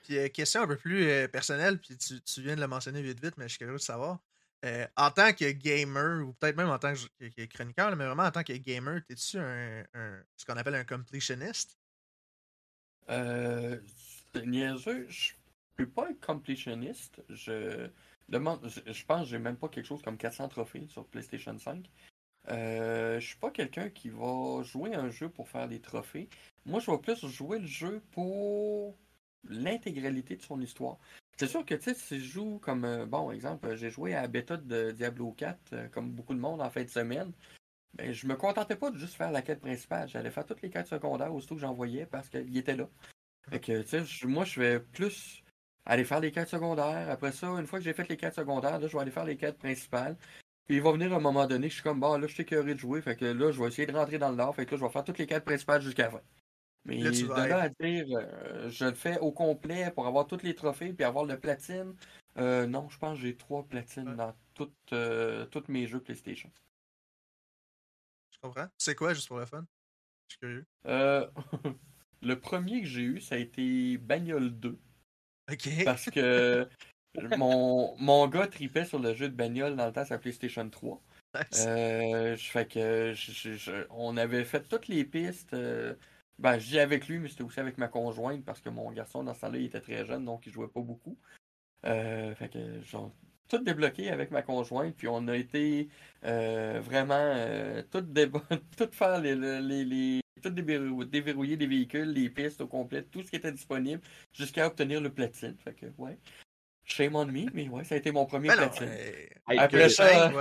[0.05, 3.03] Puis euh, question un peu plus euh, personnelle, puis tu, tu, viens de le mentionner
[3.03, 4.19] vite vite, mais je suis curieux de savoir.
[4.65, 8.31] Euh, en tant que gamer, ou peut-être même en tant que, chroniqueur, mais vraiment en
[8.31, 11.79] tant que gamer, t'es-tu un, un, ce qu'on appelle un completionist?
[13.11, 13.79] Euh,
[14.45, 15.33] niaiseux, je
[15.77, 17.23] peux pas être completioniste.
[17.29, 17.89] Je,
[18.31, 21.91] Je, pense que j'ai même pas quelque chose comme 400 trophées sur PlayStation 5.
[22.49, 26.29] Euh, je suis pas quelqu'un qui va jouer un jeu pour faire des trophées.
[26.67, 28.97] Moi, je vais plus jouer le jeu pour
[29.49, 30.99] l'intégralité de son histoire.
[31.37, 34.23] C'est sûr que, tu sais, si je joue comme, euh, bon, exemple, j'ai joué à
[34.23, 37.33] la bêta de Diablo 4, euh, comme beaucoup de monde en fin de semaine,
[37.99, 40.09] mais je me contentais pas de juste faire la quête principale.
[40.09, 42.89] J'allais faire toutes les quêtes secondaires aussitôt que j'envoyais parce qu'il était là.
[43.51, 45.44] Fait que, tu sais, moi, je vais plus
[45.87, 47.11] aller faire les quêtes secondaires.
[47.11, 49.25] Après ça, une fois que j'ai fait les quêtes secondaires, là, je vais aller faire
[49.25, 50.17] les quêtes principales.
[50.67, 52.75] Puis il va venir un moment donné, je suis comme, bon, là, je suis écœuré
[52.75, 53.03] de jouer.
[53.03, 54.55] Fait que là, je vais essayer de rentrer dans le nord.
[54.57, 56.23] Fait que là, je vais faire toutes les quêtes principales jusqu'à la fin.
[56.87, 60.07] Mais Là, tu de vas là à dire, euh, je le fais au complet pour
[60.07, 61.95] avoir tous les trophées puis avoir le platine,
[62.39, 64.17] euh, non, je pense que j'ai trois platines Ouais.
[64.17, 66.51] dans toutes, euh, tous mes jeux PlayStation.
[68.31, 68.67] Je comprends.
[68.79, 69.65] C'est quoi, juste pour le fun?
[70.29, 70.67] Je suis curieux.
[70.87, 71.27] Euh,
[72.23, 74.79] le premier que j'ai eu, ça a été Bagnole 2.
[75.51, 75.69] Ok.
[75.85, 76.69] Parce que
[77.37, 81.01] mon, mon gars tripait sur le jeu de bagnole dans le temps, sa PlayStation 3.
[81.35, 81.65] Nice.
[81.67, 85.53] Euh, je fais que je- je- je- on avait fait toutes les pistes.
[85.55, 85.95] euh,
[86.39, 89.23] ben, je dis avec lui, mais c'était aussi avec ma conjointe parce que mon garçon,
[89.23, 91.17] dans ce temps-là, il était très jeune, donc il jouait pas beaucoup.
[91.87, 93.13] Euh, fait que genre,
[93.49, 95.89] tout débloqué avec ma conjointe, puis on a été
[96.25, 97.35] euh, vraiment
[97.91, 100.21] tout, tout faire les, les, les-
[100.51, 105.01] tout déverrouiller les véhicules, les pistes au complet, tout ce qui était disponible, jusqu'à obtenir
[105.01, 105.57] le platine.
[105.59, 106.19] Fait que ouais.
[106.85, 108.89] Shame on me, mais ouais, ça a été mon premier non, platine.
[108.89, 109.27] euh,
[109.59, 110.33] Après ça- cinq.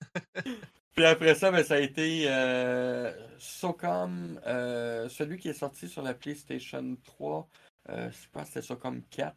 [0.94, 6.02] Puis après ça, ben, ça a été euh, SOCOM, euh, celui qui est sorti sur
[6.02, 7.48] la PlayStation 3.
[7.88, 9.36] euh, je pense que c'était SOCOM 4.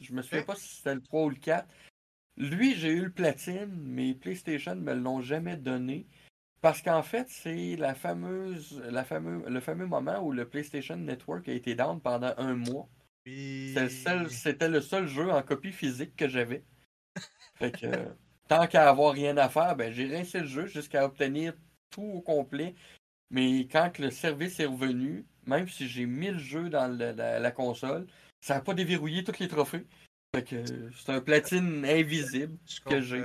[0.00, 0.46] Je me souviens Ok.
[0.46, 1.66] pas si c'était le 3 ou le 4.
[2.36, 6.06] Lui, j'ai eu le platine, mais PlayStation me l'ont jamais donné.
[6.62, 11.48] Parce qu'en fait, c'est la fameuse, la fameux, le fameux moment où le PlayStation Network
[11.48, 12.88] a été down pendant un mois.
[13.68, 16.64] C'était le seul- C'était le seul jeu en copie physique que j'avais.
[17.56, 18.04] Fait que euh,
[18.48, 21.54] tant qu'à avoir rien à faire, ben j'ai rincé le jeu jusqu'à obtenir
[21.90, 22.74] tout au complet.
[23.30, 27.38] Mais quand le service est revenu, même si j'ai mis le jeu dans le- la,
[27.38, 28.06] la console,
[28.40, 29.84] ça n'a pas déverrouillé tous les trophées.
[30.34, 32.56] Fait que euh, c'est un platine invisible.
[32.90, 33.22] Que j'ai.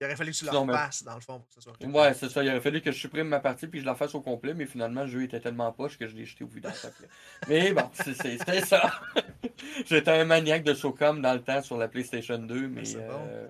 [0.00, 1.60] Il aurait fallu que tu le Non, mais- repasses, dans le fond, pour que ce
[1.62, 1.74] soit.
[1.82, 2.44] Ouais, c'est ça.
[2.44, 4.66] Il aurait fallu que je supprime ma partie puis je la fasse au complet, mais
[4.66, 7.08] finalement, le jeu était tellement poche que je l'ai jeté au après.
[7.48, 9.00] Mais bon, c'était ça.
[9.86, 13.26] J'étais un maniaque de SOCOM dans le temps sur la PlayStation 2, mais C'est bon.
[13.28, 13.48] euh,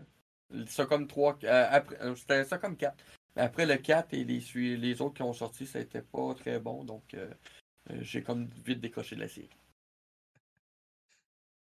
[0.51, 2.97] le SOCOM 3, euh, après, euh, c'était SOCOM 4.
[3.35, 6.85] Mais après le 4 et les, autres qui ont sorti, ça n'était pas très bon,
[6.85, 7.29] donc euh,
[7.91, 9.51] euh, j'ai comme vite décroché de la série.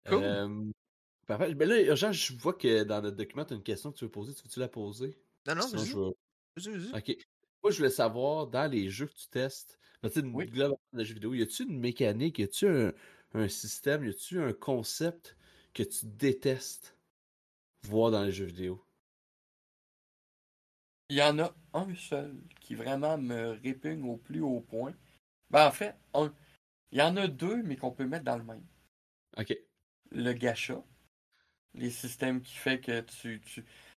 [0.10, 0.74] Cool.
[1.26, 1.54] Parfait.
[1.56, 4.06] Ben là, Urgent, je vois que dans notre document, tu as une question que tu
[4.06, 4.34] veux poser.
[4.34, 5.18] Tu veux-tu la poser?
[5.48, 6.12] Non, non, Sinon, je vais-
[6.56, 6.98] Vas-y, vas-y.
[6.98, 7.18] Ok.
[7.64, 10.46] Moi, je voulais savoir, dans les jeux que tu testes, ben, tu sais, Oui.
[10.48, 12.94] globalement, de jeux vidéo, y a-tu une mécanique, y a-tu un,
[13.34, 15.38] un système, y a-tu un concept
[15.74, 16.98] que tu détestes
[17.84, 18.86] voir dans les jeux vidéo?
[21.08, 24.94] Il y en a un seul qui vraiment me répugne au plus haut point.
[25.50, 26.34] Ben, en fait, un.
[26.92, 28.66] Il y en a deux, mais qu'on peut mettre dans le même.
[29.38, 29.54] Ok.
[30.12, 30.82] le gacha,
[31.76, 33.42] les systèmes qui fait que tu,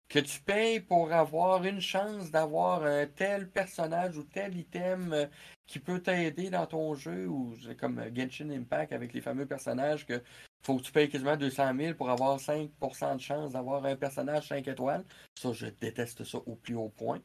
[0.08, 5.26] que tu payes pour avoir une chance d'avoir un tel personnage ou tel item euh,
[5.66, 10.06] qui peut t'aider dans ton jeu, ou comme euh, Genshin Impact avec les fameux personnages
[10.06, 10.22] que
[10.64, 14.48] faut que tu payes quasiment 200 000 pour avoir 5% de chance d'avoir un personnage
[14.48, 15.04] 5 étoiles.
[15.34, 17.20] Ça, je déteste ça au plus haut point.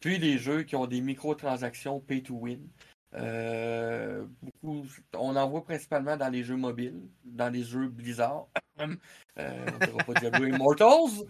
[0.00, 2.68] Puis les jeux qui ont des microtransactions pay to win.
[3.16, 8.46] Euh, beaucoup, on en voit principalement dans les jeux mobiles, dans les jeux Blizzard.
[9.36, 11.26] Euh, on ne pas Diablo Immortals.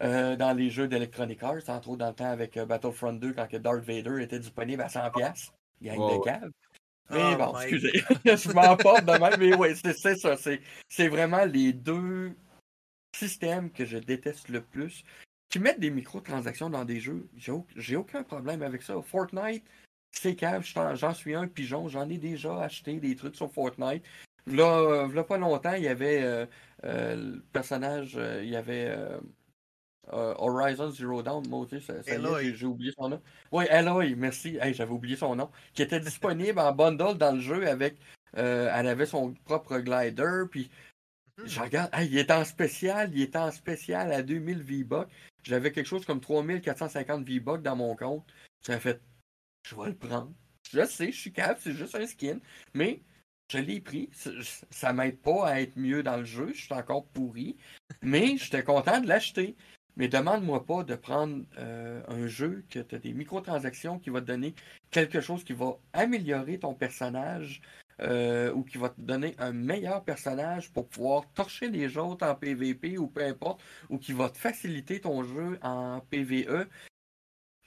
[0.00, 3.32] Euh, dans les jeux d'Electronic Arts, entre autres dans le temps avec euh, Battlefront 2
[3.32, 5.50] quand que Darth Vader était disponible à 100$.
[5.82, 6.50] Gang Ouais, de cave.
[7.10, 7.92] Mais Oh bon, my excusez,
[8.24, 10.36] je m'emporte de même, mais oui, c'est ça.
[10.88, 12.36] C'est vraiment les deux
[13.16, 15.02] systèmes que je déteste le plus.
[15.48, 17.28] Qui mettent des microtransactions dans des jeux,
[17.74, 19.00] j'ai aucun problème avec ça.
[19.00, 19.64] Fortnite,
[20.12, 24.02] c'est cave, j'en suis un pigeon, j'en ai déjà acheté des trucs sur Fortnite.
[24.46, 26.46] Là, euh, v'là pas longtemps, il y avait euh,
[26.84, 28.96] euh, le personnage, euh, il y avait
[30.10, 33.20] Horizon Zero Dawn, moi aussi, ça, ça j'ai- oublié son nom.
[33.52, 34.56] Oui, Aloy, merci.
[34.60, 35.50] Hey, J'avais oublié son nom.
[35.74, 37.96] Qui était disponible en bundle dans le jeu avec.
[38.36, 40.70] euh, elle avait son propre glider, puis
[41.38, 41.46] Hmm.
[41.46, 45.08] je regarde, hey, il est en spécial, il est en spécial à 2000 V-Bucks.
[45.44, 48.24] J'avais quelque chose comme 3450 V-Bucks dans mon compte.
[48.60, 49.00] Ça fait,
[49.68, 50.32] je vais le prendre.
[50.70, 52.38] Je sais, je suis capable, c'est juste un skin.
[52.74, 53.02] Mais
[53.50, 54.10] je l'ai pris.
[54.70, 56.52] Ça- m'aide pas à être mieux dans le jeu.
[56.54, 57.56] Je suis encore pourri.
[58.02, 59.56] Mais j'étais content de l'acheter.
[59.96, 64.20] Mais demande-moi pas de prendre euh, un jeu que tu as des microtransactions qui va
[64.20, 64.54] te donner
[64.90, 67.60] quelque chose qui va améliorer ton personnage
[68.00, 72.36] euh, ou qui va te donner un meilleur personnage pour pouvoir torcher les autres en
[72.36, 76.68] PVP ou peu importe, ou qui va te faciliter ton jeu en PVE.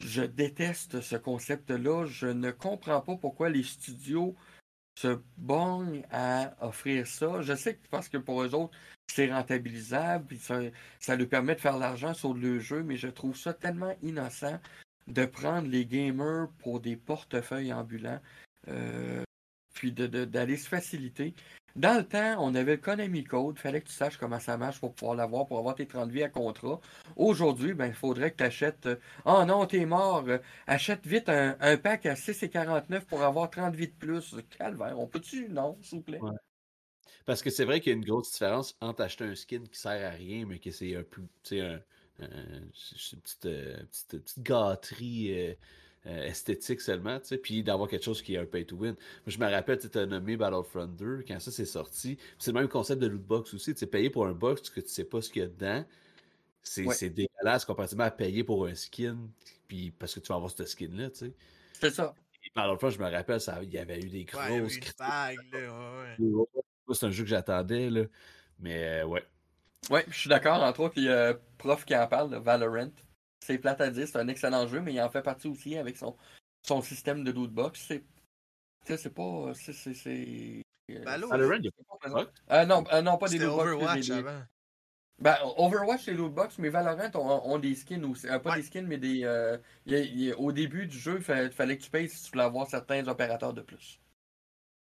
[0.04, 2.06] Je déteste ce concept-là.
[2.06, 4.36] Je ne comprends pas pourquoi les studios
[4.98, 7.42] se borgnent à offrir ça.
[7.42, 8.78] Je sais que parce que pour eux autres,
[9.12, 10.60] c'est rentabilisable, puis ça,
[11.00, 13.96] ça leur permet de faire de l'argent sur le jeu, mais je trouve ça tellement
[14.02, 14.60] innocent
[15.08, 18.22] de prendre les gamers pour des portefeuilles ambulants,
[18.68, 19.24] euh,
[19.74, 21.34] puis de- de- d'aller se faciliter.
[21.76, 24.80] Dans le temps, on avait le Konami Code, fallait que tu saches comment ça marche
[24.80, 26.82] pour pouvoir l'avoir, pour avoir tes 30 vies à contrat.
[27.16, 28.90] Aujourd'hui, ben, il faudrait que tu achètes.
[29.26, 33.88] oh non, t'es mort, euh, achète vite un, pack à 6,49 pour avoir 30 vies
[33.88, 34.36] de plus.
[34.58, 35.48] Calvaire, on peut-tu?
[35.50, 36.20] Non, s'il vous plaît?
[37.26, 39.80] Parce que c'est vrai qu'il y a une grosse différence entre acheter un skin qui
[39.80, 41.22] sert à rien, mais que c'est un peu.
[41.44, 41.80] Tu sais, un,
[42.20, 43.42] une petite,
[44.10, 45.56] petite gâterie.
[46.08, 48.96] Euh, esthétique seulement, tu sais, puis d'avoir quelque chose qui est un pay to win.
[49.28, 52.18] je me rappelle, tu as nommé Battlefront 2 quand ça s'est sorti.
[52.40, 53.76] C'est le même concept de loot box aussi.
[53.76, 55.86] Tu sais, payer pour un box que tu sais pas ce qu'il y a dedans,
[56.64, 59.16] c'est dégueulasse comparativement à payer pour un skin,
[59.68, 61.34] puis parce que tu vas avoir ce skin-là, tu sais.
[61.80, 62.16] C'est ça.
[62.56, 64.70] Battlefront, je me rappelle, ça, il y avait eu des grosses ouais,
[66.94, 68.06] C'est un jeu que j'attendais, là.
[68.60, 69.24] Mais euh, ouais.
[69.92, 70.64] Ouais, je suis d'accord.
[70.64, 72.92] Entre autres, il y a prof qui en parle, Valorant.
[73.44, 75.98] C'est plate à dire, c'est un excellent jeu, mais il en fait partie aussi avec
[75.98, 76.16] son,
[76.62, 77.80] son système de lootbox.
[77.88, 78.04] C'est.
[78.98, 79.54] c'est pas.
[79.56, 79.74] C'est.
[79.74, 80.64] c'est
[81.04, 83.72] Valorant, il pas non, euh, non, pas des lootbox.
[83.72, 84.12] Overwatch des...
[84.12, 84.42] avant.
[85.20, 88.28] Ben, Overwatch, c'est lootbox, mais Valorant ont, des skins aussi.
[88.28, 89.24] Euh, pas des skins, mais des.
[89.24, 92.24] Euh, y a, y a, au début du jeu, il fallait que tu payes si
[92.24, 94.00] tu voulais avoir certains opérateurs de plus.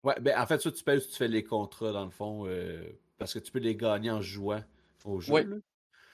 [0.04, 2.46] Ouais, ben en fait, ça, tu payes si tu fais les contrats, dans le fond,
[2.46, 2.84] euh,
[3.18, 4.62] parce que tu peux les gagner en jouant
[5.04, 5.32] au jeu.
[5.32, 5.42] Oui.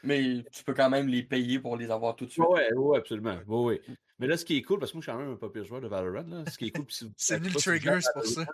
[0.09, 2.45] Mais tu peux quand même les payer pour les avoir tout de suite.
[2.49, 3.39] Oui, ouais, absolument.
[3.47, 3.97] Ouais, ouais.
[4.19, 5.51] Mais là, ce qui est cool, parce que moi, je suis quand même un pas
[5.51, 6.45] pire joueur de Valorant, là.
[6.51, 8.45] Ce qui est cool, puis C'est une trigger, c'est pour ça.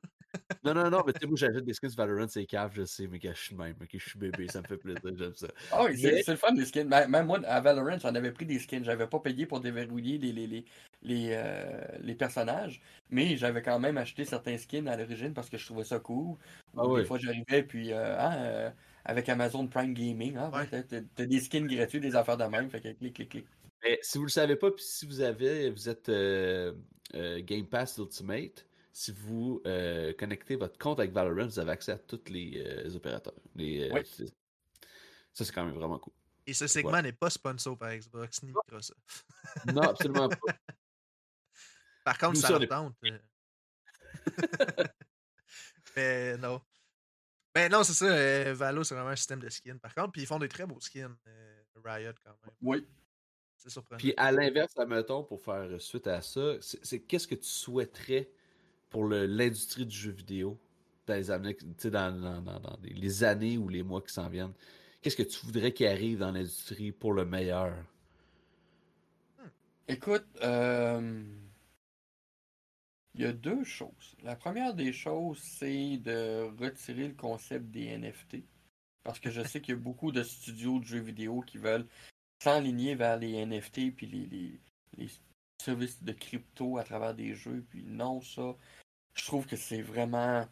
[0.64, 3.06] non, non, non, mais tu sais, moi, j'achète des skins Valorant, c'est cave, je sais,
[3.06, 5.46] mais que je suis même, que je suis bébé, ça me fait plaisir, j'aime ça.
[5.70, 6.88] Ah oui, c'est le fun des skins.
[6.88, 8.84] Même moi, à Valorant, j'en avais pris des skins.
[8.84, 10.64] J'avais pas payé pour déverrouiller les, les, les,
[11.02, 15.56] les, euh, les personnages, mais j'avais quand même acheté certains skins à l'origine parce que
[15.56, 16.36] je trouvais ça cool.
[16.76, 18.70] Ah, des fois, j'arrivais, puis, euh, ah, euh,
[19.04, 20.50] avec Amazon Prime Gaming, hein,
[21.14, 23.46] t'as des skins gratuits, des affaires de même, fait que clic, clic, clic.
[23.82, 26.72] Mais si vous le savez pas, puis si vous avez, vous êtes euh,
[27.14, 31.92] euh, Game Pass Ultimate, si vous euh, connectez votre compte avec Valorant, vous avez accès
[31.92, 33.34] à tous les opérateurs.
[33.54, 33.90] Les,
[35.32, 36.14] Ça, c'est quand même vraiment cool.
[36.46, 39.26] Et ce segment n'est pas sponsor par Xbox ni Microsoft.
[39.74, 40.36] non, absolument pas.
[42.04, 42.94] Par contre, ça me tente.
[45.96, 46.60] Mais non.
[47.54, 48.52] Mais non, c'est ça.
[48.54, 49.78] Valo, c'est vraiment un système de skins.
[49.78, 51.16] Par contre, puis ils font des très beaux skins.
[51.84, 52.54] Riot, quand même.
[52.62, 52.86] Oui.
[53.98, 58.30] Puis à l'inverse, admettons, pour faire suite à ça, c'est qu'est-ce que tu souhaiterais
[58.90, 60.60] pour l'industrie du jeu vidéo
[61.06, 64.52] dans les années, dans, dans, les années ou les mois qui s'en viennent?
[65.00, 67.74] Qu'est-ce que tu voudrais qu'il arrive dans l'industrie pour le meilleur?
[69.38, 69.48] Hmm.
[69.88, 71.24] Écoute, euh,
[73.14, 74.16] il y a deux choses.
[74.22, 78.38] La première des choses, c'est de retirer le concept des NFT.
[79.04, 81.86] Parce que je sais qu'il y a beaucoup de studios de jeux vidéo qui veulent
[82.42, 84.60] s'enligner vers les NFT puis les,
[84.96, 85.10] les,
[85.62, 87.64] services de crypto à travers des jeux.
[87.70, 88.56] Puis non, ça,
[89.14, 90.46] je trouve que c'est vraiment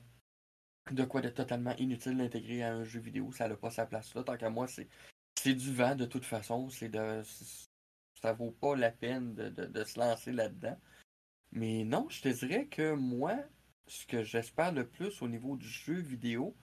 [0.90, 3.32] de quoi de totalement inutile d'intégrer à un jeu vidéo.
[3.32, 4.22] Ça n'a pas sa place là.
[4.22, 4.88] Tant qu'à moi, c'est,
[5.34, 6.68] c'est du vent de toute façon.
[6.70, 7.22] C'est de,
[8.22, 10.78] ça vaut pas la peine de, de se lancer là-dedans.
[11.52, 13.34] Mais non, je te dirais que moi,
[13.86, 16.56] ce que j'espère le plus au niveau du jeu vidéo,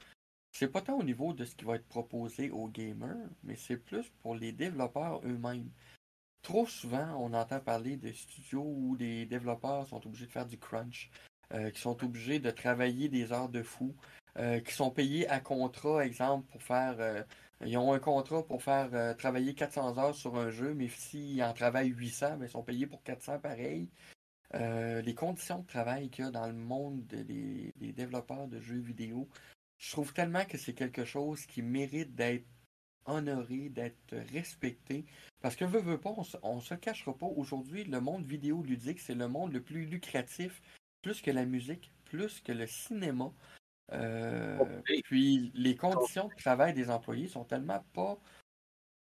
[0.52, 3.78] c'est pas tant au niveau de ce qui va être proposé aux gamers, mais c'est
[3.78, 5.70] plus pour les développeurs eux-mêmes.
[6.42, 10.58] Trop souvent, on entend parler de studios où les développeurs sont obligés de faire du
[10.58, 11.12] crunch,
[11.54, 13.96] euh, qui sont obligés de travailler des heures de fou,
[14.38, 16.96] euh, qui sont payés à contrat, exemple, pour faire.
[17.00, 17.24] Euh,
[17.66, 21.54] ils ont un contrat pour faire travailler 400 heures sur un jeu, mais s'ils en
[21.54, 23.90] travaillent 800, mais ben, ils sont payés pour 400 pareil.
[24.54, 29.28] Les conditions de travail qu'il y a dans le monde des développeurs de jeux vidéo
[29.80, 32.46] je trouve tellement que c'est quelque chose qui mérite d'être
[33.06, 35.06] honoré, d'être respecté.
[35.42, 36.14] Parce que veut, veut pas,
[36.44, 37.26] on, ne se cachera pas.
[37.26, 40.62] Aujourd'hui, le monde vidéoludique, c'est le monde le plus lucratif,
[41.02, 43.32] plus que la musique, plus que le cinéma.
[43.94, 48.20] Euh, puis les conditions de travail des employés sont tellement pas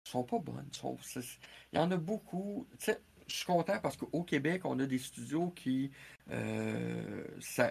[0.08, 0.70] sont pas bonnes.
[0.84, 2.68] il y en a beaucoup.
[3.28, 5.92] Je suis content parce qu'au Québec, on a des studios qui
[6.32, 7.24] euh,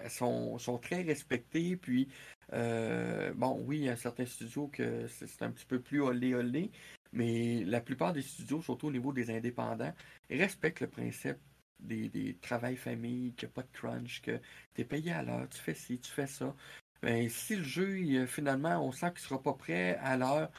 [0.09, 1.77] sont, sont, très respectés.
[1.77, 2.09] Puis
[2.53, 6.71] euh, bon, oui, il y a certains studios que c'est un petit peu plus olé-olé,
[7.13, 9.93] mais la plupart des studios, surtout au niveau des indépendants,
[10.29, 11.37] respectent le principe
[11.79, 14.39] des, des travails famille, qu'il n'y a pas de crunch, que
[14.73, 16.55] tu es payé à l'heure, tu fais ci, tu fais ça.
[17.01, 20.49] Ben, si le jeu, finalement, on sent qu'il ne sera pas prêt à l'heure,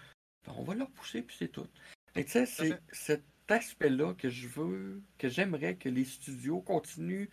[0.46, 1.66] ben, on va le repousser, puis c'est tout.
[2.14, 7.28] Et tu sais, c'est cet aspect-là que je veux, que j'aimerais que les studios continuent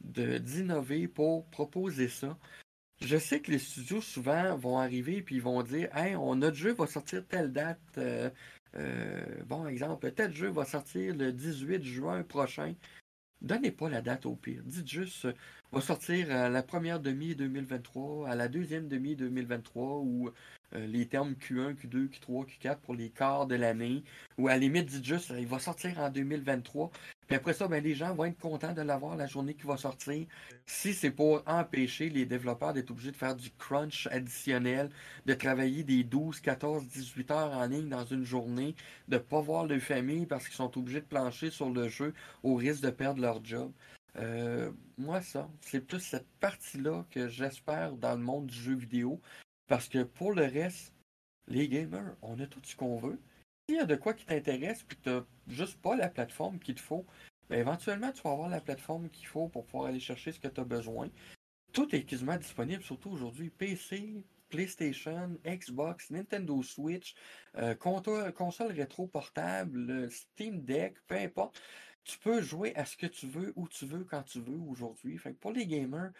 [0.00, 2.38] d'innover pour proposer ça.
[3.00, 6.56] Je sais que les studios souvent vont arriver et ils vont dire Hey, on, notre
[6.56, 7.78] jeu va sortir telle date.
[7.96, 8.30] Euh,
[8.74, 12.74] euh, bon exemple, tel jeu va sortir le 18 juin prochain.
[13.40, 14.62] Donnez pas la date au pire.
[14.64, 15.32] Dites juste, euh,
[15.70, 20.30] va sortir à la première demi 2023, à la deuxième demi 2023, ou
[20.74, 24.04] euh, les termes Q1, Q2, Q3, Q4 pour les quarts de l'année.
[24.36, 26.90] Ou à la limite, dites juste, il va sortir en 2023.
[27.26, 29.76] Puis après ça, ben, les gens vont être contents de l'avoir la journée qui va
[29.76, 30.26] sortir.
[30.66, 34.88] Si c'est pour empêcher les développeurs d'être obligés de faire du crunch additionnel,
[35.26, 38.74] de travailler des 12, 14, 18 heures en ligne dans une journée,
[39.08, 42.14] de ne pas voir leur famille parce qu'ils sont obligés de plancher sur le jeu
[42.42, 43.72] au risque de perdre leur job.
[44.16, 49.20] Euh, moi, ça, c'est plus cette partie-là que j'espère dans le monde du jeu vidéo.
[49.68, 50.94] Parce que pour le reste,
[51.46, 53.20] les gamers, on a tout ce qu'on veut.
[53.68, 56.74] S'il y a de quoi qui t'intéresse, puis tu n'as juste pas la plateforme qu'il
[56.74, 57.06] te faut,
[57.48, 60.48] ben éventuellement, tu vas avoir la plateforme qu'il faut pour pouvoir aller chercher ce que
[60.48, 61.10] tu as besoin.
[61.72, 63.50] Tout est quasiment disponible, surtout aujourd'hui.
[63.50, 67.14] PC, PlayStation, Xbox, Nintendo Switch,
[67.56, 71.60] euh, console, rétro portable, Steam Deck, peu importe.
[72.04, 75.18] Tu peux jouer à ce que tu veux, où tu veux, quand tu veux aujourd'hui.
[75.18, 76.10] Fait pour les gamers,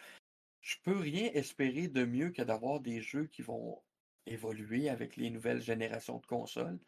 [0.61, 3.81] je peux rien espérer de mieux que d'avoir des jeux qui vont
[4.27, 6.79] évoluer avec les nouvelles générations de consoles.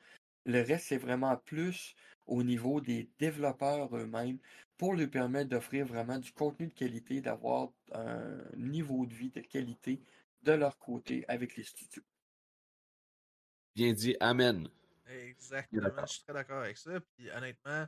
[0.44, 1.94] Le reste, c'est vraiment plus
[2.26, 4.38] au niveau des développeurs eux-mêmes
[4.76, 9.40] pour leur permettre d'offrir vraiment du contenu de qualité, d'avoir un niveau de vie de
[9.40, 10.02] qualité
[10.42, 12.02] de leur côté avec les studios.
[13.74, 14.68] Bien dit, Amen.
[15.06, 17.00] Exactement, je suis très d'accord avec ça.
[17.00, 17.86] Puis honnêtement,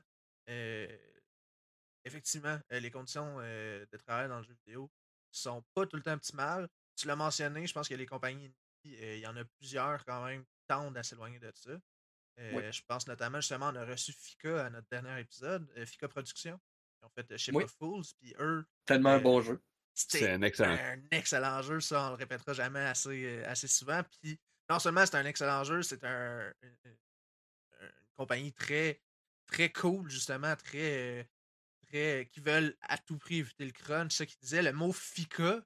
[0.48, 0.98] euh,
[2.04, 4.90] effectivement, euh, les conditions euh, de travail dans le jeu vidéo
[5.40, 6.68] sont pas tout le temps optimales.
[6.96, 8.52] Tu l'as mentionné, je pense que les compagnies,
[8.84, 11.70] il y en a plusieurs quand même qui tendent à s'éloigner de ça.
[12.38, 16.58] Je pense notamment, justement, on a reçu Fika à notre dernier épisode, Fika Productions.
[17.00, 18.64] Ils ont fait Ship of Fools, puis eux.
[18.84, 19.60] Tellement un bon jeu.
[19.94, 20.72] C'est un excellent.
[20.72, 24.02] un excellent jeu, ça, on le répétera jamais assez, assez souvent.
[24.04, 24.40] Puis
[24.70, 26.96] non seulement c'est un excellent jeu, c'est un, une,
[28.16, 29.02] compagnie très,
[29.46, 31.28] très cool, justement, très,
[31.92, 32.28] très.
[32.32, 34.12] qui veulent à tout prix éviter le crunch.
[34.12, 35.62] Ce qui disait, le mot Fika,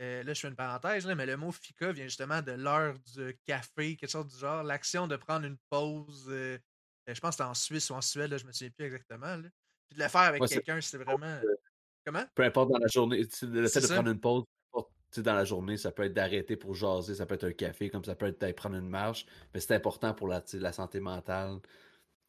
[0.00, 3.38] euh, là, je fais une parenthèse, mais le mot Fika vient justement de l'heure du
[3.44, 4.62] café, quelque chose du genre.
[4.62, 6.58] L'action de prendre une pause, euh,
[7.08, 8.86] euh, je pense que c'était en Suisse ou en Suède, là, je me souviens plus
[8.86, 9.40] exactement.
[9.88, 11.40] Puis de le faire avec quelqu'un, c'était vraiment.
[12.04, 12.24] Comment?
[12.34, 14.44] Peu importe dans la journée, le fait de prendre une pause,
[15.16, 18.04] dans la journée, ça peut être d'arrêter pour jaser, ça peut être un café, comme
[18.04, 19.24] ça peut être d'aller prendre une marche,
[19.54, 21.58] mais c'est important pour la, la santé mentale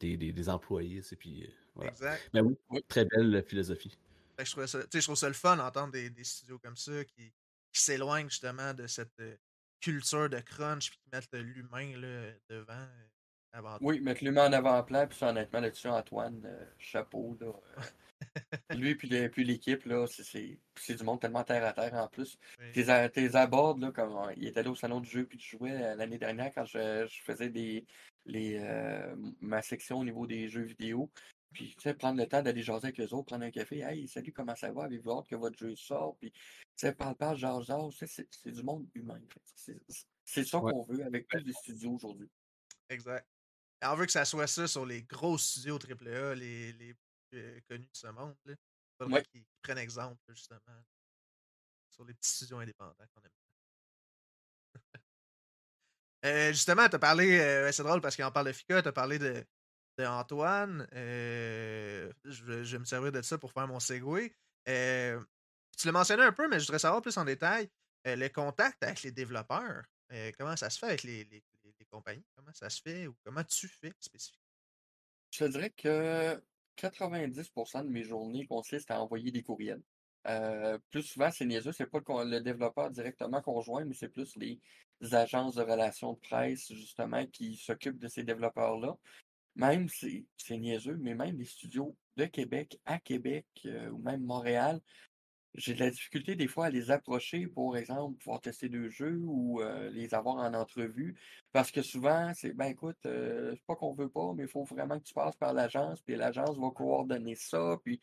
[0.00, 1.02] des, des, employés.
[1.18, 1.48] Puis,
[1.78, 1.92] voilà.
[1.92, 2.30] Exact.
[2.34, 2.56] Mais oui,
[2.88, 3.96] très belle philosophie.
[4.38, 7.32] je, trouve ça, je trouve ça le fun d'entendre des, des, studios comme ça qui,
[7.72, 9.36] qui s'éloignent justement de cette euh,
[9.80, 11.92] culture de crunch puis qui mettent l'humain
[12.48, 12.72] devant.
[12.72, 13.06] Euh,
[13.52, 17.38] avant oui, mettre l'humain en avant-plan, puis honnêtement, là-dessus, Antoine, euh, chapeau.
[17.40, 17.52] Là,
[18.76, 22.36] lui puis l'équipe, là, c'est du monde tellement terre à terre en plus.
[22.74, 26.18] Tes, abordes, là, comme il était allé au salon du jeu puis tu jouais l'année
[26.18, 27.86] dernière quand je, je faisais des,
[28.26, 28.60] les,
[29.40, 31.10] ma section au niveau des jeux vidéo.
[31.52, 33.80] Puis, tu sais, prendre le temps d'aller jaser avec eux autres, prendre un café.
[33.80, 34.84] Hey, salut, comment ça va?
[34.84, 36.18] Avez-vous hâte que votre jeu sorte?
[36.20, 36.40] Puis, tu
[36.76, 37.92] sais, parle, parle, genre, genre.
[37.92, 39.20] C'est du monde humain.
[40.24, 42.30] C'est ça qu'on veut avec tous les studios aujourd'hui.
[42.90, 43.26] Exact.
[43.82, 47.60] On veut que ça soit ça sur les gros studios AAA, les, les plus euh,
[47.68, 48.36] connus de ce monde.
[48.44, 48.54] Là.
[48.98, 50.58] Faudrait qu'ils prennent exemple, justement,
[51.90, 53.30] sur les petits studios indépendants qu'on aime.
[56.24, 58.92] euh, justement, tu as parlé, euh, c'est drôle parce qu'on parle de FICA, tu as
[58.92, 59.46] parlé de,
[60.06, 60.86] Antoine.
[60.94, 64.34] Euh, je, vais me servir de ça pour faire mon segway.
[64.68, 65.20] Euh,
[65.76, 67.68] tu l'as mentionné un peu, mais je voudrais savoir plus en détail
[68.06, 69.84] euh, le contact avec les développeurs.
[70.38, 71.44] comment ça se fait avec les,
[71.90, 72.24] compagnies?
[72.36, 74.44] Comment ça se fait ou comment tu fais spécifiquement?
[75.30, 76.42] Je te dirais que
[76.76, 79.82] 90% de mes journées consistent à envoyer des courriels.
[80.90, 84.60] plus souvent, c'est niaiseux, c'est pas le développeur directement qu'on mais c'est plus les
[85.12, 88.96] agences de relations de presse, justement, qui s'occupent de ces développeurs-là.
[89.58, 94.80] Même, c'est niaiseux, mais même les studios de Québec à Québec euh, ou même Montréal,
[95.54, 99.18] j'ai de la difficulté des fois à les approcher, pour exemple, pouvoir tester deux jeux
[99.24, 101.16] ou euh, les avoir en entrevue.
[101.50, 104.62] Parce que souvent, c'est ben écoute, euh, c'est pas qu'on veut pas, mais il faut
[104.62, 107.76] vraiment que tu passes par l'agence, puis l'agence va coordonner ça.
[107.82, 108.00] Puis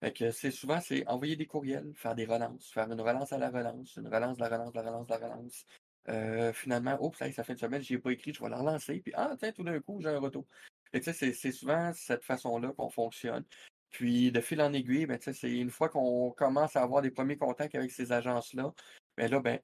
[0.00, 3.38] fait que c'est souvent c'est envoyer des courriels, faire des relances, faire une relance à
[3.38, 6.54] la relance, une relance, la relance, la relance, la relance.
[6.54, 9.12] finalement, oups, ça fait une semaine, je ai pas écrit, je vais la relancer, puis
[9.16, 10.44] ah, tiens, tout d'un coup, j'ai un retour
[10.92, 13.44] c'est souvent cette façon-là qu'on fonctionne.
[13.90, 17.38] Puis de fil en aiguille, ben, c'est une fois qu'on commence à avoir des premiers
[17.38, 18.72] contacts avec ces agences-là,
[19.16, 19.58] ben là, ben,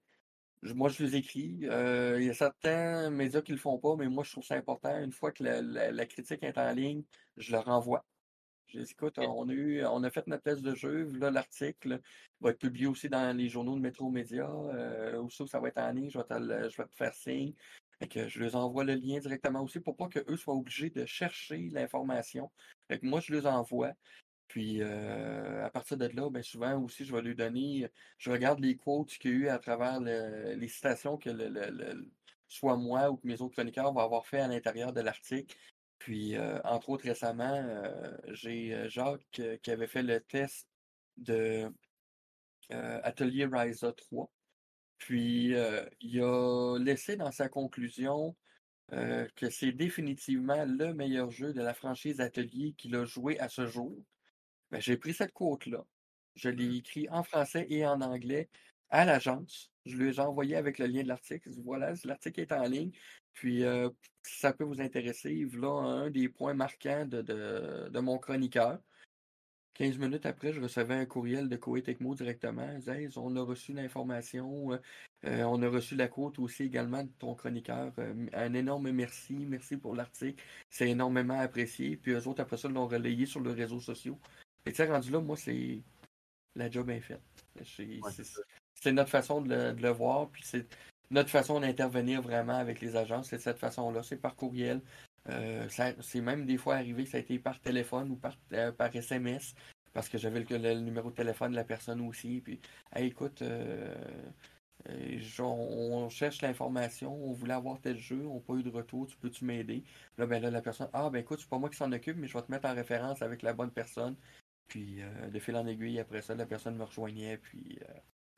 [0.62, 1.60] moi je les écris.
[1.64, 4.54] Euh, il y a certains médias qui le font pas, mais moi je trouve ça
[4.56, 4.98] important.
[4.98, 7.04] Une fois que la, critique est en ligne,
[7.36, 8.04] je le renvoie.
[8.66, 12.00] Je dis, écoute, on a, eu, on a fait notre test de jeu, là l'article
[12.40, 14.50] va être publié aussi dans les journaux de Métro Média.
[14.50, 17.52] Euh, aussi, ça va être en ligne, je vais te, je vais te faire signe
[18.10, 21.68] que je leur envoie le lien directement aussi pour pas qu'eux soient obligés de chercher
[21.72, 22.50] l'information.
[23.02, 23.92] moi, je les envoie.
[24.48, 27.88] Puis à partir de là, ben, souvent aussi, je vais lui donner,
[28.18, 32.10] je regarde les quotes qu'il y a eu à travers les citations que le,
[32.48, 35.56] soit moi ou mes autres chroniqueurs vont avoir fait à l'intérieur de l'article.
[35.98, 37.82] Puis, entre autres, récemment,
[38.28, 40.68] j'ai Jacques qui avait fait le test
[41.16, 41.72] de
[42.70, 44.30] Atelier Ryza 3.
[45.04, 45.52] Puis,
[46.00, 48.34] il a laissé dans sa conclusion
[48.90, 53.66] que c'est définitivement le meilleur jeu de la franchise Atelier qu'il a joué à ce
[53.66, 53.94] jour.
[54.70, 55.84] Ben, j'ai pris cette quote-là.
[56.36, 56.76] Je l'ai mmh.
[56.76, 58.48] écrit en français et en anglais
[58.88, 59.70] à l'agence.
[59.84, 61.50] Je lui ai envoyé avec le lien de l'article.
[61.62, 62.92] Voilà, l'article est en ligne.
[63.34, 63.62] Puis,
[64.22, 68.78] si ça peut vous intéresser, voilà un des points marquants de, de mon chroniqueur.
[69.74, 72.78] 15 minutes après, je recevais un courriel de Koei Tecmo directement.
[72.86, 74.72] Ils on a reçu l'information.
[74.72, 74.78] Euh,
[75.26, 77.92] euh, on a reçu la quote aussi également de ton chroniqueur.
[77.98, 79.34] Euh, un énorme merci.
[79.34, 80.42] Merci pour l'article.
[80.70, 81.96] C'est énormément apprécié.
[81.96, 84.18] Puis eux autres, après ça, l'ont relayé sur les réseaux sociaux.
[84.64, 85.82] Et tu sais, rendu là, moi, c'est
[86.54, 87.22] la job est faite.
[87.64, 90.28] C'est notre façon de le, de le voir.
[90.30, 90.66] Puis c'est
[91.10, 93.30] notre façon d'intervenir vraiment avec les agences.
[93.30, 94.04] C'est de cette façon-là.
[94.04, 94.80] C'est par courriel.
[95.30, 95.66] Euh,
[96.00, 98.94] c'est même des fois arrivé que ça a été par téléphone ou par, euh, par
[98.94, 99.54] SMS
[99.92, 102.40] parce que j'avais le, numéro de téléphone de la personne aussi.
[102.40, 102.60] Puis,
[102.96, 103.94] écoute, euh,
[105.38, 109.16] on, cherche l'information, on voulait avoir tel jeu, on n'a pas eu de retour, tu
[109.16, 109.84] peux-tu m'aider?
[110.18, 112.26] Là, ben là, la personne, ah, ben écoute, c'est pas moi qui s'en occupe, mais
[112.26, 114.16] je vais te mettre en référence avec la bonne personne.
[114.66, 117.78] Puis, de fil en aiguille, après ça, la personne me rejoignait, puis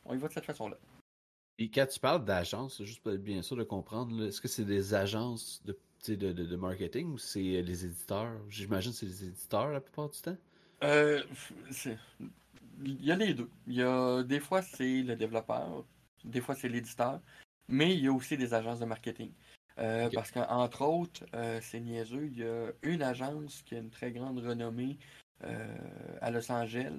[0.04, 0.76] on y va de cette façon-là.
[1.58, 4.64] Et quand tu parles d'agence, juste pour être bien sûr de comprendre, est-ce que c'est
[4.64, 5.78] des agences de
[6.08, 8.32] de, de, marketing ou c'est euh, les éditeurs?
[8.48, 10.36] J'imagine que c'est les éditeurs la plupart du temps.
[10.84, 11.22] Euh,
[12.84, 13.50] il y a les deux.
[13.66, 15.84] Il y a, des fois, c'est le développeur,
[16.24, 17.20] des fois, c'est l'éditeur,
[17.68, 19.32] mais il y a aussi des agences de marketing.
[19.78, 21.24] Euh, parce qu'entre autres,
[21.60, 24.98] c'est niaiseux, il y a une agence qui a une très grande renommée
[25.40, 26.94] à Los Angeles.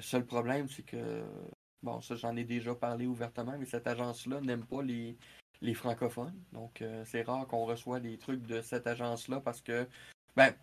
[0.00, 1.24] seul problème, c'est que,
[1.82, 5.16] bon, ça j'en ai déjà parlé ouvertement, mais cette agence-là n'aime pas les,
[5.60, 6.40] les francophones.
[6.52, 9.86] Donc, euh, c'est rare qu'on reçoit des trucs de cette agence-là parce que,
[10.36, 10.54] ben,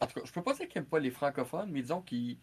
[0.00, 2.38] en tout cas, je peux pas dire qu'ils n'aiment pas les francophones, mais disons qu'ils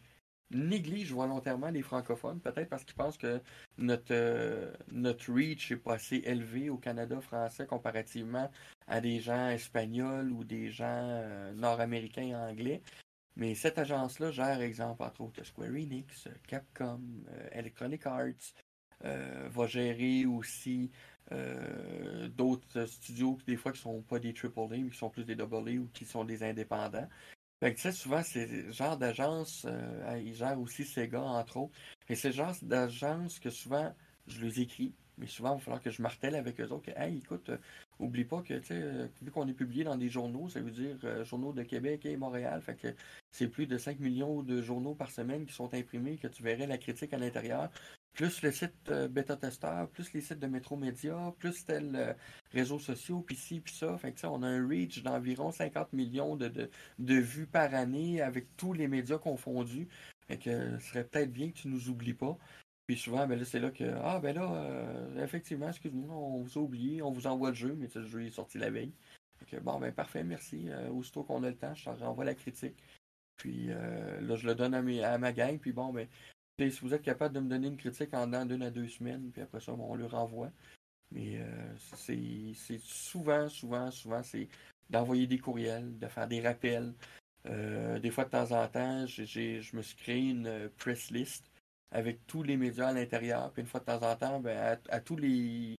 [0.51, 3.41] négligent volontairement les francophones, peut-être parce qu'ils pensent que
[3.77, 8.49] notre, euh, notre reach est pas assez élevé au Canada français comparativement
[8.87, 12.81] à des gens espagnols ou des gens euh, nord-américains et anglais.
[13.37, 17.01] Mais cette agence-là gère, exemple, entre autres, Square Enix, Capcom,
[17.53, 18.53] Electronic Arts,
[19.03, 20.91] va gérer aussi
[21.31, 25.25] euh, d'autres studios des fois qui sont pas des triple A, mais qui sont plus
[25.25, 27.07] des double A ou qui sont des indépendants.
[27.59, 31.57] Fait que, tu sais, souvent, c'est ce genre d'agence, euh, ils gèrent aussi Sega, entre
[31.57, 31.73] autres.
[32.09, 33.93] Et c'est le genre d'agence que souvent,
[34.27, 36.99] je les écris, mais souvent, il va falloir que je martèle avec eux autres que,
[36.99, 37.57] hey, écoute, euh,
[37.99, 41.23] oublie pas que, tu sais, vu qu'on est publié dans des journaux, ça veut dire
[41.23, 42.95] journaux de Québec et Montréal, fait que
[43.31, 46.67] c'est plus de 5 millions de journaux par semaine qui sont imprimés, que tu verrais
[46.67, 47.69] la critique à l'intérieur
[48.13, 52.13] plus le site euh, bêta testeur, plus les sites de Métro Média, plus tel euh,
[52.51, 53.97] réseaux sociaux, puis ci, puis ça.
[53.97, 56.69] Fait que, on a un reach d'environ 50 millions de,
[56.99, 59.87] de, vues par année avec tous les médias confondus.
[60.27, 62.37] Fait que ce serait peut-être bien que tu nous oublies pas.
[62.87, 66.59] Puis souvent, ben là, c'est là que Ah ben là, euh, effectivement, excuse-moi, on vous
[66.59, 68.93] a oublié, on vous envoie le jeu, mais le jeu est sorti la veille.
[69.39, 70.69] Fait que, bon ben parfait, merci.
[70.91, 72.75] aussitôt qu'on a le temps, je te renvoie la critique.
[73.37, 76.07] Puis là, je le donne à, à ma gang, puis bon, ben,
[76.69, 79.41] si vous êtes capable de me donner une critique en d'une à deux semaines, puis
[79.41, 80.51] après ça, on le renvoie.
[81.11, 84.47] Mais euh, c'est souvent, souvent, souvent, c'est
[84.89, 86.93] d'envoyer des courriels, de faire des rappels.
[87.47, 91.51] Euh, des fois, de temps en temps, je me suis créé une euh, press list
[91.91, 93.51] avec tous les médias à l'intérieur.
[93.51, 95.75] Puis une fois de temps en temps, ben, à, tous les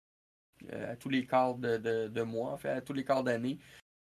[0.71, 1.77] à tous les quarts de,
[2.07, 3.57] de, mois, à tous les quarts d'année,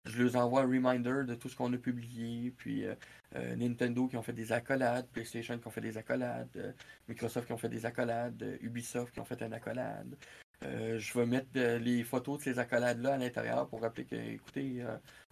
[0.05, 2.95] je leur envoie un reminder de tout ce qu'on a publié, puis euh,
[3.35, 6.71] euh, Nintendo qui ont fait des accolades, PlayStation qui ont fait des accolades, euh,
[7.07, 10.15] Microsoft qui ont fait des accolades, Ubisoft qui ont fait une accolade.
[10.61, 14.85] je vais mettre les photos de ces accolades-là à l'intérieur pour rappeler que, écoutez,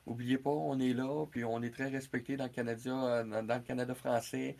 [0.05, 3.61] oubliez pas, on est là, puis on est très respecté dans le Canada, dans le
[3.61, 4.57] Canada français.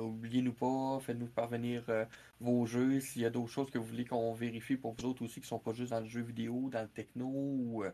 [0.00, 1.84] Oubliez-nous pas, faites-nous parvenir
[2.40, 3.00] vos jeux.
[3.00, 5.48] S'il y a d'autres choses que vous voulez qu'on vérifie pour vous autres aussi qui
[5.48, 7.84] sont pas juste dans le jeu vidéo, dans le techno ou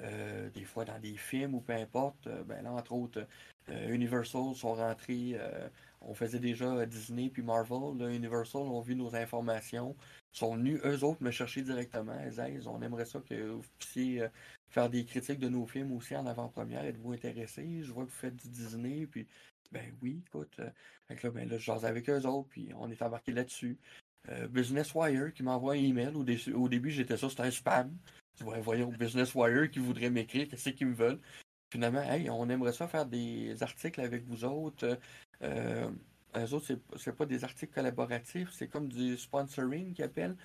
[0.00, 2.26] euh, des fois dans des films ou peu importe.
[2.26, 3.26] Euh, ben là, entre autres,
[3.68, 5.38] euh, Universal sont rentrés.
[6.00, 8.00] on faisait déjà Disney puis Marvel.
[8.12, 9.94] Universal ont vu nos informations.
[10.32, 12.16] sont venus eux autres me chercher directement.
[12.48, 14.26] Ils on aimerait ça que vous puissiez
[14.70, 16.84] faire des critiques de nos films aussi en avant-première.
[16.84, 17.82] Êtes-vous intéressé?
[17.82, 19.06] Je vois que vous faites du Disney.
[19.06, 19.28] Puis,
[19.70, 20.56] ben oui, écoute.
[20.58, 22.48] là, ben là, je avec eux autres.
[22.48, 23.78] Puis on est embarqué là-dessus.
[24.50, 26.14] Business Wire qui m'envoie un email.
[26.14, 26.24] Au,
[26.58, 27.96] au début, j'étais ça, c'était un spam.
[28.36, 31.20] Tu vois, voyons, Business Wire qui voudrait m'écrire, qu'est-ce qu'ils me veulent?
[31.72, 34.98] finalement, hey, on aimerait ça faire des articles avec vous autres.
[35.42, 35.90] Euh,
[36.36, 40.36] eux autres, c'est pas des articles collaboratifs, c'est comme du sponsoring qu'ils appellent.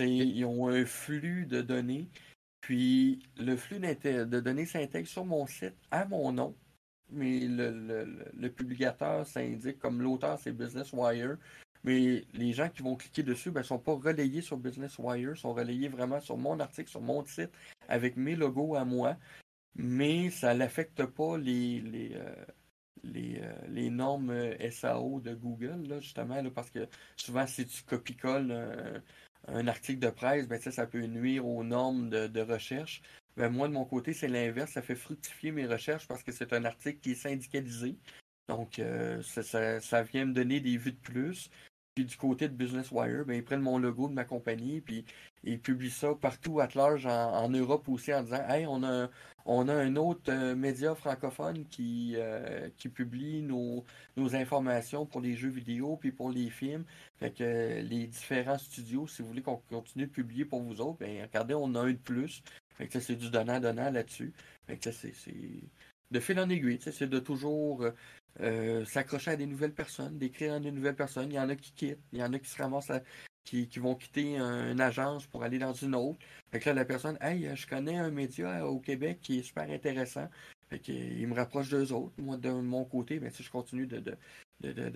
[0.00, 2.08] Ils ont un flux de données.
[2.60, 6.56] Puis le flux de données s'intègre sur mon site à mon nom.
[7.10, 11.36] Mais le, le, publicateur, ça indique comme l'auteur, c'est Business Wire.
[11.84, 15.36] Mais les gens qui vont cliquer dessus ne ben, sont pas relayés sur Business Wire,
[15.36, 17.50] sont relayés vraiment sur mon article, sur mon site,
[17.88, 19.16] avec mes logos à moi.
[19.76, 22.44] Mais ça n'affecte pas les, les, euh,
[23.16, 29.02] euh, les, normes euh, SAO de Google, là, justement, parce que souvent, si tu copies-colles
[29.48, 33.02] un, article de presse, ben, ça peut nuire aux normes de, recherche.
[33.36, 34.72] Ben, moi, de mon côté, c'est l'inverse.
[34.72, 37.96] Ça fait fructifier mes recherches parce que c'est un article qui est syndicalisé.
[38.48, 38.80] Donc,
[39.22, 41.50] ça, ça, vient me donner des vues de plus.
[41.94, 45.04] Puis du côté de Business Wire, ben, ils prennent mon logo de ma compagnie, puis
[45.44, 49.08] ils publient ça partout à large en, Europe aussi en disant Hey, on a,
[49.44, 53.84] on a un autre euh, média francophone qui, euh, qui publie nos,
[54.16, 56.84] nos, informations pour les jeux vidéo puis pour les films.
[57.18, 60.80] Fait que euh, les différents studios, si vous voulez qu'on continue de publier pour vous
[60.80, 62.42] autres, ben regardez, on a un de plus.
[62.70, 64.32] Fait que c'est du donnant-donnant là-dessus.
[64.66, 65.12] Fait que c'est
[66.10, 67.84] de fil en aiguille, c'est de toujours
[68.40, 71.30] euh, s'accrocher à des nouvelles personnes, d'écrire à des nouvelles personnes.
[71.30, 72.92] Il y en a qui quittent, il y en a qui se ramassent
[73.44, 76.18] qui, vont quitter une agence pour aller dans une autre.
[76.50, 79.70] Fait que là, la personne, hey, je connais un média au Québec qui est super
[79.70, 80.28] intéressant.
[80.70, 82.14] Fait qu'il me rapproche d'eux autres.
[82.18, 84.16] Moi, de mon côté, ben, je continue de,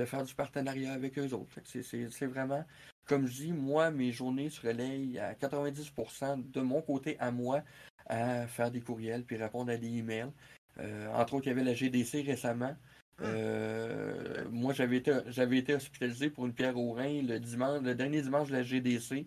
[0.06, 1.60] faire du partenariat avec eux autres.
[1.64, 2.64] C'est vraiment,
[3.06, 7.62] comme je dis, moi, mes journées se relayent à 90% de mon côté à moi
[8.06, 10.32] à faire des courriels puis répondre à des emails.
[10.78, 12.74] Euh, entre autres, il y avait la GDC récemment.
[13.20, 17.94] Euh, moi, j'avais été, j'avais été hospitalisé pour une pierre au rein le dimanche, le
[17.94, 19.26] dernier dimanche de la GDC.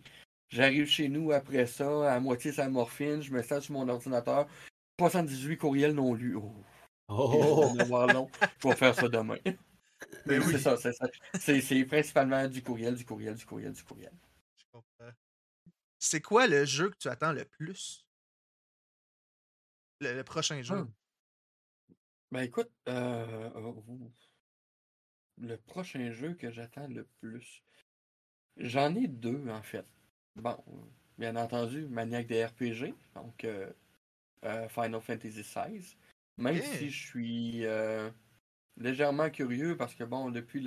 [0.49, 4.47] J'arrive chez nous après ça, à moitié sa morphine, je me sers sur mon ordinateur.
[4.99, 6.35] 78 courriels non lus.
[6.35, 6.53] Oh!
[7.09, 7.73] oh.
[7.75, 9.37] Je vais faire ça demain.
[10.25, 11.07] Ben c'est ça, c'est ça.
[11.39, 14.11] C'est, principalement du courriel, du courriel, du courriel, du courriel.
[14.57, 15.11] Je comprends.
[15.99, 18.03] C'est quoi le jeu que tu attends le plus?
[19.99, 20.75] Le, prochain jeu?
[20.75, 20.91] Hum.
[22.31, 23.49] Ben écoute, euh,
[25.37, 27.61] le prochain jeu que j'attends le plus,
[28.55, 29.85] j'en ai deux en fait.
[30.37, 30.57] Bon,
[31.17, 33.69] bien entendu, maniaque des RPG, donc euh,
[34.45, 35.97] euh, Final Fantasy XVI.
[36.37, 37.65] Même si je suis
[38.77, 40.61] légèrement curieux parce que bon, depuis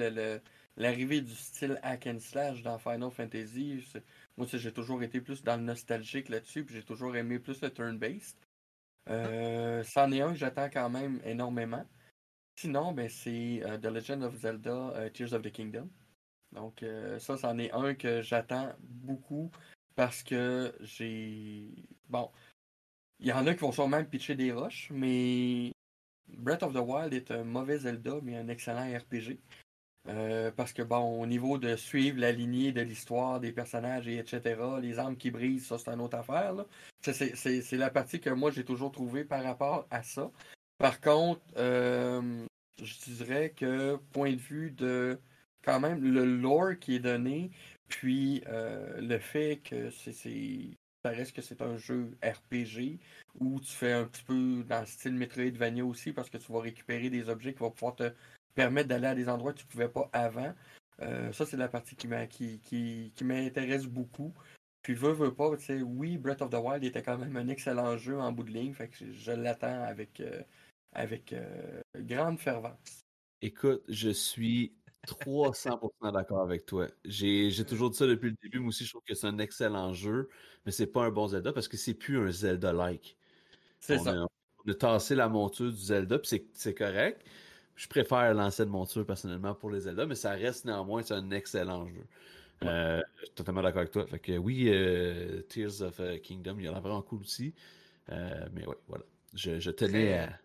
[0.77, 3.83] l'arrivée du style hack and slash dans Final Fantasy,
[4.37, 7.71] moi j'ai toujours été plus dans le nostalgique là-dessus, puis j'ai toujours aimé plus le
[7.71, 8.37] turn-based.
[9.11, 11.85] Euh, c'en est un que j'attends quand même énormément.
[12.57, 15.89] Sinon, ben, c'est euh, The Legend of Zelda euh, Tears of the Kingdom.
[16.53, 16.85] Donc,
[17.19, 19.51] ça, c'en est un que j'attends beaucoup
[19.97, 21.67] parce que j'ai.
[22.09, 22.31] Bon,
[23.19, 25.73] il y en a qui vont sûrement pitcher des roches, mais
[26.29, 29.41] Breath of the Wild est un mauvais Zelda, mais un excellent RPG.
[30.09, 34.19] Euh, parce que, bon, au niveau de suivre la lignée de l'histoire des personnages et
[34.19, 36.55] etc., les armes qui brisent, ça, c'est une autre affaire.
[37.01, 40.31] C'est la partie que moi, j'ai toujours trouvé par rapport à ça.
[40.79, 42.45] Par contre, euh,
[42.83, 45.19] je dirais que, point de vue de,
[45.63, 47.51] quand même, le lore qui est donné,
[47.89, 50.13] puis euh, le fait que c'est
[51.05, 52.99] ça reste que c'est un jeu RPG
[53.39, 56.61] où tu fais un petit peu dans le style Metroidvania aussi parce que tu vas
[56.61, 58.11] récupérer des objets qui vont pouvoir te
[58.55, 60.55] permettre d'aller à des endroits que tu ne pouvais pas avant.
[61.03, 62.09] Euh, ça, c'est la partie qui,
[62.61, 64.33] qui, qui, m'intéresse beaucoup.
[64.83, 67.49] Puis, veux, veux pas, tu sais, oui, Breath of the Wild était quand même un
[67.49, 68.73] excellent jeu en bout de ligne.
[68.75, 70.43] Fait que je l'attends avec, euh,
[70.93, 73.05] avec euh, grande fervence.
[73.43, 74.75] Écoute, je suis
[75.07, 76.89] 300% d'accord avec toi.
[77.05, 78.61] J'ai toujours dit ça depuis le début.
[78.61, 80.29] Moi aussi, je trouve que c'est un excellent jeu,
[80.65, 83.17] mais c'est pas un bon Zelda parce que c'est plus un Zelda-like.
[83.81, 84.27] C'est ça.
[84.65, 87.23] on a tassé la monture du Zelda, puis c'est correct.
[87.77, 91.89] Je préfère lancer de monture personnellement pour les Zelda, mais ça reste néanmoins un excellent
[91.89, 92.05] jeu.
[92.63, 94.07] Euh, je suis totalement d'accord avec toi.
[94.07, 97.55] Fait que oui, euh, Tears of euh, Kingdom, il y en a vraiment cool aussi.
[98.09, 99.05] mais oui, voilà.
[99.35, 100.39] Je, tenais à.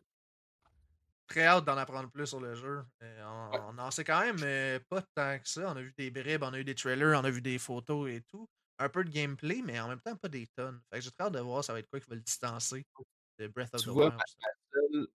[1.28, 2.84] Très hâte d'en apprendre plus sur le jeu.
[3.02, 5.72] on, en sait quand même pas tant que ça.
[5.72, 8.10] On a vu des bribes, on a eu des trailers, on a vu des photos
[8.10, 8.50] et tout.
[8.80, 10.80] Un peu de gameplay, mais en même temps pas des tonnes.
[10.90, 12.86] Fait que j'ai très hâte de voir ça va être quoi qui va le distancer
[13.38, 14.14] de Breath of the Wild.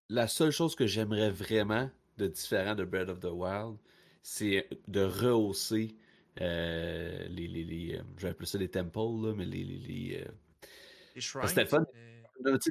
[0.08, 3.76] la seule chose que j'aimerais vraiment, de différent de Breath of the Wild,
[4.22, 5.96] c'est de rehausser
[6.40, 9.78] euh, les, les, les euh, je vais appeler ça des temples, là, mais les, les,
[9.78, 10.30] les, euh,
[11.14, 11.46] les shrines.
[11.46, 11.84] C'était fun.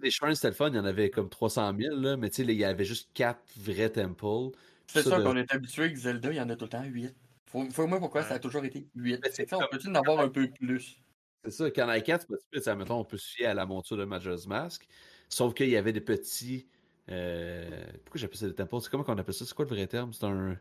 [0.02, 0.70] Les shrines, c'était le fun.
[0.70, 3.90] Il y en avait comme 300 000, là, mais il y avait juste 4 vrais
[3.90, 4.58] temples.
[4.88, 7.16] C'est ça, qu'on est habitué avec Zelda, il y en a tout le temps 8.
[7.46, 9.20] Faut, faut moi pourquoi ça a toujours été 8.
[9.32, 10.98] C'est ça, on peut-tu en avoir un peu plus?
[11.44, 13.98] C'est ça, quand on a 4, c'est pas on peut se fier à la monture
[13.98, 14.88] de Majora's Mask.
[15.30, 16.68] Sauf qu'il y avait des petits
[17.10, 18.80] Euh, pourquoi j'appelle ça des temples?
[18.82, 19.46] C'est comment qu'on appelle ça?
[19.46, 20.14] C'est quoi le vrai terme?
[20.14, 20.60] C'est un.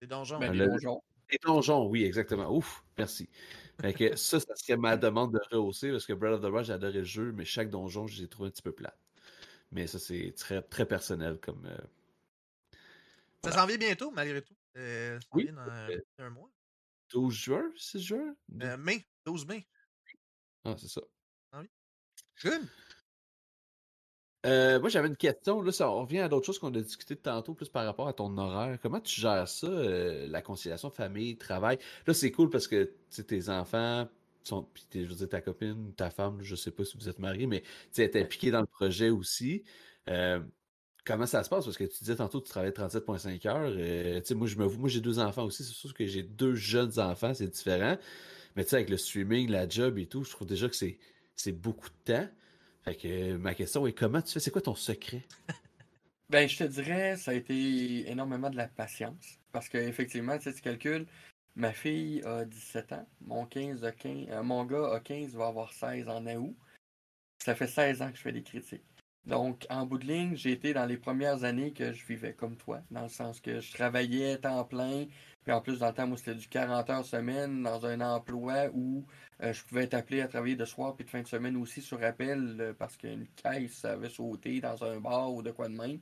[0.00, 0.38] Des donjons.
[0.38, 1.02] Ben, des le- donjons.
[1.30, 2.50] Des donjons, oui, exactement.
[2.54, 3.28] Ouf, merci.
[3.80, 6.64] Fait que ça, ça serait ma demande de rehausser parce que Breath of the Wild,
[6.66, 8.98] j'ai adoré le jeu, mais chaque donjon, je les ai trouvé un petit peu plate.
[9.72, 11.66] Mais ça, c'est très, très personnel comme.
[11.66, 11.76] euh,
[13.44, 14.54] Ça s'en vient bientôt, malgré tout.
[14.76, 16.50] Euh, ça s'en Oui, vient dans euh, un mois.
[17.10, 18.34] 12 juin 6 juin?
[18.62, 19.66] Euh, mai, 12 mai.
[20.64, 21.00] Ah, c'est ça.
[22.42, 22.68] Good.
[24.46, 25.60] Euh, moi, j'avais une question.
[25.60, 28.12] Là, ça on revient à d'autres choses qu'on a discuté tantôt, plus par rapport à
[28.12, 28.78] ton horaire.
[28.80, 31.78] Comment tu gères ça, euh, la conciliation famille, travail?
[32.06, 32.94] Là, c'est cool parce que
[33.26, 34.08] tes enfants
[34.44, 34.68] sont.
[34.90, 37.46] Tes- je veux dire, ta copine, ta femme, je sais pas si vous êtes mariés,
[37.48, 37.62] mais
[37.92, 39.64] tu est impliquée dans le projet aussi.
[40.08, 40.40] Euh,
[41.04, 41.64] comment ça se passe?
[41.64, 43.72] Parce que tu disais tantôt que tu travailles 37,5 heures.
[43.76, 45.64] Euh, moi, je me, moi, j'ai deux enfants aussi.
[45.64, 47.96] C'est sûr que j'ai deux jeunes enfants, c'est différent.
[48.56, 50.98] Mais tu sais, avec le streaming, la job et tout, je trouve déjà que c'est
[51.36, 52.28] c'est beaucoup de temps.
[52.86, 54.40] Fait que euh, ma question est comment tu fais?
[54.40, 55.22] C'est quoi ton secret?
[56.28, 59.38] Ben, je te dirais, ça a été énormément de la patience.
[59.52, 61.06] Parce qu'effectivement, tu calcules,
[61.54, 65.46] ma fille a 17 ans, mon, 15 a 15, euh, mon gars a 15, va
[65.46, 66.56] avoir 16 en août.
[67.38, 68.82] Ça fait 16 ans que je fais des critiques.
[69.24, 72.56] Donc, en bout de ligne, j'ai été dans les premières années que je vivais comme
[72.56, 75.06] toi, dans le sens que je travaillais temps plein,
[75.44, 78.68] puis en plus, dans le temps où c'était du 40 heures semaine, dans un emploi
[78.74, 79.06] où
[79.42, 81.82] euh, je pouvais être appelé à travailler de soir puis de fin de semaine aussi
[81.82, 85.74] sur appel euh, parce qu'une caisse avait sauté dans un bar ou de quoi de
[85.74, 86.00] même.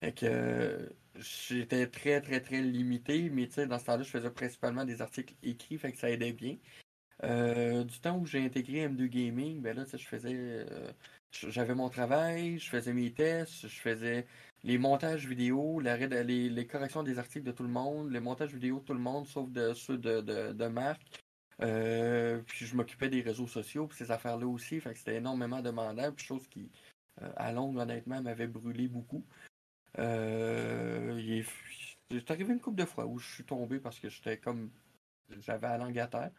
[0.00, 4.10] Fait que euh, j'étais très, très, très limité, mais tu sais, dans ce temps-là, je
[4.10, 6.58] faisais principalement des articles écrits, fait que ça aidait bien.
[7.22, 10.66] Du temps où j'ai intégré M2 Gaming, ben là, tu sais, je faisais.
[11.32, 14.26] j'avais mon travail, je faisais mes tests, je faisais
[14.64, 18.52] les montages vidéo, la les, les corrections des articles de tout le monde, les montages
[18.52, 21.00] vidéo de tout le monde, sauf de ceux de, de, de Marc.
[21.62, 25.62] Euh, puis je m'occupais des réseaux sociaux, puis ces affaires-là aussi, fait que c'était énormément
[25.62, 26.70] demandant, puis chose qui,
[27.22, 29.24] euh, à longue, honnêtement, m'avait brûlé beaucoup.
[29.98, 31.42] Euh,
[32.10, 34.70] c'est arrivé une couple de fois où je suis tombé parce que j'étais comme,
[35.38, 36.30] j'avais la langue à terre.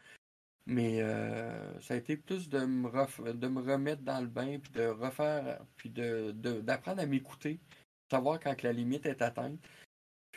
[0.67, 4.59] Mais euh, ça a été plus de me, ref- de me remettre dans le bain,
[4.59, 7.59] puis de refaire, puis de, de- d'apprendre à m'écouter,
[8.11, 9.59] savoir quand la limite est atteinte.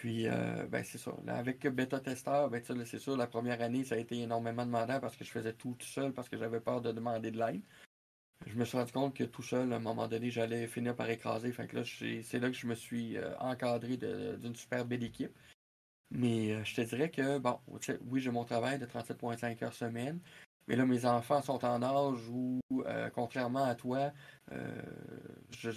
[0.01, 1.13] Puis, euh, ben c'est ça.
[1.27, 5.15] Avec Beta Tester, ben, c'est sûr, la première année, ça a été énormément demandant parce
[5.15, 7.61] que je faisais tout tout seul, parce que j'avais peur de demander de l'aide.
[8.47, 11.11] Je me suis rendu compte que tout seul, à un moment donné, j'allais finir par
[11.11, 11.53] écraser.
[11.53, 15.37] Fait que là, c'est là que je me suis euh, encadré d'une super belle équipe.
[16.11, 17.61] Mais euh, je te dirais que, bon,
[18.07, 20.19] oui, j'ai mon travail de 37,5 heures semaine,
[20.71, 24.13] mais là, mes enfants sont en âge où, euh, contrairement à toi,
[24.53, 24.83] euh,
[25.51, 25.73] je,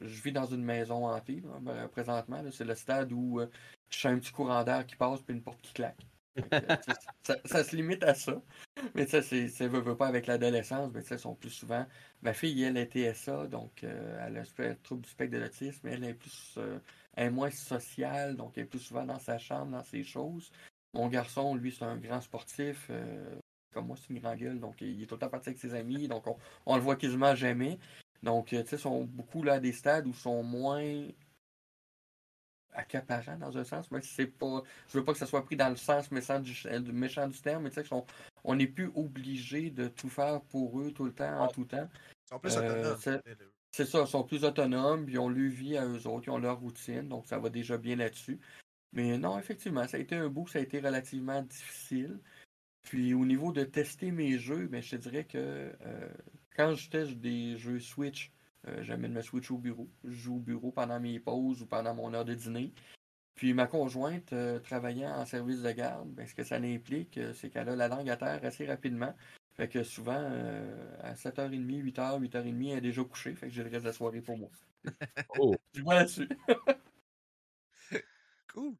[0.00, 2.42] vis dans une maison hantée, ben, présentement.
[2.50, 3.50] C'est le stade où euh,
[3.90, 6.00] je sens un petit courant d'air qui passe puis une porte qui claque.
[7.24, 8.40] Ça, ça se limite à ça.
[8.94, 11.84] Mais ça, c'est, ça veut, veut pas avec l'adolescence, mais ils sont plus souvent.
[12.22, 16.04] Ma fille, elle, est TSA, donc elle a le trouble du spectre de l'autisme, elle
[16.04, 16.58] est plus.
[17.18, 20.50] est moins sociale, donc elle est plus souvent dans sa chambre, dans ses choses.
[20.94, 22.90] Mon garçon, lui, c'est un grand sportif.
[23.72, 25.74] Comme moi, c'est une grande gueule, donc il est tout le temps parti avec ses
[25.74, 26.36] amis, donc on,
[26.66, 27.78] on le voit quasiment jamais.
[28.22, 31.06] Donc, euh, tu sais, ils sont beaucoup là à des stades où ils sont moins
[32.72, 34.62] accaparants dans un sens, même si c'est pas.
[34.88, 37.40] Je veux pas que ça soit pris dans le sens méchant du, du méchant du
[37.40, 37.88] terme, mais tu sais,
[38.44, 41.88] on n'est plus obligé de tout faire pour eux tout le temps, en tout temps.
[42.26, 42.98] Ils sont plus Euh, autonomes.
[43.00, 46.28] c'est- le- C'est ça, ils sont plus autonomes, ils ont leur vie à eux autres,
[46.28, 48.40] ils ont leur routine, donc ça va déjà bien là-dessus.
[48.92, 52.18] Mais non, effectivement, ça a été un bout, ça a été relativement difficile.
[52.88, 56.08] Puis au niveau de tester mes jeux, ben, je te dirais que euh,
[56.56, 58.32] quand je teste des jeux Switch,
[58.66, 59.88] euh, j'amène ma Switch au bureau.
[60.04, 62.72] Je joue au bureau pendant mes pauses ou pendant mon heure de dîner.
[63.34, 67.50] Puis ma conjointe, euh, travaillant en service de garde, ben, ce que ça implique, c'est
[67.50, 69.14] qu'elle a la langue à terre assez rapidement.
[69.58, 73.34] Fait que souvent, euh, à 7h30, 8h, 8h30, elle est déjà couchée.
[73.34, 74.50] Fait que j'ai le reste de la soirée pour moi.
[75.40, 76.28] Oh, Je vois là-dessus.
[78.54, 78.74] Cool.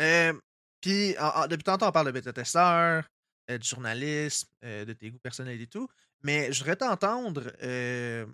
[0.00, 0.32] Euh,
[0.80, 3.08] Puis, en- depuis tantôt, on parle de bêta-testeur,
[3.50, 5.88] euh, du journalisme, euh, de tes goûts personnels et tout.
[6.22, 7.52] Mais je voudrais t'entendre.
[7.62, 8.26] euh,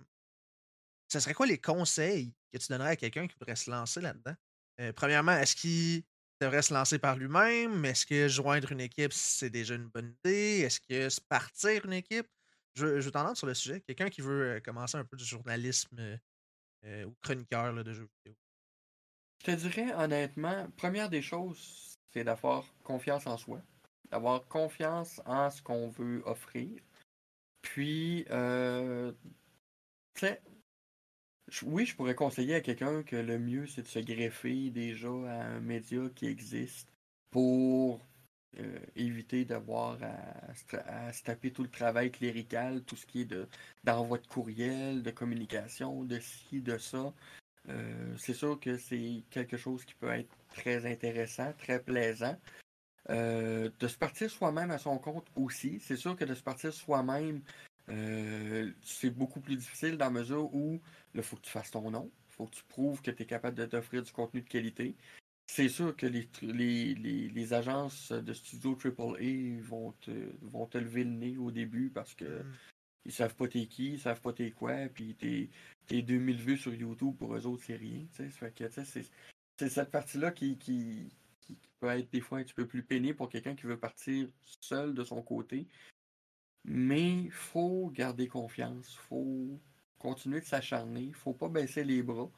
[1.07, 4.35] ça serait quoi les conseils que tu donnerais à quelqu'un qui voudrait se lancer là-dedans?
[4.79, 6.03] Euh, premièrement, est-ce qu'il
[6.41, 7.83] devrait se lancer par lui-même?
[7.85, 10.61] Est-ce que joindre une équipe, c'est déjà une bonne idée?
[10.61, 12.27] Est-ce que se partir une équipe?
[12.75, 13.81] Je, veux- t'entendre sur le sujet.
[13.81, 16.17] Quelqu'un qui veut euh, commencer un peu du journalisme euh,
[16.85, 18.37] euh, ou chroniqueur là, de jeux vidéo.
[19.39, 23.61] Je te dirais honnêtement, première des choses, c'est d'avoir confiance en soi,
[24.09, 26.81] d'avoir confiance en ce qu'on veut offrir.
[27.61, 29.11] Puis, euh,
[31.63, 35.45] oui, je pourrais conseiller à quelqu'un que le mieux, c'est de se greffer déjà à
[35.45, 36.91] un média qui existe
[37.29, 38.01] pour
[38.57, 43.47] euh, éviter d'avoir à, se taper tout le travail clérical, tout ce qui est de
[43.83, 47.13] d'envoi de courriel, de communication, de ci, de ça.
[48.17, 52.37] C'est sûr que c'est quelque chose qui peut être très intéressant, très plaisant.
[53.09, 55.79] de se partir soi-même à son compte aussi.
[55.81, 57.41] C'est sûr que de se partir soi-même,
[58.81, 60.81] c'est beaucoup plus difficile dans la mesure où
[61.15, 63.25] il faut que tu fasses ton nom, il faut que tu prouves que tu es
[63.25, 64.95] capable de t'offrir du contenu de qualité.
[65.49, 70.11] C'est sûr que les, agences de studio AAA vont te,
[70.41, 72.53] vont te lever le nez au début parce que mm.
[73.07, 75.49] Ils savent pas t'es qui, ils savent pas t'es quoi, puis t'es,
[75.87, 78.05] t'es 2000 vues sur YouTube pour eux autres, c'est rien.
[78.11, 81.11] c'est, cette partie-là qui, qui,
[81.79, 84.27] peut être des fois un petit peu plus pénible pour quelqu'un qui veut partir
[84.61, 85.67] seul de son côté.
[86.65, 89.59] Mais faut garder confiance, faut
[89.99, 92.31] continuer de s'acharner, faut pas baisser les bras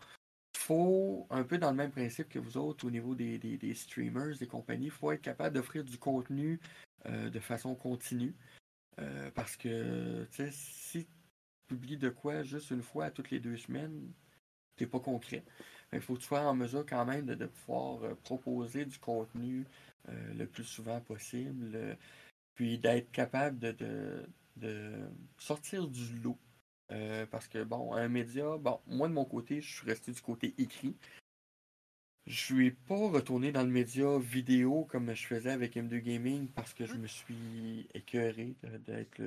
[0.70, 4.38] faut, un peu dans le même principe que vous autres au niveau des, des, streamers,
[4.38, 6.60] des compagnies, faut être capable d'offrir du contenu
[7.08, 8.36] euh, de façon continue.
[9.00, 11.12] Euh, parce que si tu
[11.68, 14.12] publies de quoi juste une fois toutes les deux semaines,
[14.76, 15.44] t'es pas concret.
[15.94, 19.66] Il faut que tu sois en mesure quand même de, pouvoir euh, proposer du contenu
[20.08, 21.98] le plus souvent possible,
[22.56, 24.94] puis d'être capable de, de,
[25.38, 26.38] sortir du lot
[26.92, 30.22] euh, parce que, bon, un média, bon, moi de mon côté, je suis resté du
[30.22, 30.96] côté écrit.
[32.28, 36.74] Je suis pas retourné dans le média vidéo comme je faisais avec M2 Gaming parce
[36.74, 38.56] que je me suis écœuré
[38.86, 39.20] d'être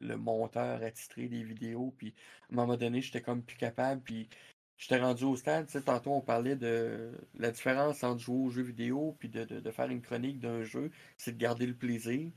[0.00, 1.94] le, monteur attitré des vidéos.
[1.96, 2.14] Puis
[2.50, 4.02] à un moment donné, j'étais comme plus capable.
[4.02, 4.28] Puis
[4.76, 5.66] j'étais rendu au stade.
[5.84, 10.02] Tantôt, on parlait de la différence entre jouer aux jeux vidéo puis de, faire une
[10.02, 12.30] chronique d'un jeu, c'est de garder le plaisir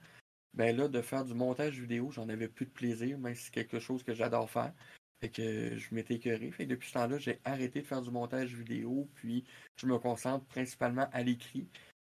[0.54, 3.80] ben là, de faire du montage vidéo, j'en avais plus de plaisir, mais c'est quelque
[3.80, 4.74] chose que j'adore faire.
[5.22, 6.52] Fait que je m'étais écœuré.
[6.52, 9.44] Fait que depuis ce temps-là, j'ai arrêté de faire du montage vidéo, puis
[9.76, 11.68] je me concentre principalement à l'écrit.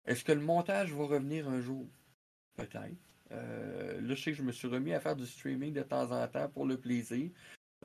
[0.05, 1.87] Est-ce que le montage va revenir un jour?
[2.55, 2.97] Peut-être.
[3.31, 6.11] Euh, là, je sais que je me suis remis à faire du streaming de temps
[6.11, 7.29] en temps pour le plaisir.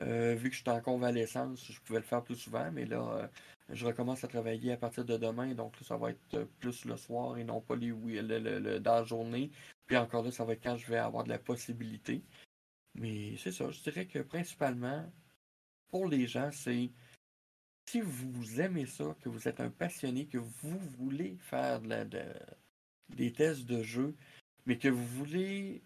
[0.01, 3.27] Euh, vu que j'étais en convalescence, je pouvais le faire plus souvent, mais là, euh,
[3.69, 7.37] je recommence à travailler à partir de demain, donc ça va être plus le soir
[7.37, 9.51] et non pas les, le, dans la journée.
[9.85, 12.23] Puis encore là, ça va être quand je vais avoir de la possibilité.
[12.95, 15.11] Mais c'est ça, je dirais que principalement,
[15.89, 16.91] pour les gens, c'est
[17.89, 21.81] si vous aimez ça, que vous êtes un passionné, que vous voulez faire
[23.09, 24.15] des tests de jeu,
[24.65, 25.83] mais que vous voulez.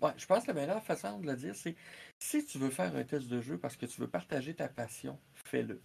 [0.00, 1.74] Ouais, je pense que la meilleure façon de le dire, c'est
[2.18, 5.18] si tu veux faire un test de jeu parce que tu veux partager ta passion,
[5.46, 5.82] fais-le.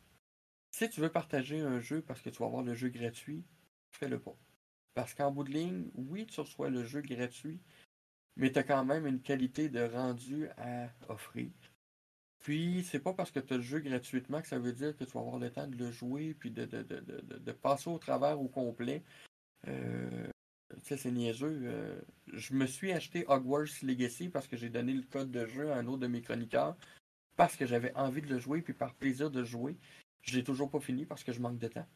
[0.71, 3.43] Si tu veux partager un jeu parce que tu vas avoir le jeu gratuit,
[3.91, 4.35] fais-le pas.
[4.93, 7.59] Parce qu'en bout de ligne, oui, tu reçois le jeu gratuit,
[8.35, 11.49] mais tu as quand même une qualité de rendu à offrir.
[12.39, 15.05] Puis, c'est pas parce que tu as le jeu gratuitement que ça veut dire que
[15.05, 18.49] tu vas avoir le temps de le jouer puis de, de, passer au travers au
[18.49, 19.01] complet.
[19.69, 20.27] Euh,
[20.69, 21.61] tu sais, c'est niaiseux.
[21.63, 22.01] Euh,
[22.33, 25.77] je me suis acheté Hogwarts Legacy parce que j'ai donné le code de jeu à
[25.77, 26.75] un autre de mes chroniqueurs
[27.37, 29.77] parce que j'avais envie de le jouer puis par plaisir de jouer.
[30.21, 31.87] Je l'ai toujours pas fini parce que je manque de temps.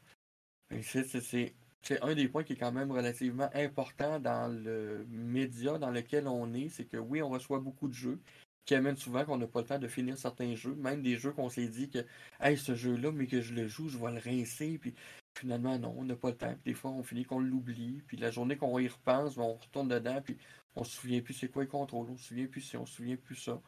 [0.81, 5.91] C'est c'est un des points qui est quand même relativement important dans le média dans
[5.91, 8.19] lequel on est, c'est que oui, on reçoit beaucoup de jeux
[8.65, 11.31] qui amènent souvent qu'on n'a pas le temps de finir certains jeux, même des jeux
[11.31, 11.99] qu'on s'est dit que
[12.41, 14.93] hey, ce jeu-là, mais que je le joue, je vais le rincer, puis
[15.39, 16.55] finalement non, on n'a pas le temps.
[16.65, 19.87] Des fois, on finit qu'on l'oublie, puis la journée qu'on y repense, ben, on retourne
[19.87, 20.37] dedans, puis
[20.75, 22.95] on se souvient plus c'est quoi le contrôle, on se souvient plus si on se
[22.95, 23.61] souvient plus ça.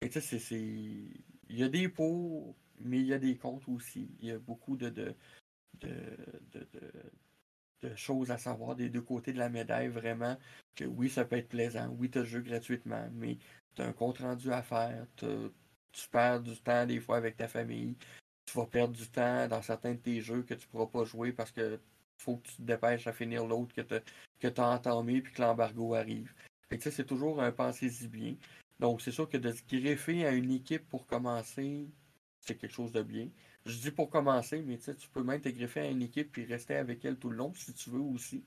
[0.00, 0.60] Et tu sais, c'est.
[0.60, 4.08] Il y a des pour, mais il y a des contre aussi.
[4.20, 5.14] Il y a beaucoup de, de,
[5.80, 5.90] de
[6.52, 6.68] de
[7.96, 10.36] choses à savoir des deux côtés de la médaille, vraiment.
[10.74, 13.38] Que oui, ça peut être plaisant, oui, tu as jeu gratuitement, mais
[13.74, 17.48] tu as un compte rendu à faire, tu perds du temps des fois avec ta
[17.48, 17.96] famille,
[18.46, 21.32] tu vas perdre du temps dans certains de tes jeux que tu pourras pas jouer
[21.32, 21.80] parce que
[22.18, 25.94] faut que tu te dépêches à finir l'autre que tu as entamé puis que l'embargo
[25.94, 26.32] arrive.
[26.68, 28.36] Fait que ça, c'est toujours un pensée-y bien.
[28.80, 31.86] Donc, c'est sûr que de se greffer à une équipe pour commencer,
[32.40, 33.28] c'est quelque chose de bien.
[33.66, 36.76] Je dis pour commencer, mais tu peux même te greffer à une équipe et rester
[36.76, 38.44] avec elle tout le long si tu veux aussi.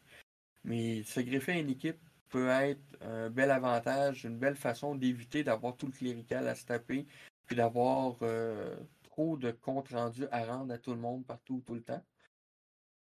[0.64, 2.00] Mais se greffer à une équipe
[2.30, 6.66] peut être un bel avantage, une belle façon d'éviter d'avoir tout le clérical à se
[6.66, 7.08] taper,
[7.46, 11.76] puis d'avoir euh, trop de comptes rendus à rendre à tout le monde partout tout
[11.76, 12.04] le temps.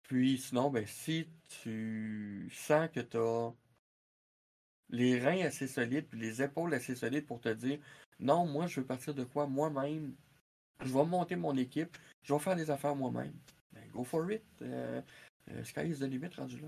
[0.03, 3.53] Puis sinon, ben, si tu sens que tu as
[4.89, 7.79] les reins assez solides, puis les épaules assez solides pour te dire
[8.19, 10.15] non, moi je veux partir de quoi moi-même
[10.85, 13.33] je vais monter mon équipe, je vais faire des affaires moi-même.
[13.73, 14.43] Ben, go for it.
[14.61, 15.01] Euh,
[15.51, 16.67] euh, sky is the limit rendu là.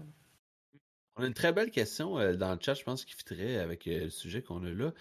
[1.17, 3.85] On a une très belle question euh, dans le chat, je pense, qui fitterait avec
[3.85, 4.93] le sujet qu'on a là.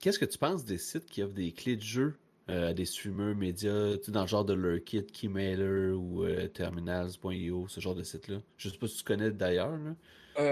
[0.00, 2.18] Qu'est-ce que tu penses des sites qui offrent des clés de jeu
[2.48, 8.02] à des streamers médias, dans le genre de Lurkit, Keymailer ou Terminals.io, ce genre de
[8.02, 8.38] site-là?
[8.56, 9.78] Je ne sais pas si tu connais d'ailleurs.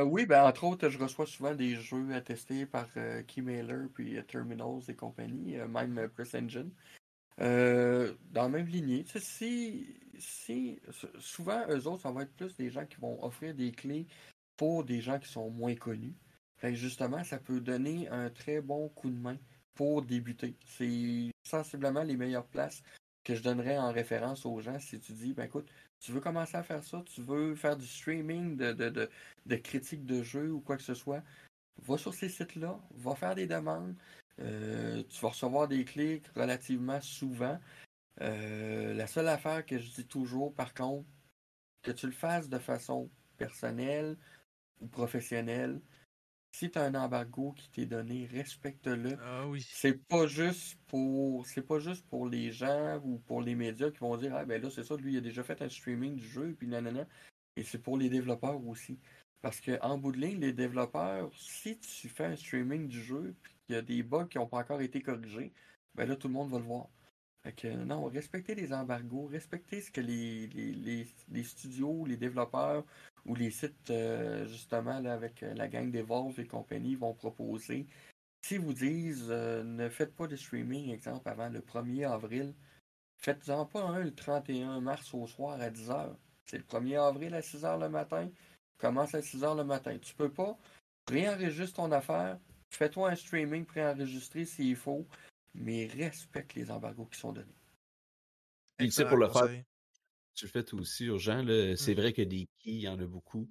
[0.05, 2.89] oui, ben entre autres, je reçois souvent des jeux à tester par
[3.27, 6.71] Keymailer puis Terminals et compagnie, même Press Engine.
[7.41, 9.05] Euh, dans la même lignée.
[9.17, 10.81] Si, si,
[11.21, 14.07] souvent, eux autres, ça va être plus des gens qui vont offrir des clés
[14.57, 16.17] pour des gens qui sont moins connus.
[16.63, 19.39] justement, ça peut donner un très bon coup de main
[19.75, 20.57] pour débuter.
[20.67, 22.83] C'est sensiblement les meilleures places
[23.23, 25.69] que je donnerais en référence aux gens si tu dis, ben écoute,
[26.01, 29.11] tu veux commencer à faire ça, tu veux faire du streaming de, de, de,
[29.47, 31.23] de critiques de jeux ou quoi que ce soit,
[31.83, 33.95] va sur ces sites-là, va faire des demandes,
[34.41, 37.59] euh, tu vas recevoir des clics relativement souvent.
[38.21, 41.09] Euh, la seule affaire que je dis toujours, par contre,
[41.83, 44.17] que tu le fasses de façon personnelle
[44.81, 45.81] ou professionnelle,
[46.53, 49.17] si tu as un embargo qui t'est donné, respecte-le.
[49.23, 49.65] Ah oui.
[49.71, 53.99] C'est pas juste pour c'est pas juste pour les gens ou pour les médias qui
[53.99, 56.27] vont dire Ah ben là c'est ça, lui il a déjà fait un streaming du
[56.27, 57.07] jeu, puis nanana.
[57.57, 58.99] Et c'est pour les développeurs aussi.
[59.41, 63.55] Parce qu'en bout de ligne, les développeurs, si tu fais un streaming du jeu, puis
[63.69, 65.53] qu'il y a des bugs qui n'ont pas encore été corrigés,
[65.95, 66.89] ben là, tout le monde va le voir.
[67.43, 72.85] Fait que non, respectez les embargos, respectez ce que les, les, studios, les développeurs
[73.27, 77.87] ou les sites, euh, justement, avec euh, la gang d'Evolve et compagnie vont proposer.
[78.43, 82.55] Si vous disent euh, ne faites pas de streaming, exemple, avant le 1er avril,
[83.19, 86.17] faites-en pas un le 31 mars au soir à 10h.
[86.47, 88.31] C'est le 1er avril à 6h le matin
[88.79, 89.99] commence à 6 h le matin.
[90.01, 90.57] Tu peux pas
[91.05, 92.39] préenregistrer ton affaire,
[92.71, 95.07] fais-toi un streaming préenregistré s'il faut,
[95.55, 97.47] mais respecte les embargos qui sont donnés.
[98.79, 99.49] Et tu pour le faire,
[100.35, 101.45] tu le fais aussi urgent.
[101.77, 101.97] C'est mmh.
[101.97, 103.51] vrai que des keys, il y en a beaucoup.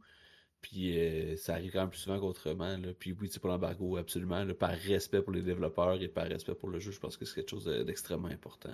[0.62, 2.78] Puis euh, ça arrive quand même plus souvent qu'autrement.
[2.98, 4.46] Puis oui, c'est pour l'embargo, absolument.
[4.54, 7.36] par respect pour les développeurs et par respect pour le jeu, je pense que c'est
[7.36, 8.72] quelque chose d'extrêmement important.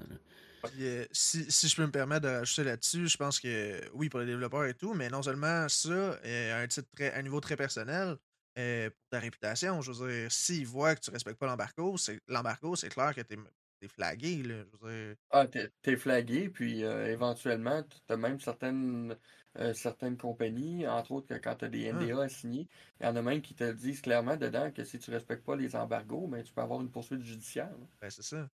[0.80, 4.26] Euh, si, je peux me permettre de rajouter là-dessus, je pense que oui, pour les
[4.26, 7.58] développeurs et tout, mais non seulement ça, euh, à un, titre très, un niveau très
[7.58, 8.16] personnel,
[8.56, 12.76] pour ta réputation, je veux dire, s'ils voient que tu respectes pas l'embargo, c'est l'embargo,
[12.76, 14.44] c'est clair que tu es, flagué.
[14.44, 15.16] Là, je veux dire.
[15.32, 19.16] Ah, t'es es flagué, puis éventuellement, tu as même certaines
[19.60, 22.24] euh, certaines compagnies, entre autres quand tu as des NDA ah.
[22.24, 22.68] à signer,
[23.00, 25.46] il y en a même qui te disent clairement dedans que si tu ne respectes
[25.46, 27.70] pas les embargos, ben, tu peux avoir une poursuite judiciaire.
[28.02, 28.50] Ben, c'est ça.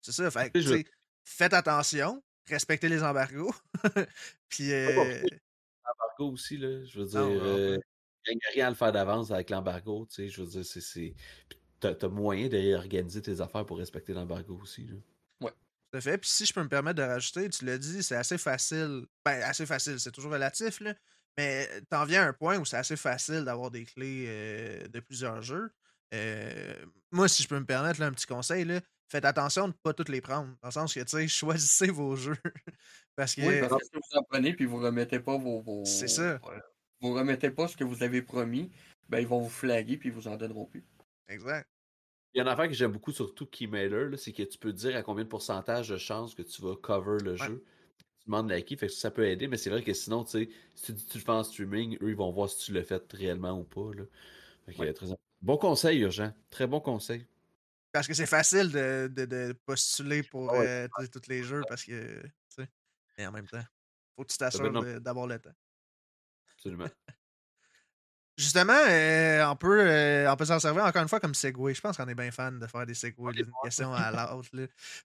[0.00, 0.30] C'est ça.
[0.30, 0.50] Fait
[1.24, 3.52] Faites attention, respectez les embargos.
[4.48, 4.72] Puis.
[4.72, 5.20] Euh...
[5.84, 6.82] L'embargo aussi, là.
[6.86, 7.20] Je veux dire.
[7.20, 7.78] Euh,
[8.26, 10.28] il n'y a rien à le faire d'avance avec l'embargo, tu sais.
[10.28, 11.14] Je veux dire, c'est.
[11.80, 14.86] Tu as, moyen d'organiser tes affaires pour respecter l'embargo aussi.
[14.86, 14.96] Là.
[15.92, 16.18] Tout fait.
[16.18, 19.06] Puis si je peux me permettre de rajouter, tu l'as dit, c'est assez facile.
[19.24, 20.94] Ben, assez facile, c'est toujours relatif, là.
[21.36, 25.00] Mais t'en viens à un point où c'est assez facile d'avoir des clés euh, de
[25.00, 25.72] plusieurs jeux.
[26.14, 26.74] Euh,
[27.12, 29.92] moi, si je peux me permettre un petit conseil, là, faites attention de ne pas
[29.92, 30.48] toutes les prendre.
[30.60, 32.36] Dans le sens que, tu sais, choisissez vos jeux.
[33.16, 33.42] parce que.
[33.42, 35.60] Oui, parce que vous en prenez puis vous remettez pas vos.
[35.60, 36.40] vos c'est ça.
[37.00, 38.70] Vous remettez pas ce que vous avez promis,
[39.08, 40.84] ben ils vont vous flaguer puis ils vous en donneront plus.
[41.28, 41.68] Exact.
[42.32, 44.96] Il y a une affaire que j'aime beaucoup, surtout Keymailer, c'est que tu peux dire
[44.96, 47.64] à combien de pourcentage de chances que tu vas cover le jeu.
[47.98, 50.48] Tu demandes la fait que ça peut aider, mais c'est vrai que sinon, tu sais,
[50.76, 52.84] si tu dis tu le fais en streaming, eux, ils vont voir si tu l'as
[52.84, 53.90] fait réellement ou pas.
[53.96, 54.04] Là.
[54.72, 55.06] très...
[55.42, 56.32] Bon conseil, Urgent.
[56.50, 57.26] Très bon conseil.
[57.92, 62.22] Parce que c'est facile de, de, postuler pour ah euh, tous les jeux parce que,
[62.22, 62.68] tu sais,
[63.18, 63.64] et en même temps,
[64.14, 65.54] faut que tu t'assures d'avoir le temps.
[66.60, 66.88] Absolument.
[68.36, 71.74] Justement, euh, on peut, euh, peut s'en servir encore une fois comme segway.
[71.74, 74.48] Je pense qu'on est bien fan de faire des segways d'une question à l'autre.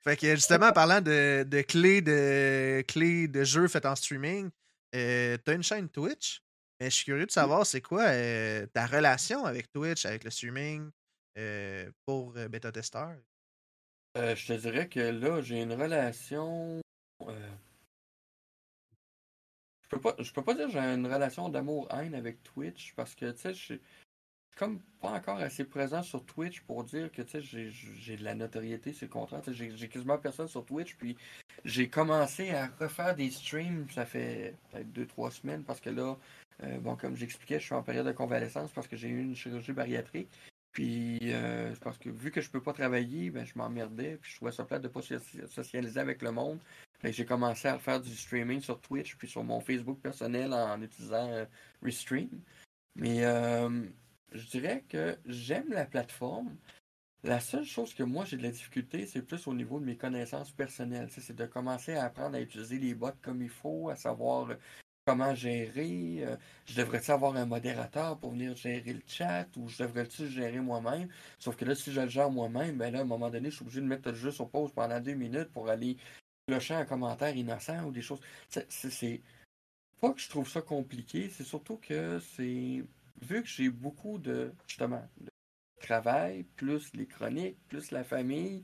[0.03, 4.49] Fait que justement, parlant de, de, clés de clés de jeux faites en streaming,
[4.95, 6.41] euh, tu as une chaîne Twitch.
[6.80, 8.06] Mais je suis curieux de savoir c'est quoi
[8.73, 10.90] ta relation avec Twitch, avec le streaming
[12.06, 13.06] pour Beta Tester?
[14.15, 16.82] je te dirais que là, j'ai une relation
[19.85, 23.13] je peux pas, je peux pas dire que j'ai une relation d'amour-haine avec Twitch parce
[23.13, 23.81] que, tu sais, je suis
[24.57, 28.35] comme pas encore assez présent sur Twitch pour dire que, tu sais, j'ai de la
[28.35, 29.41] notoriété, c'est le contraire.
[29.47, 31.17] J'ai quasiment personne sur Twitch, puis
[31.65, 36.17] j'ai commencé à refaire des streams, ça fait peut-être deux, trois semaines parce que là,
[36.63, 39.35] euh, bon, comme j'expliquais, je suis en période de convalescence parce que j'ai eu une
[39.35, 40.29] chirurgie bariatrique.
[40.71, 44.35] Puis, euh, parce que vu que je peux pas travailler, ben, je m'emmerdais, puis je
[44.37, 46.59] trouvais ça plate de pas socialiser avec le monde
[47.03, 51.30] j'ai commencé à faire du streaming sur Twitch puis sur mon Facebook personnel en utilisant
[51.30, 51.45] euh,
[51.81, 52.30] Restream.
[52.95, 53.84] Mais euh,
[54.31, 56.55] je dirais que j'aime la plateforme.
[57.23, 59.97] La seule chose que moi j'ai de la difficulté, c'est plus au niveau de mes
[59.97, 61.09] connaissances personnelles.
[61.09, 64.55] C'est de commencer à apprendre à utiliser les bots comme il faut, à savoir euh,
[65.05, 66.26] comment gérer.
[66.65, 70.59] je devrais-tu avoir un modérateur pour venir gérer le chat ou je devrais-tu le gérer
[70.59, 71.09] moi-même?
[71.38, 73.57] Sauf que là, si je le gère moi-même, ben là, à un moment donné, je
[73.57, 75.97] suis obligé de mettre le jeu sur pause pendant deux minutes pour aller
[76.47, 78.22] clocher un commentaire innocent ou des choses.
[78.49, 79.22] C'est
[79.99, 82.84] pas que je trouve ça compliqué, c'est surtout que c'est.
[83.22, 85.30] Vu que j'ai beaucoup de justement de
[85.81, 88.63] travail, plus les chroniques, plus la famille,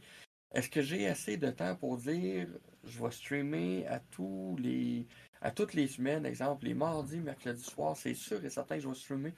[0.54, 2.48] est-ce que j'ai assez de temps pour dire
[2.84, 5.08] je vais streamer à tous les
[5.42, 8.90] à toutes les semaines, exemple les mardis, mercredis soir, c'est sûr et certain que je
[8.90, 9.34] vais streamer?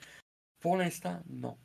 [0.60, 1.56] Pour l'instant, non.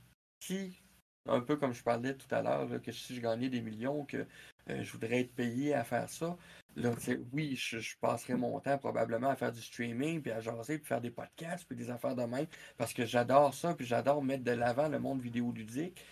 [0.42, 0.82] Si,
[1.26, 4.28] un peu comme je parlais tout à l'heure, que si je gagnais des millions, que
[4.70, 6.38] euh, je voudrais être payé à faire ça,
[6.76, 6.94] là,
[7.34, 10.88] oui, je, je, passerais mon temps probablement à faire du streaming, puis à jaser, puis
[10.88, 12.48] faire des podcasts, puis des affaires de même,
[12.78, 16.06] parce que j'adore ça, puis j'adore mettre de l'avant le monde vidéoludique,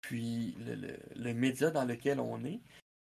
[0.00, 2.60] puis le, le, le, média dans lequel on est.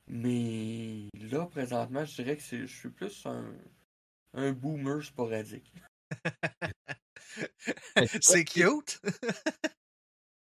[0.07, 3.53] Mais là, présentement, je dirais que je suis plus un,
[4.34, 5.72] un boomer sporadique.
[8.22, 9.02] c'est cute!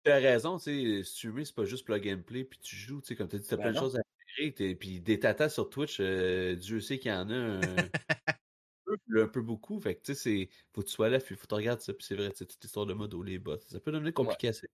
[0.06, 3.02] Tu as raison, tu sais, streamer, c'est pas juste plug and play, puis tu joues,
[3.02, 4.02] tu sais, comme tu as dit, tu as ben plein de choses à
[4.36, 7.60] faire, puis des tatas sur Twitch, euh, Dieu sait qu'il y en a un,
[9.16, 11.48] un, peu, beaucoup, fait que tu sais, faut que tu sois là, puis faut que
[11.48, 13.92] tu regardes ça, puis c'est vrai, toute l'histoire de mode ou les bots, ça peut
[13.92, 14.52] devenir compliqué ouais.
[14.52, 14.68] assez.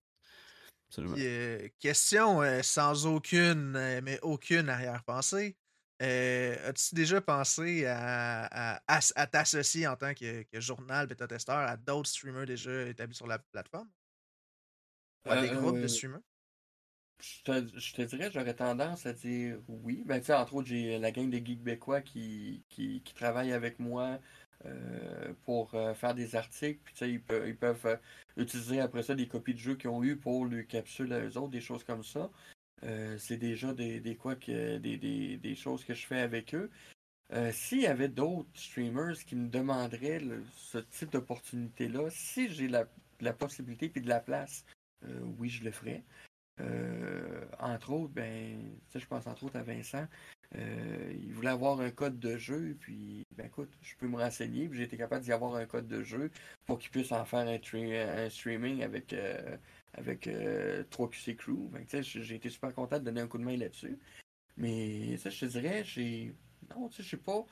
[0.99, 3.71] Euh, question euh, sans aucune,
[4.01, 5.57] mais aucune arrière-pensée.
[5.99, 12.09] As-tu déjà pensé à, à, à, t'associer en tant que, que journal bêta-testeur à d'autres
[12.09, 13.89] streamers déjà établis sur la plateforme?
[15.25, 16.21] Ou à des groupes de streamers?
[17.21, 20.03] Je te, dirais, j'aurais tendance à dire oui.
[20.05, 24.19] Ben, entre autres, j'ai la gang de geeks bécois qui, qui, travaille avec moi
[24.65, 26.79] euh, pour euh, faire des articles.
[26.83, 27.97] Puis, ils peuvent, ils peuvent euh,
[28.37, 31.37] utiliser après ça des copies de jeux qu'ils ont eu pour le capsule à eux
[31.37, 32.29] autres, des choses comme ça.
[32.83, 34.97] Euh, c'est déjà des, quoi que, des,
[35.37, 36.69] des, choses que je fais avec eux.
[37.33, 40.21] Euh, S'il y avait d'autres streamers qui me demanderaient
[40.55, 42.85] ce type d'opportunité-là, si j'ai la,
[43.21, 44.65] la possibilité puis de la place,
[45.05, 46.03] euh, oui, je le ferais.
[46.61, 50.07] Euh, entre autres, ben, je pense entre autres à Vincent.
[50.55, 54.67] Euh, il voulait avoir un code de jeu, puis ben écoute, je peux me renseigner,
[54.69, 56.31] puis j'ai été capable d'y avoir un code de jeu
[56.65, 59.57] pour qu'il puisse en faire un, un streaming avec, euh,
[59.93, 61.69] avec euh, 3QC Crew.
[61.87, 63.97] Sais, j'ai été super content de donner un coup de main là-dessus.
[64.57, 66.33] Mais ça, je te dirais, j'ai.
[66.69, 67.45] Non, tu sais, je sais pas.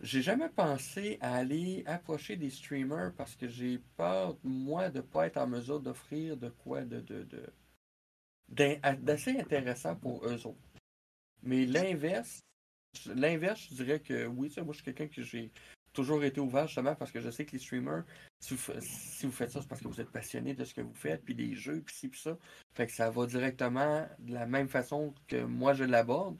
[0.00, 5.26] J'ai jamais pensé à aller approcher des streamers parce que j'ai peur, moi, de pas
[5.26, 7.52] être en mesure d'offrir de quoi de, de, de-
[8.48, 10.68] d'assez intéressant pour eux autres.
[11.42, 12.40] Mais l'inverse,
[13.06, 15.50] l'inverse, je dirais que oui, moi, je suis quelqu'un que j'ai
[15.92, 18.04] toujours été ouvert justement parce que je sais que les streamers,
[18.40, 21.24] si vous, faites ça, c'est parce que vous êtes passionné de ce que vous faites,
[21.24, 22.36] puis des jeux, puis ci, puis ça.
[22.74, 26.36] Fait que ça va directement de la même façon que moi je l'aborde.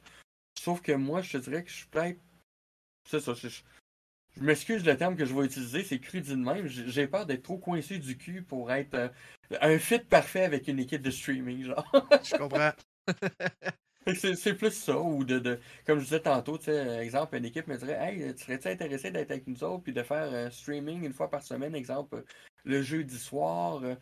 [0.58, 2.20] Sauf que moi, je te dirais que je suis peut-être.
[4.36, 6.66] Je- m'excuse le terme que je vais utiliser, c'est cru de même.
[6.66, 9.08] J'ai peur d'être trop coincé du cul pour être euh,
[9.60, 11.90] un fit parfait avec une équipe de streaming, genre.
[12.24, 12.72] Je comprends.
[14.14, 17.66] C'est plus ça, ou de, de comme je disais tantôt, tu sais, exemple, une équipe
[17.68, 21.04] me dirait Hey, tu serais-tu intéressé d'être avec nous autres puis de faire un streaming
[21.04, 22.22] une fois par semaine, exemple,
[22.64, 23.94] le jeudi soir euh,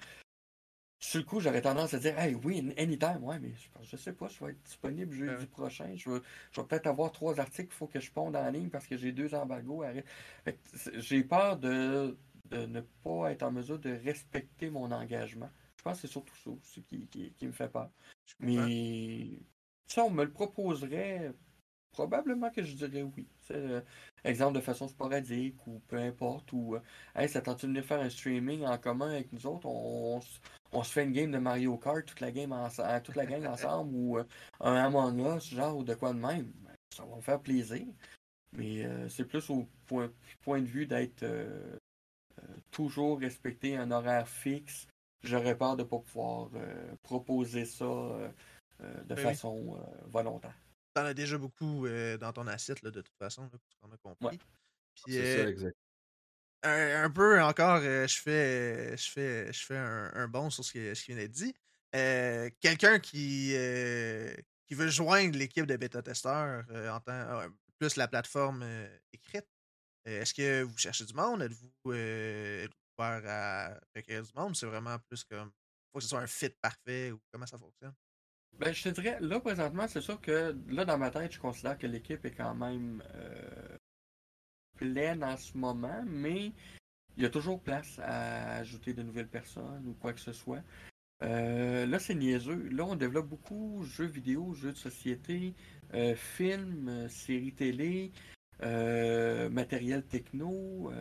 [1.03, 4.13] Sur le coup, j'aurais tendance à dire Hey, oui, anytime, ouais, mais je, je sais
[4.13, 5.47] pas, je vais être disponible jeudi Ouais.
[5.47, 5.93] prochain.
[5.97, 6.21] Je vais,
[6.53, 8.97] je vais peut-être avoir trois articles qu'il faut que je ponde en ligne parce que
[8.97, 9.83] j'ai deux embargos.
[9.83, 9.93] à
[10.95, 12.17] J'ai peur de,
[12.51, 15.51] de ne pas être en mesure de respecter mon engagement.
[15.77, 17.91] Je pense que c'est surtout ça aussi qui, qui, qui me fait peur.
[18.39, 19.41] Mais
[19.87, 21.33] si on me le proposerait,
[21.93, 23.27] probablement que je dirais oui.
[23.51, 23.81] Euh,
[24.25, 26.53] exemple de façon sporadique ou peu importe.
[26.53, 26.81] Ou, euh,
[27.15, 29.67] hey, ça tente de venir faire un streaming en commun avec nous autres?
[29.67, 30.21] On,
[30.73, 33.45] on se fait une game de Mario Kart, toute la game ense- toute la gang
[33.47, 34.25] ensemble, ou euh,
[34.61, 36.53] un Among Us, genre, ou de quoi de même.
[36.65, 37.87] Ben, Ça va me faire plaisir.
[38.55, 40.11] Mais euh, c'est plus au point,
[40.43, 41.77] point de vue d'être euh,
[42.39, 44.87] euh, toujours respecter un horaire fixe.
[45.23, 48.29] J'aurais peur de ne pas pouvoir euh, proposer ça euh,
[48.83, 49.23] euh, de Ben oui.
[49.23, 50.57] façon euh, volontaire.
[50.95, 53.97] T'en as déjà beaucoup euh, dans ton assiette, là, de toute façon, là, qu'on a
[53.97, 54.37] compris.
[54.37, 54.39] Ouais.
[54.95, 55.77] Puis, C'est euh, ça, exact.
[56.65, 60.65] un, un peu encore, euh, je fais, je fais, je fais un, un bond sur
[60.65, 61.55] ce, que, ce qui vient d'être dit.
[62.61, 63.55] Quelqu'un qui,
[64.67, 67.43] qui veut joindre l'équipe de bêta-testeurs en temps,
[67.79, 68.65] plus la plateforme
[69.13, 69.47] écrite,
[70.05, 71.43] est-ce que vous cherchez du monde?
[71.43, 74.57] Êtes-vous ouvert à recueillir du monde?
[74.57, 75.51] C'est vraiment plus comme,
[75.93, 77.95] faut que ce soit un fit parfait ou comment ça fonctionne?
[78.63, 81.77] Ben, je te dirais, là, présentement, c'est sûr que là, dans ma tête, je considère
[81.77, 83.77] que l'équipe est quand même euh,
[84.77, 86.53] pleine en ce moment, mais
[87.17, 90.63] il y a toujours place à ajouter de nouvelles personnes ou quoi que ce soit.
[91.25, 92.69] Euh, là, c'est niaiseux.
[92.71, 95.55] Là, on développe beaucoup jeux vidéo, jeux de société,
[95.95, 98.13] euh, films, séries télé,
[99.51, 100.93] matériel techno.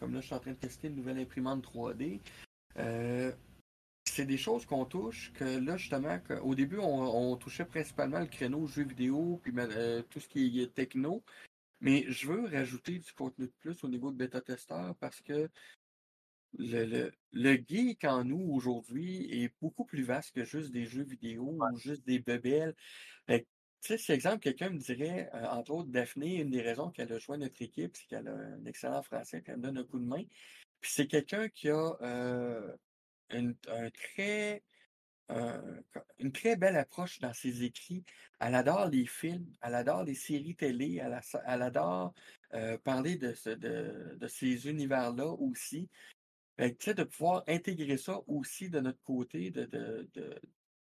[0.00, 2.20] comme là, je suis en train de tester une nouvelle imprimante 3D.
[4.16, 8.20] Euh, c'est des choses qu'on touche que là, justement, au début, on, on touchait principalement
[8.20, 11.22] le créneau jeux vidéo, puis ma- euh, tout ce qui est techno.
[11.80, 15.50] Mais je veux rajouter du contenu de plus au niveau de bêta-testeur parce que
[16.58, 21.02] le, le, le geek en nous aujourd'hui est beaucoup plus vaste que juste des jeux
[21.04, 22.74] vidéo ou juste des bebelles.
[23.26, 23.46] Fait
[23.82, 27.18] tu sais, exemple, quelqu'un me dirait, euh, entre autres, Daphné, une des raisons qu'elle a
[27.18, 29.98] joué notre équipe, c'est qu'elle a un excellent français, puis elle me donne un coup
[29.98, 30.24] de main.
[30.80, 32.74] Puis c'est quelqu'un qui a euh,
[33.30, 34.62] une, un très,
[35.30, 35.80] euh,
[36.18, 38.04] une très belle approche dans ses écrits.
[38.40, 42.14] Elle adore les films, elle adore les séries télé, elle, adore
[42.84, 45.88] parler de, de, de ces univers-là aussi.
[46.58, 50.40] Fait de pouvoir intégrer ça aussi de notre côté, de, de,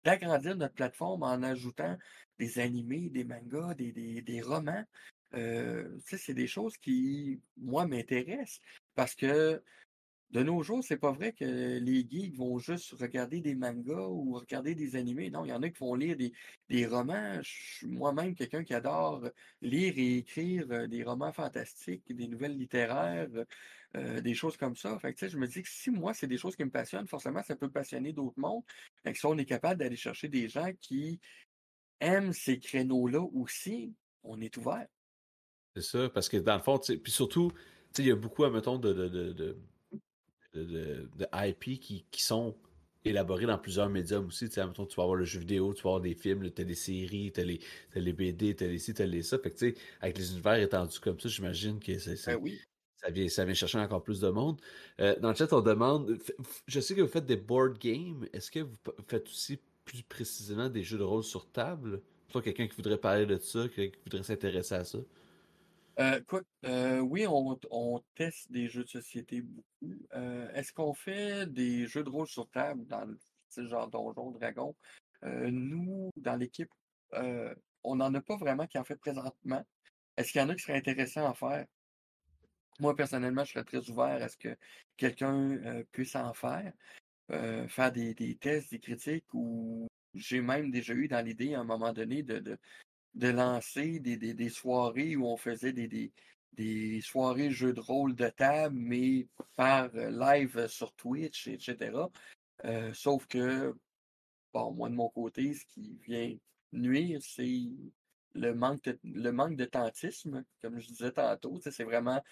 [0.04, 1.96] d'agrandir notre plateforme en ajoutant
[2.38, 4.84] des animés, des mangas, des, des, des romans.
[5.32, 8.60] Euh, c'est des choses qui, moi, m'intéressent
[8.94, 9.62] parce que
[10.30, 11.44] de nos jours, c'est pas vrai que
[11.78, 15.30] les geeks vont juste regarder des mangas ou regarder des animés.
[15.30, 16.16] Non, il y en a qui vont lire
[16.68, 17.40] des, romans.
[17.82, 19.28] Moi-même quelqu'un qui adore
[19.60, 23.28] lire et écrire euh, des romans fantastiques, des nouvelles littéraires,
[23.96, 24.98] euh, des choses comme ça.
[24.98, 27.54] Fait je me dis que si moi, c'est des choses qui me passionnent, forcément, ça
[27.54, 28.64] peut passionner d'autres mondes.
[29.04, 31.20] Fait que si on est capable d'aller chercher des gens qui
[32.00, 33.94] aiment ces créneaux-là aussi,
[34.24, 34.86] on est ouvert.
[35.76, 37.52] C'est ça, parce que dans le fond, puis surtout,
[37.98, 39.56] il y a beaucoup, admettons, de,
[40.60, 42.56] de, de IP qui, qui sont
[43.04, 44.48] élaborés dans plusieurs médiums aussi.
[44.48, 46.62] Tu sais, admettons, tu vas avoir le jeu vidéo, tu vas avoir des films, tu
[46.62, 47.44] as des séries, tu as
[47.90, 49.38] t'as les BD, tu as les ci, tu as les ça.
[49.38, 52.64] Fait que, tu sais, avec les univers étendus comme ça, j'imagine que c'est, Ben oui.
[52.96, 54.60] ça, vient, ça vient chercher encore plus de monde.
[55.00, 56.18] Euh, dans le chat, on demande,
[56.66, 58.26] je sais que vous faites des board games.
[58.32, 58.76] Est-ce que vous
[59.08, 62.02] faites aussi plus précisément des jeux de rôle sur table?
[62.28, 64.98] Toi, quelqu'un qui voudrait parler de ça, quelqu'un qui voudrait s'intéresser à ça?
[66.00, 69.96] Euh, écoute, euh, oui, on, teste des jeux de société beaucoup.
[70.14, 74.74] Euh, est-ce qu'on fait des jeux de rôle sur table dans le genre Donjon, Dragon?
[75.22, 76.70] Nous, dans l'équipe,
[77.82, 79.64] on n'en a pas vraiment qui en fait présentement.
[80.16, 81.66] Est-ce qu'il y en a qui seraient intéressés à faire?
[82.80, 84.56] Moi, personnellement, je serais très ouvert à ce que
[84.96, 86.72] quelqu'un puisse en faire,
[87.28, 91.64] faire des, des tests, des critiques, ou j'ai même déjà eu dans l'idée à un
[91.64, 92.58] moment donné de,
[93.14, 96.12] de lancer des, des, des soirées où on faisait des, des,
[96.54, 101.92] des soirées jeux de rôle de table, mais par euh, live sur Twitch, etc.
[102.64, 103.74] Euh, sauf que,
[104.52, 106.36] bon, moi de mon côté, ce qui vient
[106.72, 107.70] nuire, c'est
[108.34, 111.58] le manque de, le manque de tentisme, comme je disais tantôt.
[111.60, 112.22] C'est vraiment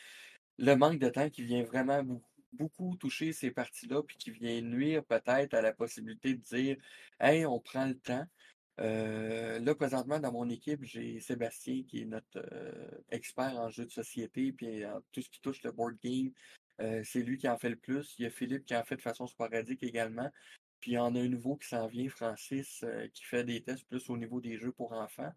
[0.59, 4.61] le manque de temps qui vient vraiment beaucoup, beaucoup toucher ces parties-là, puis qui vient
[4.61, 6.77] nuire peut-être à la possibilité de dire
[7.21, 8.27] Hey, on prend le temps.
[8.81, 13.85] Euh, là, présentement, dans mon équipe, j'ai Sébastien qui est notre euh, expert en jeux
[13.85, 16.33] de société, puis en tout ce qui touche le board game.
[16.81, 18.15] Euh, c'est lui qui en fait le plus.
[18.19, 20.31] Il y a Philippe qui en fait de façon sporadique également.
[20.81, 22.85] Puis il y en a un nouveau qui s'en vient, Francis,
[23.15, 25.33] qui fait des tests plus au niveau des jeux pour enfants.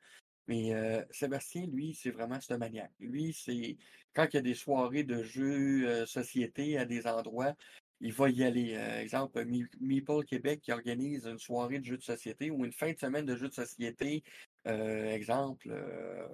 [0.48, 0.72] Mais
[1.12, 2.94] Sébastien, lui, c'est vraiment ce maniaque.
[3.00, 3.78] Lui, c'est
[4.14, 7.54] quand il y a des soirées de jeux société à des endroits,
[8.02, 8.76] il va y aller.
[8.76, 9.44] Euh, exemple,
[9.80, 13.26] Meeple Québec qui organise une soirée de jeux de société ou une fin de semaine
[13.26, 14.24] de jeux de société.
[14.68, 16.28] euh, exemple, euh,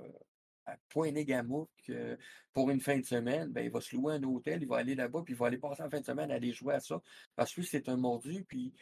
[0.65, 2.15] à Point-Négamouk, euh,
[2.53, 4.95] pour une fin de semaine, ben, il va se louer un hôtel, il va aller
[4.95, 7.01] là-bas, puis il va aller passer la fin de semaine à aller jouer à ça.
[7.35, 8.73] Parce que lui, c'est un mordu, puis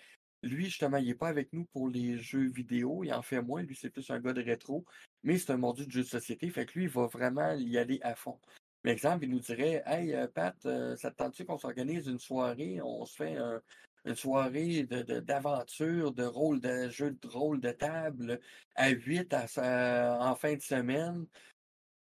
[0.43, 3.63] lui, justement, il n'est pas avec nous pour les jeux vidéo, il en fait moins,
[3.63, 4.85] lui, c'est plus un gars de rétro,
[5.23, 7.77] mais c'est un mordu de jeux de société, fait que lui, il va vraiment y
[7.77, 8.39] aller à fond.
[8.85, 12.79] Exemple, il nous dirait Hey, euh, Pat, euh, ça te tente-tu qu'on s'organise une soirée,
[12.81, 13.61] on se fait un-
[14.05, 18.39] une soirée de, de- d'aventure, de rôle, de jeu de rôle de table
[18.75, 21.25] à 8 à, en fin de semaine.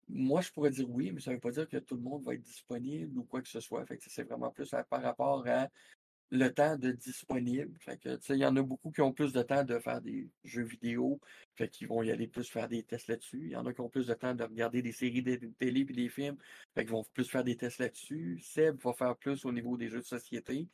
[0.07, 2.23] Moi, je pourrais dire oui, mais ça ne veut pas dire que tout le monde
[2.23, 3.85] va être disponible ou quoi que ce soit.
[4.07, 5.67] C'est vraiment plus par rapport à
[6.31, 7.77] le temps de disponible.
[7.79, 10.29] Fait que, il y en a beaucoup qui ont plus de temps de faire des
[10.43, 11.19] jeux vidéo,
[11.55, 13.41] fait qu'ils vont y aller plus faire des tests là-dessus.
[13.43, 15.81] Il y en a qui ont plus de temps de regarder des séries de télé
[15.81, 16.37] et des films,
[16.73, 18.39] fait qu'ils vont plus faire des tests là-dessus.
[18.41, 20.67] Seb va faire plus au niveau des jeux de société.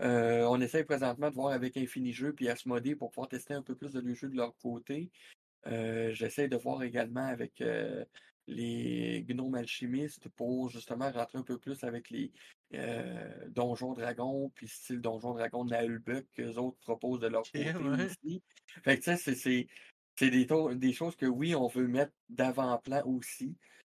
[0.00, 3.62] Euh, on essaie présentement de voir avec Infini Jeux puis Asmodée pour pouvoir tester un
[3.62, 5.10] peu plus de jeux de leur côté.
[5.66, 8.04] Euh, J'essaie de voir également avec euh,
[8.46, 12.32] les gnomes alchimistes pour justement rentrer un peu plus avec les
[12.74, 17.74] euh, donjons dragons, puis style donjon dragon de Naulbuck qu'eux autres proposent de leur côté
[17.74, 18.04] ouais.
[18.04, 18.42] aussi.
[18.82, 19.66] Fait que tu sais, c'est-
[20.20, 23.56] des, choses que oui, on veut mettre d'avant-plan aussi.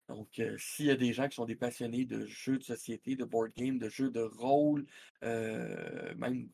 [0.08, 3.16] Donc, euh, s'il y a des gens qui sont des passionnés de jeux de société,
[3.16, 4.86] de board game, de jeux de rôle,
[5.24, 6.48] euh, même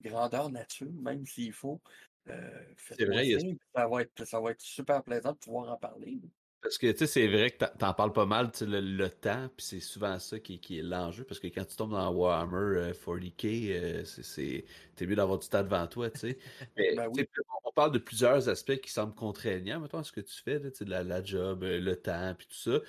[0.00, 1.80] grandeur nature, même s'il faut,
[2.28, 3.26] euh, C'est vrai,
[3.74, 6.20] ça va être, ça va être super plaisant de pouvoir en parler.
[6.64, 9.66] Parce que, tu sais, c'est vrai que t'en- parles pas mal, le, le temps, puis
[9.66, 12.94] c'est souvent ça qui, qui est l'enjeu, parce que quand tu tombes dans Warhammer euh,
[12.94, 14.64] 40k, euh, c'est- c'est,
[14.96, 16.38] t'es mieux d'avoir du temps devant toi, tu sais.
[16.78, 17.28] Mais, Ben sais,
[17.66, 20.70] on parle de plusieurs aspects qui semblent contraignants, mettons, à ce que tu fais, tu
[20.74, 22.80] sais, la, la job, euh, le temps, puis tout ça.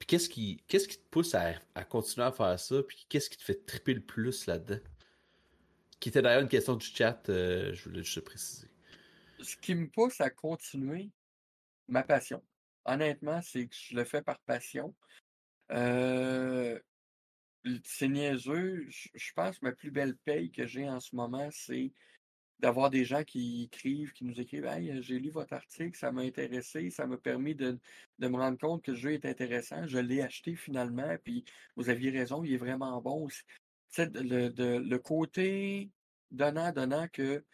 [0.00, 3.30] Puis qu'est-ce qui, qu'est-ce qui te pousse à, à continuer à faire ça, puis qu'est-ce
[3.30, 4.80] qui te fait triper le plus là-dedans?
[6.00, 8.68] Qui était d'ailleurs une question du chat, euh, je voulais juste préciser.
[9.40, 11.10] Ce qui me pousse à continuer,
[11.88, 12.44] ma passion.
[12.84, 14.94] Honnêtement, c'est que je le fais par passion.
[15.70, 16.78] Euh,
[17.84, 18.86] c'est niaiseux.
[18.88, 21.92] Je pense que ma plus belle paye que j'ai en ce moment, c'est
[22.58, 26.22] d'avoir des gens qui écrivent, qui nous écrivent Hey, j'ai lu votre article, ça m'a
[26.22, 27.78] intéressé, ça m'a permis de,
[28.18, 29.86] de, me rendre compte que le jeu est intéressant.
[29.86, 31.44] Je l'ai acheté finalement, puis
[31.76, 33.28] vous aviez raison, il est vraiment bon.
[33.98, 35.90] Le, le côté
[36.30, 37.44] donnant-donnant que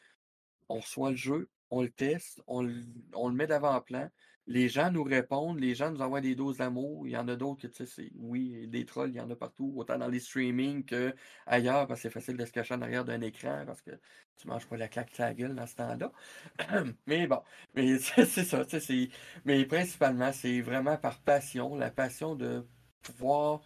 [0.68, 2.68] on reçoit le jeu, on le teste, on
[3.14, 4.10] on le met d'avant-plan,
[4.46, 7.06] les gens nous répondent, les gens nous envoient des doses d'amour.
[7.06, 9.30] Il y en a d'autres que, tu sais, c'est, oui, des trolls, il y en
[9.30, 12.82] a partout, autant dans les streamings qu'ailleurs, parce que c'est facile de se cacher en
[12.82, 13.90] arrière d'un écran, parce que
[14.36, 16.12] tu manges pas la claque de la gueule dans ce temps-là.
[17.06, 17.42] mais bon,
[17.74, 19.08] mais c'est ça, tu sais,
[19.44, 22.64] mais principalement, c'est vraiment par passion, la passion de
[23.02, 23.62] pouvoir.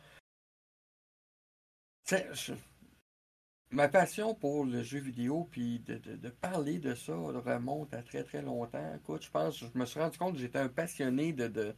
[3.73, 8.43] Ma passion pour le jeu vidéo, puis de, parler de ça, remonte à très très
[8.43, 8.95] longtemps.
[8.97, 11.75] Écoute, je pense, je me suis rendu compte que j'étais un passionné de,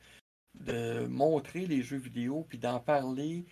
[0.55, 3.45] de, montrer les jeux vidéo, puis d'en parler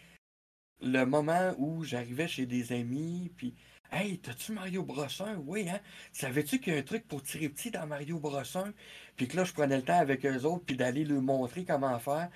[0.81, 3.55] le moment où j'arrivais chez des amis, puis
[3.93, 5.39] Hey, t'as-tu Mario Bros 1?
[5.47, 5.81] Oui, hein?
[6.13, 8.73] Savais-tu qu'il y a un truc pour tirer petit dans Mario Bros 1?
[9.17, 11.99] Puis que là, je prenais le temps avec eux autres, puis d'aller leur montrer comment
[11.99, 12.31] faire.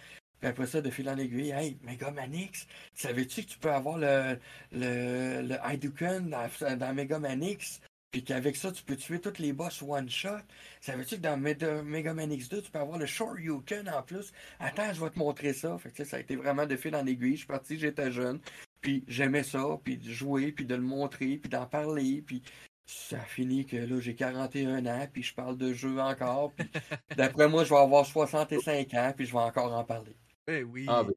[0.45, 3.73] Puis après ça, de fil en aiguille, hey, Mega Man X, savais-tu que tu peux
[3.73, 4.39] avoir le,
[4.73, 7.81] le, le Hadouken dans, dans Mega Man X?
[8.11, 10.43] Puis qu'avec ça, tu peux tuer tous les boss one shot.
[10.83, 14.35] Savais-tu que dans Mega Man X2, tu peux avoir le Shoryuken en plus?
[14.61, 15.79] Attends, je vais te montrer ça.
[15.79, 17.37] Fait que, ça a été vraiment de fil en aiguille.
[17.37, 18.39] Je suis parti, j'étais jeune.
[18.83, 22.21] Puis j'aimais ça, puis de jouer, puis de le montrer, puis d'en parler.
[22.21, 22.43] Puis
[22.85, 26.53] ça finit que là, j'ai 41 ans, puis je parle de jeu encore.
[26.53, 26.69] Puis
[27.17, 30.15] d'après moi, je vais avoir 65 ans, puis je vais encore en parler.
[30.49, 30.87] Eh oui.
[30.89, 31.15] Ah, ben,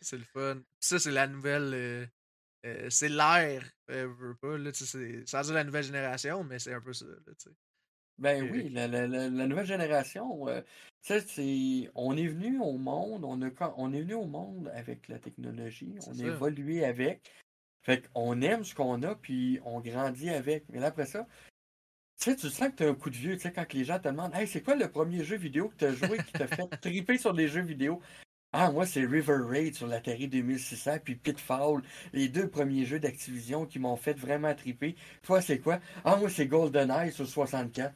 [0.00, 0.60] c'est le fun.
[0.78, 1.74] Ça, c'est la nouvelle.
[1.74, 2.06] Euh,
[2.66, 3.64] euh, c'est l'air.
[3.90, 7.06] Euh, pas, là, c'est, ça dire la nouvelle génération, mais c'est un peu ça.
[7.06, 7.52] Là,
[8.18, 10.46] ben oui, la, la, la, nouvelle génération,
[11.00, 15.18] c'est, on est venu au monde, on, a, on est venu au monde avec la
[15.18, 17.32] technologie, on a évolué avec.
[17.80, 20.68] Fait qu'on aime ce qu'on a, puis on grandit avec.
[20.68, 21.26] Mais là, après ça,
[22.20, 23.84] tu sais, tu sens que tu as un coup de vieux, tu sais, quand les
[23.84, 26.32] gens te demandent Hey, c'est quoi le premier jeu vidéo que tu as joué qui
[26.32, 28.00] t'a fait triper sur les jeux vidéo?
[28.52, 31.82] Ah, moi, c'est River Raid sur l'Atari 2600, puis Pitfall,
[32.12, 34.96] les deux premiers jeux d'Activision qui m'ont fait vraiment triper.
[35.22, 35.78] Toi, c'est quoi?
[36.04, 37.94] Ah, moi, c'est GoldenEye sur 64.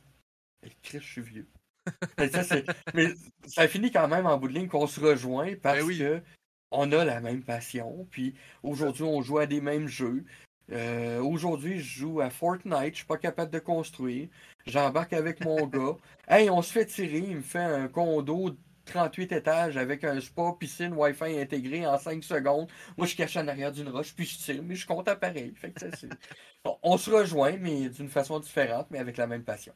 [0.62, 1.48] Et Chris, je suis vieux.
[2.94, 3.12] mais
[3.46, 6.22] ça finit quand même en bout de ligne qu'on se rejoint ben parce que
[6.70, 8.06] on a la même passion.
[8.10, 10.24] Puis aujourd'hui, on joue à des mêmes jeux.
[10.72, 14.28] Euh, aujourd'hui, je joue à Fortnite, je suis pas capable de construire.
[14.66, 15.96] J'embarque avec mon gars.
[16.28, 20.20] Hey, on se fait tirer, il me fait un condo de 38 étages avec un
[20.20, 22.68] spa, piscine, Wi-Fi intégré en 5 secondes.
[22.96, 25.54] Moi, je cache en arrière d'une roche, puis je tire, mais je compte pareil.
[25.56, 25.74] Fait
[26.82, 29.74] on se rejoint, mais d'une façon différente, mais avec la même passion.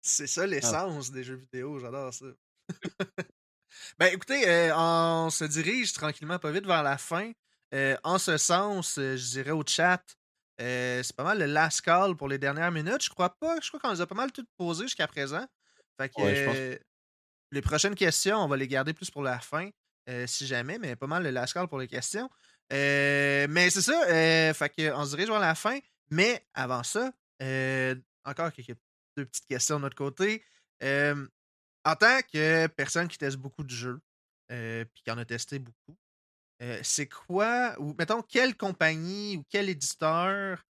[0.00, 2.26] C'est ça l'essence des jeux vidéo, j'adore ça.
[3.98, 7.30] ben écoutez, euh, on se dirige tranquillement pas vite vers la fin.
[7.74, 10.02] Euh, en ce sens, euh, je dirais au chat,
[10.60, 13.02] euh, c'est pas mal le last call pour les dernières minutes.
[13.02, 13.58] Je crois pas.
[13.60, 15.46] Je crois qu'on les a pas mal toutes posées jusqu'à présent.
[15.98, 16.78] Fait que
[17.50, 19.68] les prochaines questions, on va les garder plus pour la fin,
[20.26, 22.30] si jamais, mais pas mal le last call pour les questions.
[22.70, 24.54] mais c'est ça.
[24.54, 25.78] fait que on se dirige vers la fin.
[26.10, 27.12] Mais avant ça,
[28.24, 28.76] encore quelques
[29.16, 30.44] deux petites questions de notre côté.
[30.82, 34.00] en tant que personne qui teste beaucoup de jeux,
[34.48, 35.96] puis qui en a testé beaucoup,
[36.62, 40.64] euh, c'est quoi, ou mettons, quelle compagnie ou quel éditeur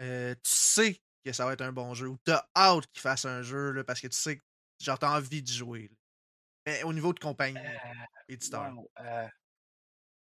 [0.00, 3.24] euh, tu sais que ça va être un bon jeu ou t'as hâte qu'il fasse
[3.26, 4.42] un jeu là, parce que tu sais que
[4.80, 5.90] genre t'as envie de jouer.
[6.64, 8.72] Mais au niveau de compagnie, euh, éditeur.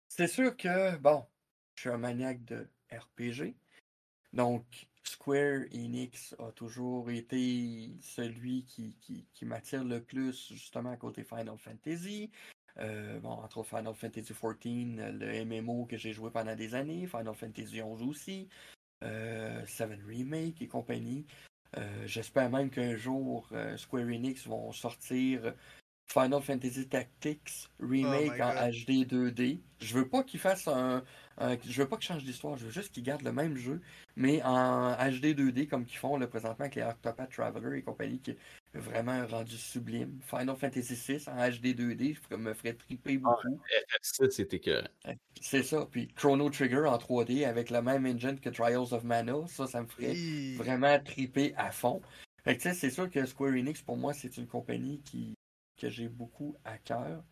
[0.08, 1.26] c'est sûr que, bon,
[1.74, 3.54] je suis un maniaque de RPG.
[4.32, 10.96] Donc, Square Enix a toujours été celui qui, qui, qui m'attire le plus, justement, à
[10.96, 12.30] côté Final Fantasy.
[12.78, 17.06] Euh, bon, entre autres Final Fantasy XIV, le MMO que j'ai joué pendant des années,
[17.06, 18.48] Final Fantasy XI aussi,
[19.04, 21.26] euh, Seven Remake et compagnie.
[21.76, 25.54] Euh, j'espère même qu'un jour Square Enix vont sortir
[26.06, 29.60] Final Fantasy Tactics Remake oh en HD 2D.
[29.80, 31.02] Je veux pas qu'ils fassent un,
[31.40, 33.80] Je veux pas qu'ils changent d'histoire, je veux juste qu'ils gardent le même jeu,
[34.16, 38.20] mais en HD 2D comme qu'ils font le présentement avec les Octopath Traveler et compagnie,
[38.20, 38.36] qui
[38.74, 40.20] vraiment un rendu sublime.
[40.22, 43.60] Final Fantasy VI en HD 2D me ferait triper ah, beaucoup.
[44.00, 44.82] ça, c'était que.
[45.40, 45.86] C'est ça.
[45.90, 49.82] Puis Chrono Trigger en 3D avec le même engine que Trials of Mana, ça, ça
[49.82, 50.14] me ferait
[50.56, 52.00] vraiment triper à fond.
[52.44, 55.34] Fait que c'est sûr que Square Enix, pour moi, c'est une compagnie qui
[55.78, 57.24] que j'ai beaucoup à cœur.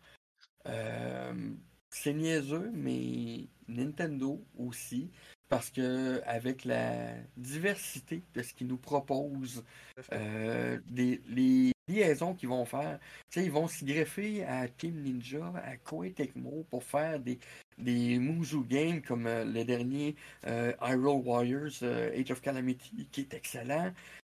[0.67, 1.53] Euh,
[1.89, 5.11] c'est niaiseux, mais Nintendo aussi.
[5.51, 9.65] Parce que avec la diversité de ce qu'ils nous proposent,
[10.13, 12.99] euh, les liaisons qu'ils vont faire,
[13.35, 17.37] ils vont s'y greffer à Team Ninja, à Koei Tecmo pour faire des,
[17.77, 20.15] des Muzu games comme euh, le dernier
[20.47, 23.91] euh, Hyrule Warriors euh, Age of Calamity qui est excellent.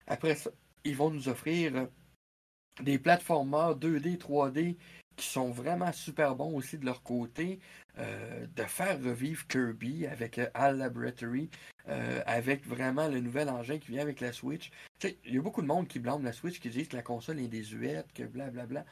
[0.06, 0.50] Après ça,
[0.84, 1.88] ils vont nous offrir
[2.82, 4.76] des plateformers 2D, 3D
[5.16, 7.58] qui sont vraiment super bons aussi de leur côté,
[7.98, 11.48] euh, de faire revivre Kirby avec euh, Al Laboratory,
[11.88, 14.70] euh, avec vraiment le nouvel engin qui vient avec la Switch.
[15.02, 17.40] Il y a beaucoup de monde qui blâme la Switch, qui disent que la console
[17.40, 18.84] est désuète, que blablabla.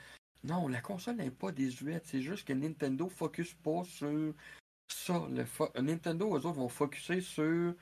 [0.44, 4.34] Non, la console n'est pas désuète, c'est juste que Nintendo focus pas sur
[4.88, 5.22] ça.
[5.30, 7.74] Le Nintendo, eux autres, vont focuser sur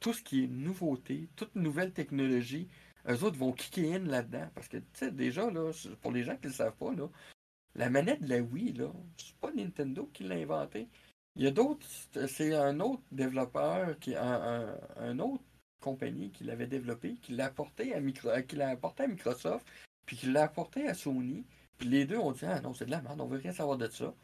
[0.00, 2.68] tout ce qui est nouveauté, toute nouvelle technologie.
[3.08, 4.48] Eux autres vont kicker in là-dedans.
[4.54, 5.70] Parce que, tu sais, déjà, là,
[6.02, 7.08] pour les gens qui ne le savent pas, là,
[7.74, 10.88] la manette de la Wii, là, c'est pas Nintendo qui l'a inventé.
[11.36, 11.86] Il y a d'autres.
[12.28, 15.44] C'est un autre développeur, qui un, un, autre
[15.80, 19.66] compagnie qui l'avait développé, qui l'a apporté à Micro, qui l'a apporté à Microsoft,
[20.06, 21.44] puis qui l'a apporté à Sony.
[21.78, 23.78] Puis les deux ont dit Ah non, c'est de la merde, on veut rien savoir
[23.78, 24.14] de ça.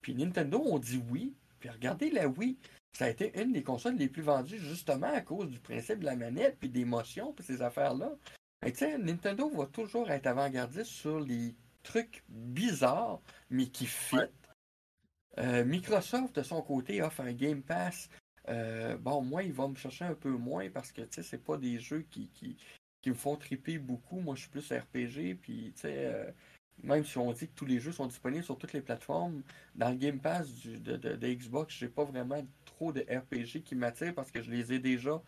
[0.00, 1.34] Puis Nintendo ont dit oui.
[1.60, 2.58] Puis regardez la Wii.
[2.92, 6.04] Ça a été une des consoles les plus vendues justement à cause du principe de
[6.04, 8.12] la manette, puis des motions, puis ces affaires-là.
[8.98, 13.20] Nintendo va toujours être avant-gardiste sur les trucs bizarres,
[13.50, 14.16] mais qui fit.
[15.38, 18.08] Euh, Microsoft, de son côté, offre un Game Pass.
[18.48, 21.38] Euh, bon, moi, il va me chercher un peu moins parce que, tu sais, c'est
[21.38, 22.56] pas des jeux qui, qui,
[23.00, 24.20] qui, me font triper beaucoup.
[24.20, 26.30] Moi, je suis plus RPG, puis, tu sais, euh,
[26.82, 29.42] même si on dit que tous les jeux sont disponibles sur toutes les plateformes,
[29.74, 33.62] dans le Game Pass du, de, de, de, Xbox, j'ai pas vraiment trop de RPG
[33.62, 35.22] qui m'attirent parce que je les ai déjà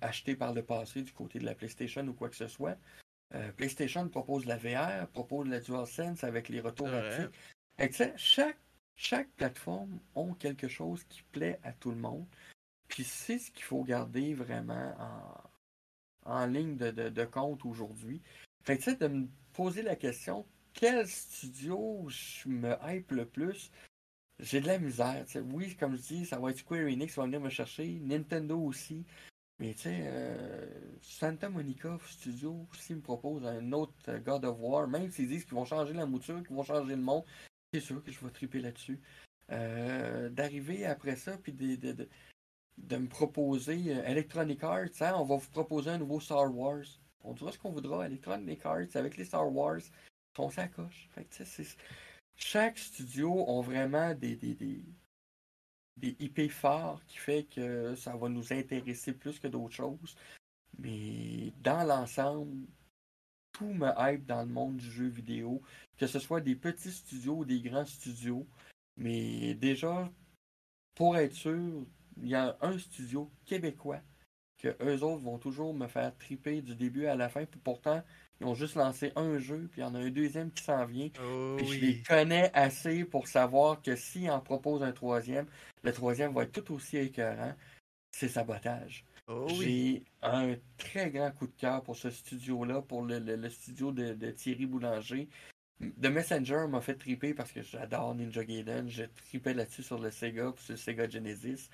[0.00, 2.76] achetés par le passé du côté de la PlayStation ou quoi que ce soit.
[3.34, 7.30] Euh, PlayStation propose la VR, propose la DualSense avec les retours ouais.
[8.16, 8.58] chaque,
[8.94, 12.26] chaque plateforme a quelque chose qui plaît à tout le monde.
[12.88, 14.94] Puis c'est ce qu'il faut garder vraiment
[16.26, 18.20] en, en ligne de, de, compte aujourd'hui.
[18.64, 20.44] Fait que de me poser la question,
[20.74, 23.70] quel studio je me hype le plus?
[24.40, 25.24] J'ai de la misère.
[25.52, 28.58] Oui, comme je dis, ça va être Square Enix qui va venir me chercher, Nintendo
[28.58, 29.04] aussi.
[29.62, 30.66] Mais tu sais, euh,
[31.02, 35.54] Santa Monica Studio, s'ils me proposent un autre God of War, même s'ils disent qu'ils
[35.54, 37.22] vont changer la mouture, qu'ils vont changer le monde,
[37.72, 39.00] c'est sûr que je vais triper là-dessus.
[39.52, 42.08] Euh, d'arriver après ça, puis de, de,
[42.76, 46.82] de, me proposer euh, Electronic Arts, hein, on va vous proposer un nouveau Star Wars.
[47.22, 49.82] On dira ce qu'on voudra, Electronic Arts, avec les Star Wars,
[50.34, 51.08] sont sa coche.
[51.14, 51.44] Fait que,
[52.34, 54.84] chaque studio ont vraiment des, des, des,
[55.96, 60.16] des IP forts qui fait que ça va nous intéresser plus que d'autres choses.
[60.78, 62.66] Mais dans l'ensemble,
[63.52, 65.62] tout me hype dans le monde du jeu vidéo,
[65.98, 68.46] que ce soit des petits studios ou des grands studios.
[68.96, 70.10] Mais déjà,
[70.94, 71.86] pour être sûr,
[72.16, 74.00] il y a un studio québécois
[74.62, 77.44] que eux autres vont toujours me faire triper du début à la fin.
[77.44, 78.02] Puis pourtant,
[78.40, 80.84] ils ont juste lancé un jeu, puis il y en a un deuxième qui s'en
[80.86, 81.10] vient.
[81.22, 85.46] Oh puis je les connais assez pour savoir que s'ils en proposent un troisième,
[85.82, 87.54] le troisième va être tout aussi écœurant.
[88.12, 89.04] C'est sabotage.
[89.28, 94.30] Oh J'ai un très grand coup de cœur pour ce studio-là, pour le, studio de,
[94.30, 95.28] Thierry Boulanger.
[95.80, 98.88] The Messenger m'a fait triper parce que j'adore Ninja Gaiden.
[98.88, 101.68] Je tripais là-dessus sur le Sega, sur le Sega Genesis.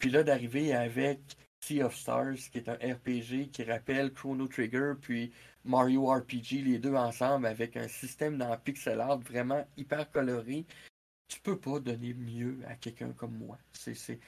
[0.00, 1.20] Puis là, d'arriver avec
[1.60, 5.30] Sea of Stars, qui est un RPG qui rappelle Chrono Trigger, puis
[5.64, 10.64] Mario RPG, les deux ensemble, avec un système dans pixel art vraiment hyper coloré.
[11.28, 13.58] Tu peux pas donner mieux à quelqu'un comme moi.
[13.72, 14.18] C'est,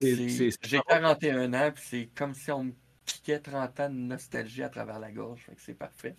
[0.00, 2.72] J'ai 41 ans, puis c'est comme si on me
[3.06, 5.46] piquait 30 ans de nostalgie à travers la gorge.
[5.56, 6.14] c'est parfait.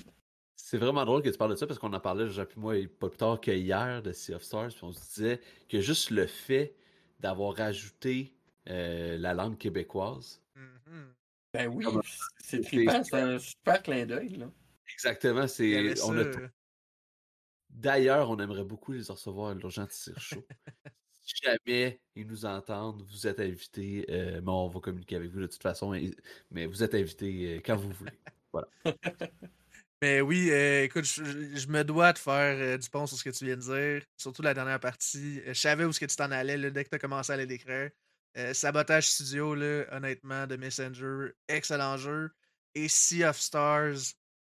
[0.56, 3.10] C'est vraiment drôle que tu parles de ça parce qu'on en parlait, Jean moi, pas
[3.10, 6.76] plus tard qu'hier de Sea of Stars, puis on se disait que juste le fait
[7.20, 8.35] d'avoir rajouté
[8.70, 11.06] euh, la langue québécoise, Mm-hmm.
[11.54, 11.86] Ben oui,
[12.44, 14.38] c'est trippant, c'est un super clin d'œil.
[14.38, 14.52] Là.
[14.92, 16.02] Exactement, c'est.
[16.04, 16.24] On a...
[17.70, 20.46] D'ailleurs, on aimerait beaucoup les recevoir à l'urgence Tire Chaud.
[21.22, 24.06] si jamais ils nous entendent, vous êtes invités.
[24.10, 26.00] Euh, mais on va communiquer avec vous de toute façon.
[26.52, 28.20] Mais vous êtes invités euh, quand vous voulez.
[28.52, 28.68] Voilà.
[30.02, 33.46] Mais oui, euh, écoute, je, me dois de faire du pont sur ce que tu
[33.46, 35.42] viens de dire, surtout la dernière partie.
[35.48, 37.48] je savais où ce que tu t'en allais dès que tu as commencé à aller
[37.48, 37.90] décrire.
[38.38, 42.32] Euh, Sabotage Studio, là, honnêtement, de Messenger, excellent jeu.
[42.74, 44.14] Et Sea of Stars,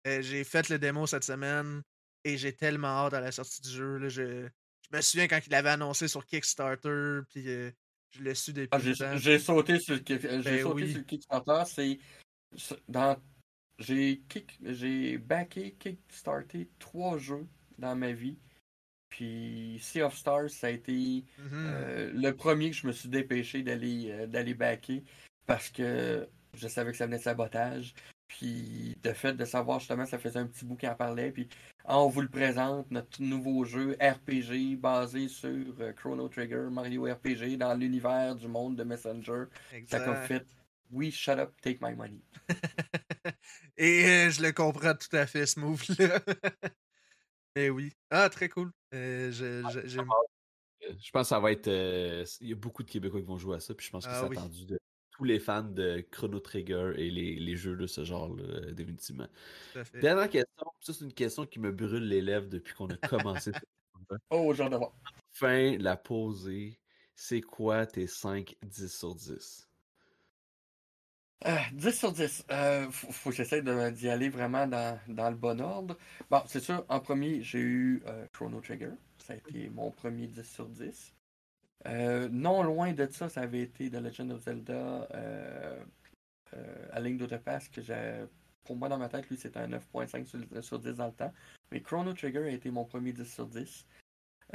[0.08, 1.82] euh, j'ai fait le démo cette semaine
[2.24, 3.98] et j'ai tellement hâte à la sortie du jeu.
[3.98, 4.48] Là, je,
[4.90, 7.72] je me souviens quand il l'avait annoncé sur Kickstarter, puis euh,
[8.12, 8.70] je l'ai su depuis.
[8.72, 11.64] Ah, j'ai sauté sur, ben sauté sur Kickstarter.
[11.66, 12.00] C'est
[12.88, 13.18] dans
[13.78, 17.46] j'ai kick, j'ai backé, kickstarté trois jeux
[17.78, 18.38] dans ma vie.
[19.16, 21.50] Puis Sea of Stars, ça a été Mhm.
[21.54, 25.04] euh, le premier que je me suis dépêché d'aller euh, d'aller backer
[25.46, 27.94] parce que je savais que ça venait de sabotage.
[28.28, 31.32] Puis de fait de savoir justement, ça faisait un petit bout qui en parlait.
[31.32, 31.48] Puis
[31.86, 37.04] ah, on vous le présente, notre nouveau jeu RPG basé sur euh, Chrono Trigger, Mario
[37.06, 39.46] RPG dans l'univers du monde de Messenger.
[39.88, 40.28] Ça a comme Exact.
[40.28, 40.46] fait
[40.92, 42.20] oui, shut up, take my money.
[43.78, 46.20] Et je le comprends tout à fait, ce move-là.
[47.56, 47.94] Mais oui.
[48.10, 48.72] Ah, très cool.
[48.94, 50.10] Euh, je- je- j'aime-
[50.84, 51.68] Euh, Je pense que ça va être.
[51.68, 54.06] euh, Il y a beaucoup de Québécois qui vont jouer à ça, puis je pense
[54.06, 54.38] que Ah c'est oui.
[54.38, 54.78] attendu de
[55.12, 59.28] tous les fans de Chrono Trigger et les, les jeux de ce genre, là, définitivement.
[59.76, 60.00] à fait.
[60.02, 63.52] Dernière question, ça c'est une question qui me brûle les lèvres depuis qu'on a commencé.
[64.30, 64.94] Oh, j'ai hâte de voir.
[65.32, 66.80] Fin la poser.
[67.16, 69.65] C'est quoi tes 5 10 sur 10?
[71.46, 72.46] Euh, 10 sur 10.
[72.52, 73.62] Euh, faut, que j'essaie
[73.92, 75.98] d'y aller vraiment dans, le bon ordre.
[76.30, 78.92] Bon, c'est sûr, en premier, j'ai eu euh, Chrono Trigger.
[79.20, 81.14] Ça a été mon premier 10 sur 10.
[81.88, 85.84] Euh, non loin de ça, ça avait été The Legend of Zelda euh,
[86.56, 88.26] euh, to the Past, que j'ai.
[88.64, 91.34] Pour moi, dans ma tête, lui, c'était un 9.5 sur, sur 10 dans le temps.
[91.72, 93.86] Mais Chrono Trigger a été mon premier 10 sur 10.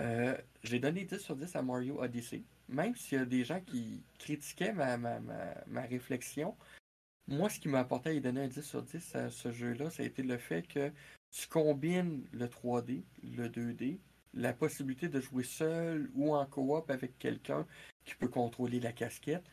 [0.00, 2.42] Euh, j'ai donné 10 sur 10 à Mario Odyssey.
[2.68, 6.56] Même s'il y a des gens qui critiquaient ma, ma, ma réflexion,
[7.28, 9.90] moi, ce qui m'a apporté à y donner un 10 sur 10 à ce jeu-là,
[9.90, 10.90] ça a été le fait que
[11.30, 13.98] tu combines le 3D, le 2D,
[14.34, 17.66] la possibilité de jouer seul ou en coop avec quelqu'un
[18.04, 19.44] qui peut contrôler la casquette,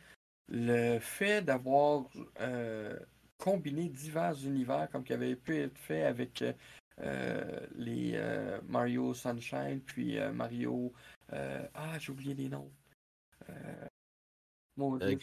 [0.48, 2.08] le fait d'avoir
[2.40, 2.98] euh,
[3.36, 6.42] combiné divers univers comme qui avait pu être fait avec
[7.00, 10.92] euh, les euh, Mario Sunshine, puis Mario...
[11.30, 12.72] ah, j'ai oublié les noms.
[14.76, 15.18] Mon Dieu.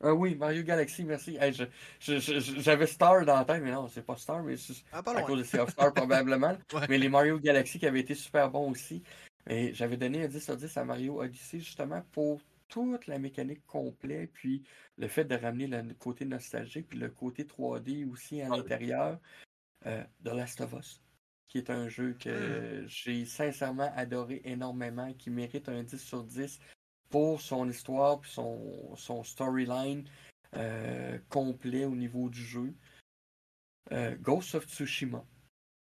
[0.00, 1.36] Ah oui, Mario Galaxy, merci.
[1.40, 1.52] Hey,
[1.98, 5.38] J'avais Star dans la tête, mais non, c'est pas Star, mais c'est Ah, à cause
[5.38, 6.56] de Sea of Star probablement.
[6.72, 6.86] Ouais.
[6.88, 9.02] Mais les Mario Galaxy qui avaient été super bons aussi.
[9.48, 13.66] Et j'avais donné un 10 sur 10 à Mario Odyssey justement pour toute la mécanique
[13.66, 14.62] complète, puis
[14.98, 19.18] le fait de ramener le côté nostalgique, puis le côté 3D aussi à l'intérieur.
[19.86, 21.00] Euh, The Last of Us,
[21.46, 26.60] qui est un jeu que j'ai sincèrement adoré énormément, qui mérite un 10 sur 10
[27.10, 30.04] pour son histoire puis son, son storyline
[30.54, 32.74] euh, complet au niveau du jeu.
[33.92, 35.24] Euh, Ghost of Tsushima,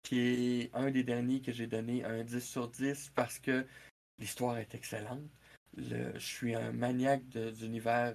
[0.02, 3.66] qui est un des derniers que j'ai donné un 10 sur 10 parce que
[4.18, 5.28] l'histoire est excellente.
[5.76, 8.14] Le- je suis un maniaque d'univers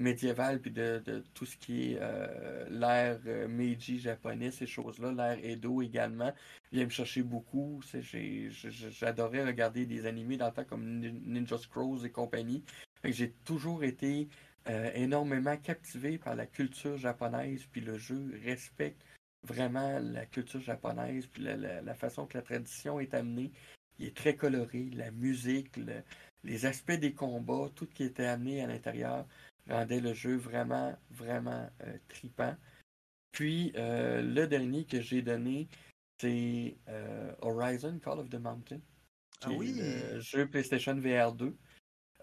[0.00, 1.02] euh, médiéval puis de,
[1.34, 6.32] tout ce qui est euh, l'ère euh, Meiji japonais, ces choses-là, l'ère Edo également,
[6.72, 7.80] vient me chercher beaucoup.
[8.90, 12.64] J'adorais regarder des animés dans le temps comme Nin- Ninja Scrolls et compagnie.
[13.04, 14.28] J'ai toujours été
[14.68, 19.02] euh, énormément captivé par la culture japonaise, puis le jeu respecte
[19.42, 23.52] vraiment la culture japonaise, puis la, la- façon que la tradition est amenée.
[23.98, 26.02] Il est très coloré, la musique, le-
[26.44, 29.26] les aspects des combats, tout ce qui était amené à l'intérieur
[29.68, 32.56] rendait le jeu vraiment, vraiment euh, tripant.
[33.32, 35.68] Puis euh, le dernier que j'ai donné,
[36.20, 38.80] c'est euh, Horizon Call of the Mountain,
[39.40, 39.74] qui Ah est oui!
[39.74, 41.56] le jeu PlayStation VR 2,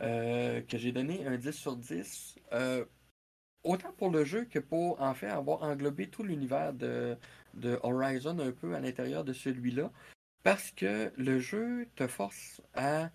[0.01, 2.35] euh, que j'ai donné un 10 sur 10.
[2.53, 2.85] euh,
[3.63, 7.17] autant pour le jeu que pour en fait avoir englobé tout l'univers de,
[7.55, 9.91] de Horizon un peu à l'intérieur de celui-là.
[10.43, 13.09] Parce que le jeu te force à.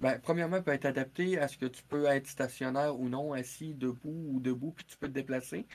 [0.00, 3.74] Ben, premièrement, peut être adapté à ce que tu peux être stationnaire ou non, assis,
[3.74, 5.66] debout ou debout, puis tu peux te déplacer.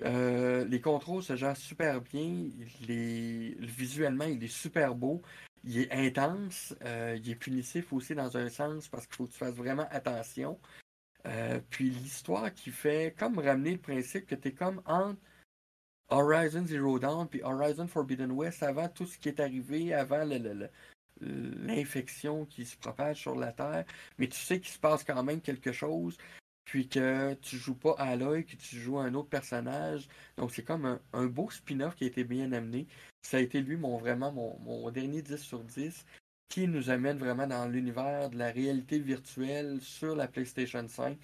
[0.00, 2.48] Euh, les contrôles se gèrent super bien.
[2.86, 3.56] Les...
[3.58, 5.22] Visuellement, il est super beau.
[5.64, 6.74] Il est intense.
[6.84, 9.88] euh, il est punitif aussi dans un sens parce qu'il faut que tu fasses vraiment
[9.90, 10.58] attention.
[11.26, 15.18] Euh, puis l'histoire qui fait comme ramener le principe que tu es comme entre
[16.10, 20.38] Horizon Zero Dawn puis Horizon Forbidden West avant tout ce qui est arrivé, avant le-
[20.38, 20.70] le- le-
[21.20, 23.84] l'infection qui se propage sur la Terre.
[24.18, 26.16] Mais tu sais qu'il se passe quand même quelque chose
[26.64, 30.06] puis que tu joues pas à l'œil, que tu joues à un autre personnage.
[30.36, 32.86] Donc c'est comme un, beau spin-off qui a été bien amené.
[33.22, 36.04] Ça a été lui mon vraiment mon, mon dernier 10 sur 10
[36.48, 41.18] qui nous amène vraiment dans l'univers de la réalité virtuelle sur la PlayStation 5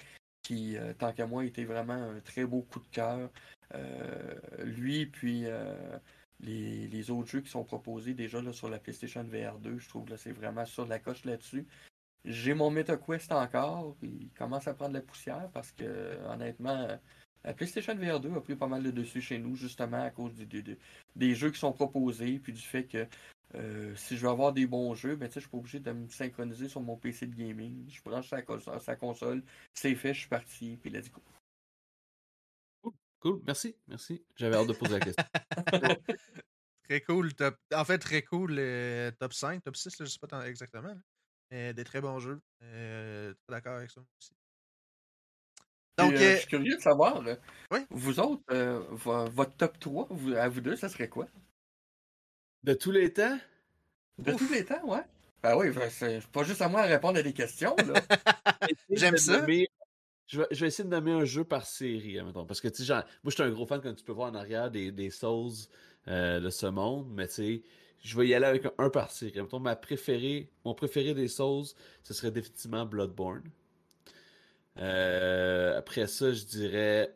[0.44, 3.30] qui, euh, tant qu'à moi, était vraiment un très beau coup de cœur.
[3.74, 5.98] Euh, lui, puis euh,
[6.40, 10.16] les, autres jeux qui sont proposés déjà sur la PlayStation VR 2, je trouve que
[10.16, 11.66] c'est vraiment sur la coche là-dessus.
[12.24, 16.88] J'ai mon MetaQuest encore, il commence à prendre la poussière parce que honnêtement,
[17.44, 20.34] la PlayStation VR 2 a pris pas mal de dessus chez nous, justement à cause
[20.34, 20.78] du-
[21.16, 23.06] des jeux qui sont proposés, puis du fait que
[23.56, 26.08] euh, si je veux avoir des bons jeux, ben, je suis pas obligé de me
[26.08, 27.88] synchroniser sur mon PC de gaming.
[27.88, 29.42] Je branche sa console,
[29.74, 31.22] c'est fait, je suis parti, puis let's go.
[33.24, 34.22] Cool, merci, merci.
[34.36, 35.24] J'avais hâte de poser la question.
[36.84, 37.32] Très cool.
[37.34, 37.56] Top...
[37.74, 38.56] En fait, très cool.
[38.58, 40.88] euh, top 5, top 6, là, je sais pas tant- exactement.
[40.88, 41.00] là.
[41.50, 42.42] Mais des très bons jeux.
[42.62, 44.32] Euh, très d'accord avec ça aussi.
[45.96, 47.36] Donc, euh, euh, je suis curieux de savoir, là,
[47.70, 47.78] Oui?
[47.88, 51.26] vous autres, euh, vo- votre top 3, vous- à vous deux, ça serait quoi?
[52.64, 53.38] De tous les temps?
[54.18, 54.38] De Ouf.
[54.46, 55.02] tous les temps, ouais?
[55.42, 57.94] Ben oui, ben, c'est pas juste à moi à répondre à des questions, là.
[58.90, 59.40] J'aime de ça.
[59.40, 59.68] nommer-
[60.26, 62.46] Je vais, je vais essayer de nommer un jeu par série, admettons.
[62.46, 64.30] Parce que, tu sais, genre, moi, je suis un gros fan, comme tu peux voir
[64.30, 65.52] en arrière, des, des Souls
[66.08, 67.08] euh, de ce monde.
[67.12, 67.62] Mais, tu sais,
[68.02, 69.38] je vais y aller avec un, un par série.
[69.38, 71.66] Admettons, ma préférée, mon préféré des Souls,
[72.02, 73.42] ce serait définitivement Bloodborne.
[74.78, 77.14] Euh, après ça, je dirais.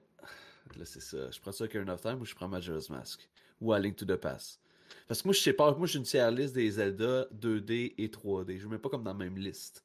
[0.77, 1.31] Là, c'est ça.
[1.31, 3.29] Je prends ça Ocarina of Time ou je prends Majora's Mask.
[3.61, 4.61] Ou A Link to the Past.
[5.07, 5.75] Parce que moi, je sais pas.
[5.75, 8.59] Moi, j'ai une tier liste des Zelda 2D et 3D.
[8.59, 9.85] Je ne mets pas comme dans la même liste.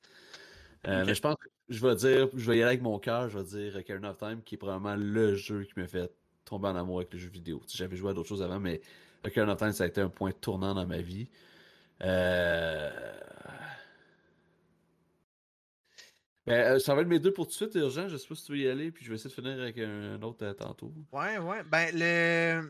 [0.87, 1.05] Euh.
[1.05, 3.37] Mais je pense que je vais dire, je vais y aller avec mon cœur, je
[3.37, 6.11] vais dire Ocarina of Time, qui est probablement le jeu qui m'a fait
[6.45, 7.61] tomber en amour avec le jeu vidéo.
[7.67, 8.81] J'avais joué à d'autres choses avant, mais
[9.25, 11.29] Ocarina of Time, ça a été un point tournant dans ma vie.
[12.01, 12.91] Euh...
[16.45, 18.09] Ben, euh, ça va être mes deux pour tout de suite, urgent.
[18.09, 19.77] Je sais pas si tu veux y aller, puis je vais essayer de finir avec
[19.77, 20.93] un, un autre euh, tantôt.
[21.13, 21.63] Ouais, ouais.
[21.63, 22.69] Ben, le...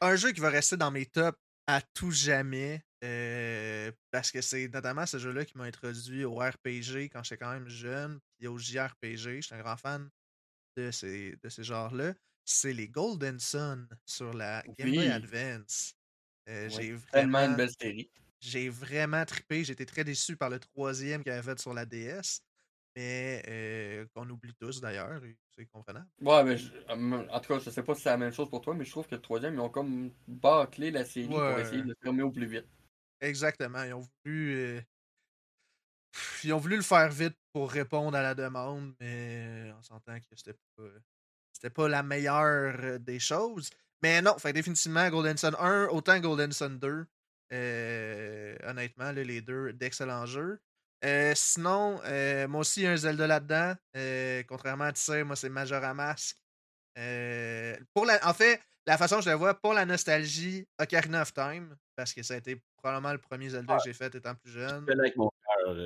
[0.00, 4.68] un jeu qui va rester dans mes tops à tout jamais, euh, parce que c'est
[4.68, 8.58] notamment ce jeu-là qui m'a introduit au RPG quand j'étais quand même jeune, puis au
[8.58, 9.42] JRPG.
[9.42, 10.08] J'étais un grand fan
[10.76, 12.14] de ces, de ces genres-là.
[12.44, 15.08] C'est les Golden Sun sur la Game Boy Oui.
[15.10, 15.94] Advance.
[16.48, 18.10] Euh, Ouais, j'ai Tellement vraiment, une belle série.
[18.40, 19.64] j'ai vraiment trippé.
[19.64, 22.40] J'étais très déçu par le troisième qu'il avait fait sur la DS.
[22.96, 25.20] Mais euh, qu'on oublie tous d'ailleurs,
[25.54, 26.08] c'est comprenable.
[26.20, 28.62] Ouais, mais je- en tout cas, je sais pas si c'est la même chose pour
[28.62, 31.82] toi, mais je trouve que le troisième, ils ont comme bâclé la série pour essayer
[31.82, 32.66] de le fermer au plus vite.
[33.20, 33.82] Exactement.
[33.84, 34.54] Ils ont voulu.
[34.54, 34.80] euh,
[36.44, 40.26] Ils ont voulu le faire vite pour répondre à la demande, mais on s'entend que
[40.36, 40.82] c'était pas.
[41.52, 43.70] C'était pas la meilleure des choses.
[44.02, 47.06] Mais non, fait définitivement Golden Sun 1, autant Golden Sun 2.
[47.52, 50.60] euh, honnêtement, là, les deux, d'excellents jeux.
[51.04, 53.74] Euh, sinon, euh, moi aussi, il y a un Zelda là-dedans.
[53.96, 56.36] Euh, contrairement à Tissé, moi, c'est Majora Mask.
[57.94, 61.34] Pour la, en fait, la façon que je la vois, pour la nostalgie, Ocarina of
[61.34, 64.52] Time, parce que ça a été probablement le premier Zelda que j'ai fait étant plus
[64.52, 64.84] jeune.
[64.88, 65.30] Je avec mon
[65.64, 65.76] cœur.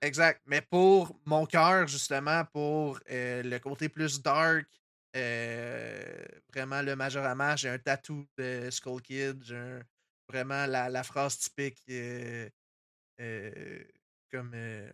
[0.00, 0.40] Exact.
[0.46, 4.66] Mais pour mon cœur, justement, pour le côté plus dark,
[5.14, 9.80] vraiment le Majorama, j'ai un tatou de Skull Kid, j'ai
[10.28, 11.82] vraiment la, la phrase typique
[13.20, 13.82] euh,
[14.30, 14.90] comme euh,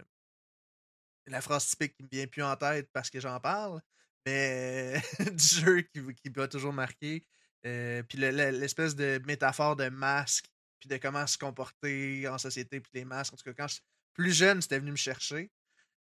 [1.26, 3.80] la phrase typique qui me vient plus en tête parce que j'en parle,
[4.26, 5.00] mais
[5.32, 7.24] du jeu qui, qui m'a toujours marqué.
[7.66, 10.46] Euh, puis le- le- l'espèce de métaphore de masque,
[10.80, 13.32] puis de comment se comporter en société, puis les masques.
[13.32, 13.80] En tout cas, quand je
[14.12, 15.50] plus jeune, c'était venu me chercher.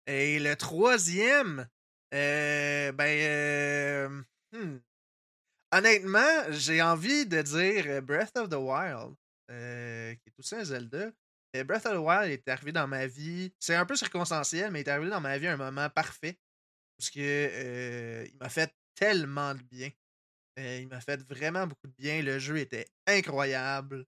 [0.06, 1.68] Et le troisième,
[2.14, 4.78] euh, ben, hmm.
[5.72, 9.16] honnêtement, j'ai envie de dire Breath of the Wild,
[9.48, 11.12] qui est aussi un Zelda.
[11.62, 13.54] Breath of the Wild est arrivé dans ma vie.
[13.60, 16.40] C'est un peu circonstanciel, mais il est arrivé dans ma vie à un moment parfait.
[16.98, 19.90] Parce que euh, il m'a fait tellement de bien.
[20.60, 22.22] Euh, il m'a fait vraiment beaucoup de bien.
[22.24, 24.06] Le jeu était incroyable.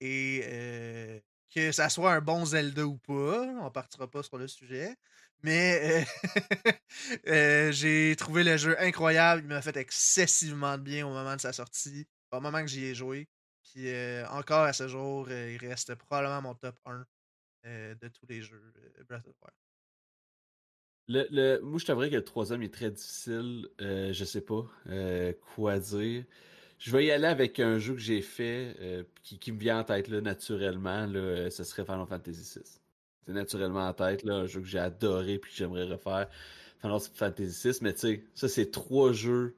[0.00, 1.20] Et euh,
[1.54, 4.96] que ça soit un bon Zelda ou pas, on partira pas sur le sujet.
[5.42, 6.06] Mais
[7.72, 9.42] j'ai trouvé le jeu incroyable.
[9.44, 12.84] Il m'a fait excessivement de bien au moment de sa sortie, au moment que j'y
[12.84, 13.28] ai joué.
[13.74, 17.04] Puis euh, encore à ce jour, euh, il reste probablement mon top 1
[17.66, 18.72] euh, de tous les jeux
[19.08, 19.54] Breath of Wild.
[21.08, 23.68] Le, le- moi, je t'avouerais que le troisième est très difficile.
[23.80, 24.64] Je sais pas
[25.54, 26.24] quoi dire.
[26.78, 30.08] Je vais y aller avec un jeu que j'ai fait qui, me vient en tête
[30.08, 31.06] là, naturellement.
[31.50, 32.80] Ce serait Final Fantasy VI.
[33.26, 36.28] C'est naturellement en tête là, un jeu que j'ai adoré puis que j'aimerais refaire.
[36.80, 39.56] Final Fantasy VI, mais tu sais, ça c'est trois jeux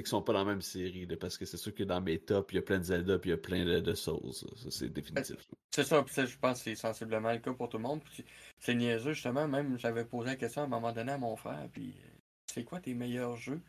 [0.00, 1.04] qui sont pas dans la même série.
[1.06, 3.18] là, parce que c'est sûr que dans mes tops, il y a plein de Zelda
[3.18, 4.32] puis il y a plein de, de Souls.
[4.32, 5.36] Ça, c'est définitif.
[5.74, 8.02] C'est ça, puis ça, je pense que c'est sensiblement le cas pour tout le monde.
[8.04, 8.24] Puis
[8.58, 9.46] c'est niaiseux, justement.
[9.48, 12.08] Même, j'avais posé la question à un moment donné à mon frère, puis euh,
[12.46, 13.60] c'est quoi tes meilleurs jeux?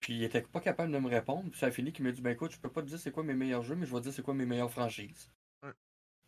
[0.00, 1.50] Puis il était pas capable de me répondre.
[1.50, 3.10] Puis ça a fini qu'il m'a dit, ben écoute, je peux pas te dire c'est
[3.12, 5.30] quoi mes meilleurs jeux, mais je vais te dire c'est quoi mes meilleures franchises.
[5.62, 5.72] Ouais.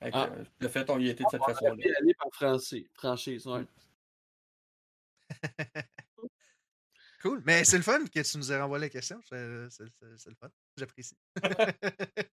[0.03, 0.31] Fait que, Ah.
[0.33, 1.73] euh, le fait, on y était de cette On façon-là.
[2.01, 2.87] aller par français.
[2.95, 3.65] Franchise, ouais.
[7.23, 7.43] Cool.
[7.45, 9.21] Mais c'est le fun que tu nous aies renvoyé la question.
[9.29, 10.49] C'est c'est le fun.
[10.77, 11.17] J'apprécie.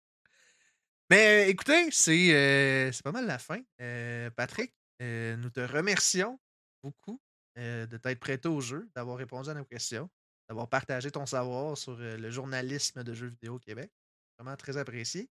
[1.10, 3.62] Mais euh, écoutez, c'est euh, c'est pas mal la fin.
[3.82, 6.40] Euh, Patrick, euh, nous te remercions
[6.84, 7.22] beaucoup
[7.58, 10.10] euh, de t'être prêté au jeu, d'avoir répondu à nos questions,
[10.50, 13.92] d'avoir partagé ton savoir sur euh, le journalisme de jeux vidéo au Québec.
[14.38, 15.30] Vraiment très apprécié.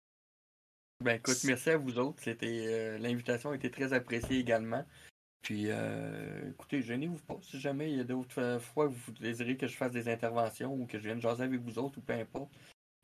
[1.02, 2.22] Ben écoute, merci à vous autres.
[2.22, 4.86] C'était euh, l'invitation a été très appréciée également.
[5.44, 7.38] Puis euh, écoutez, gênez-vous pas.
[7.42, 10.08] Si jamais il y a d'autres euh, fois où vous désirez que je fasse des
[10.08, 12.50] interventions ou que je vienne jaser avec vous autres ou peu importe,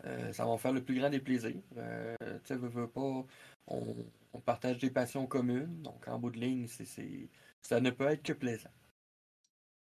[0.06, 1.60] Euh, ça va en faire le plus grand des plaisirs.
[1.76, 3.26] Euh, tu sais, veux, veux pas,
[3.66, 3.96] on,
[4.32, 5.82] on partage des passions communes.
[5.82, 7.28] Donc, en bout de ligne, c'est,
[7.60, 8.72] ça ne peut être que plaisant.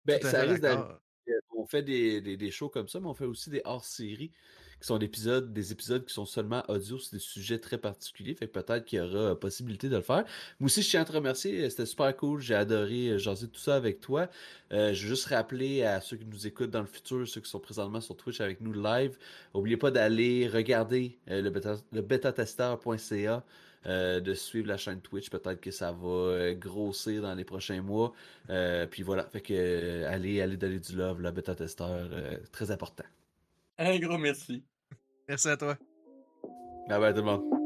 [0.03, 0.65] Ben, ça risque.
[1.55, 4.33] On fait des, des, des shows comme ça, mais on fait aussi des hors-séries
[4.79, 8.33] qui sont des épisodes, des épisodes qui sont seulement audio sur des sujets très particuliers.
[8.33, 10.23] Fait que peut-être qu'il y aura euh, possibilité de le faire.
[10.59, 11.63] Moi aussi, je tiens à te remercier.
[11.65, 12.41] euh, C'était super cool.
[12.41, 14.29] J'ai adoré euh, jaser tout ça avec toi.
[14.71, 17.59] Je veux juste rappeler à ceux qui nous écoutent dans le futur, ceux qui sont
[17.59, 19.17] présentement sur Twitch avec nous live,
[19.55, 22.01] n'oubliez pas d'aller regarder le, bêta, le
[24.21, 25.29] de suivre la chaîne Twitch.
[25.31, 28.13] Peut-être que ça va grossir dans les prochains mois.
[28.91, 32.07] Puis voilà, fait que allez, allez donner du love, le bêta testeur,
[32.51, 33.05] très important.
[33.79, 34.65] Un gros merci.
[35.27, 35.77] Merci à toi.
[36.89, 37.58] Bye bye tout le monde.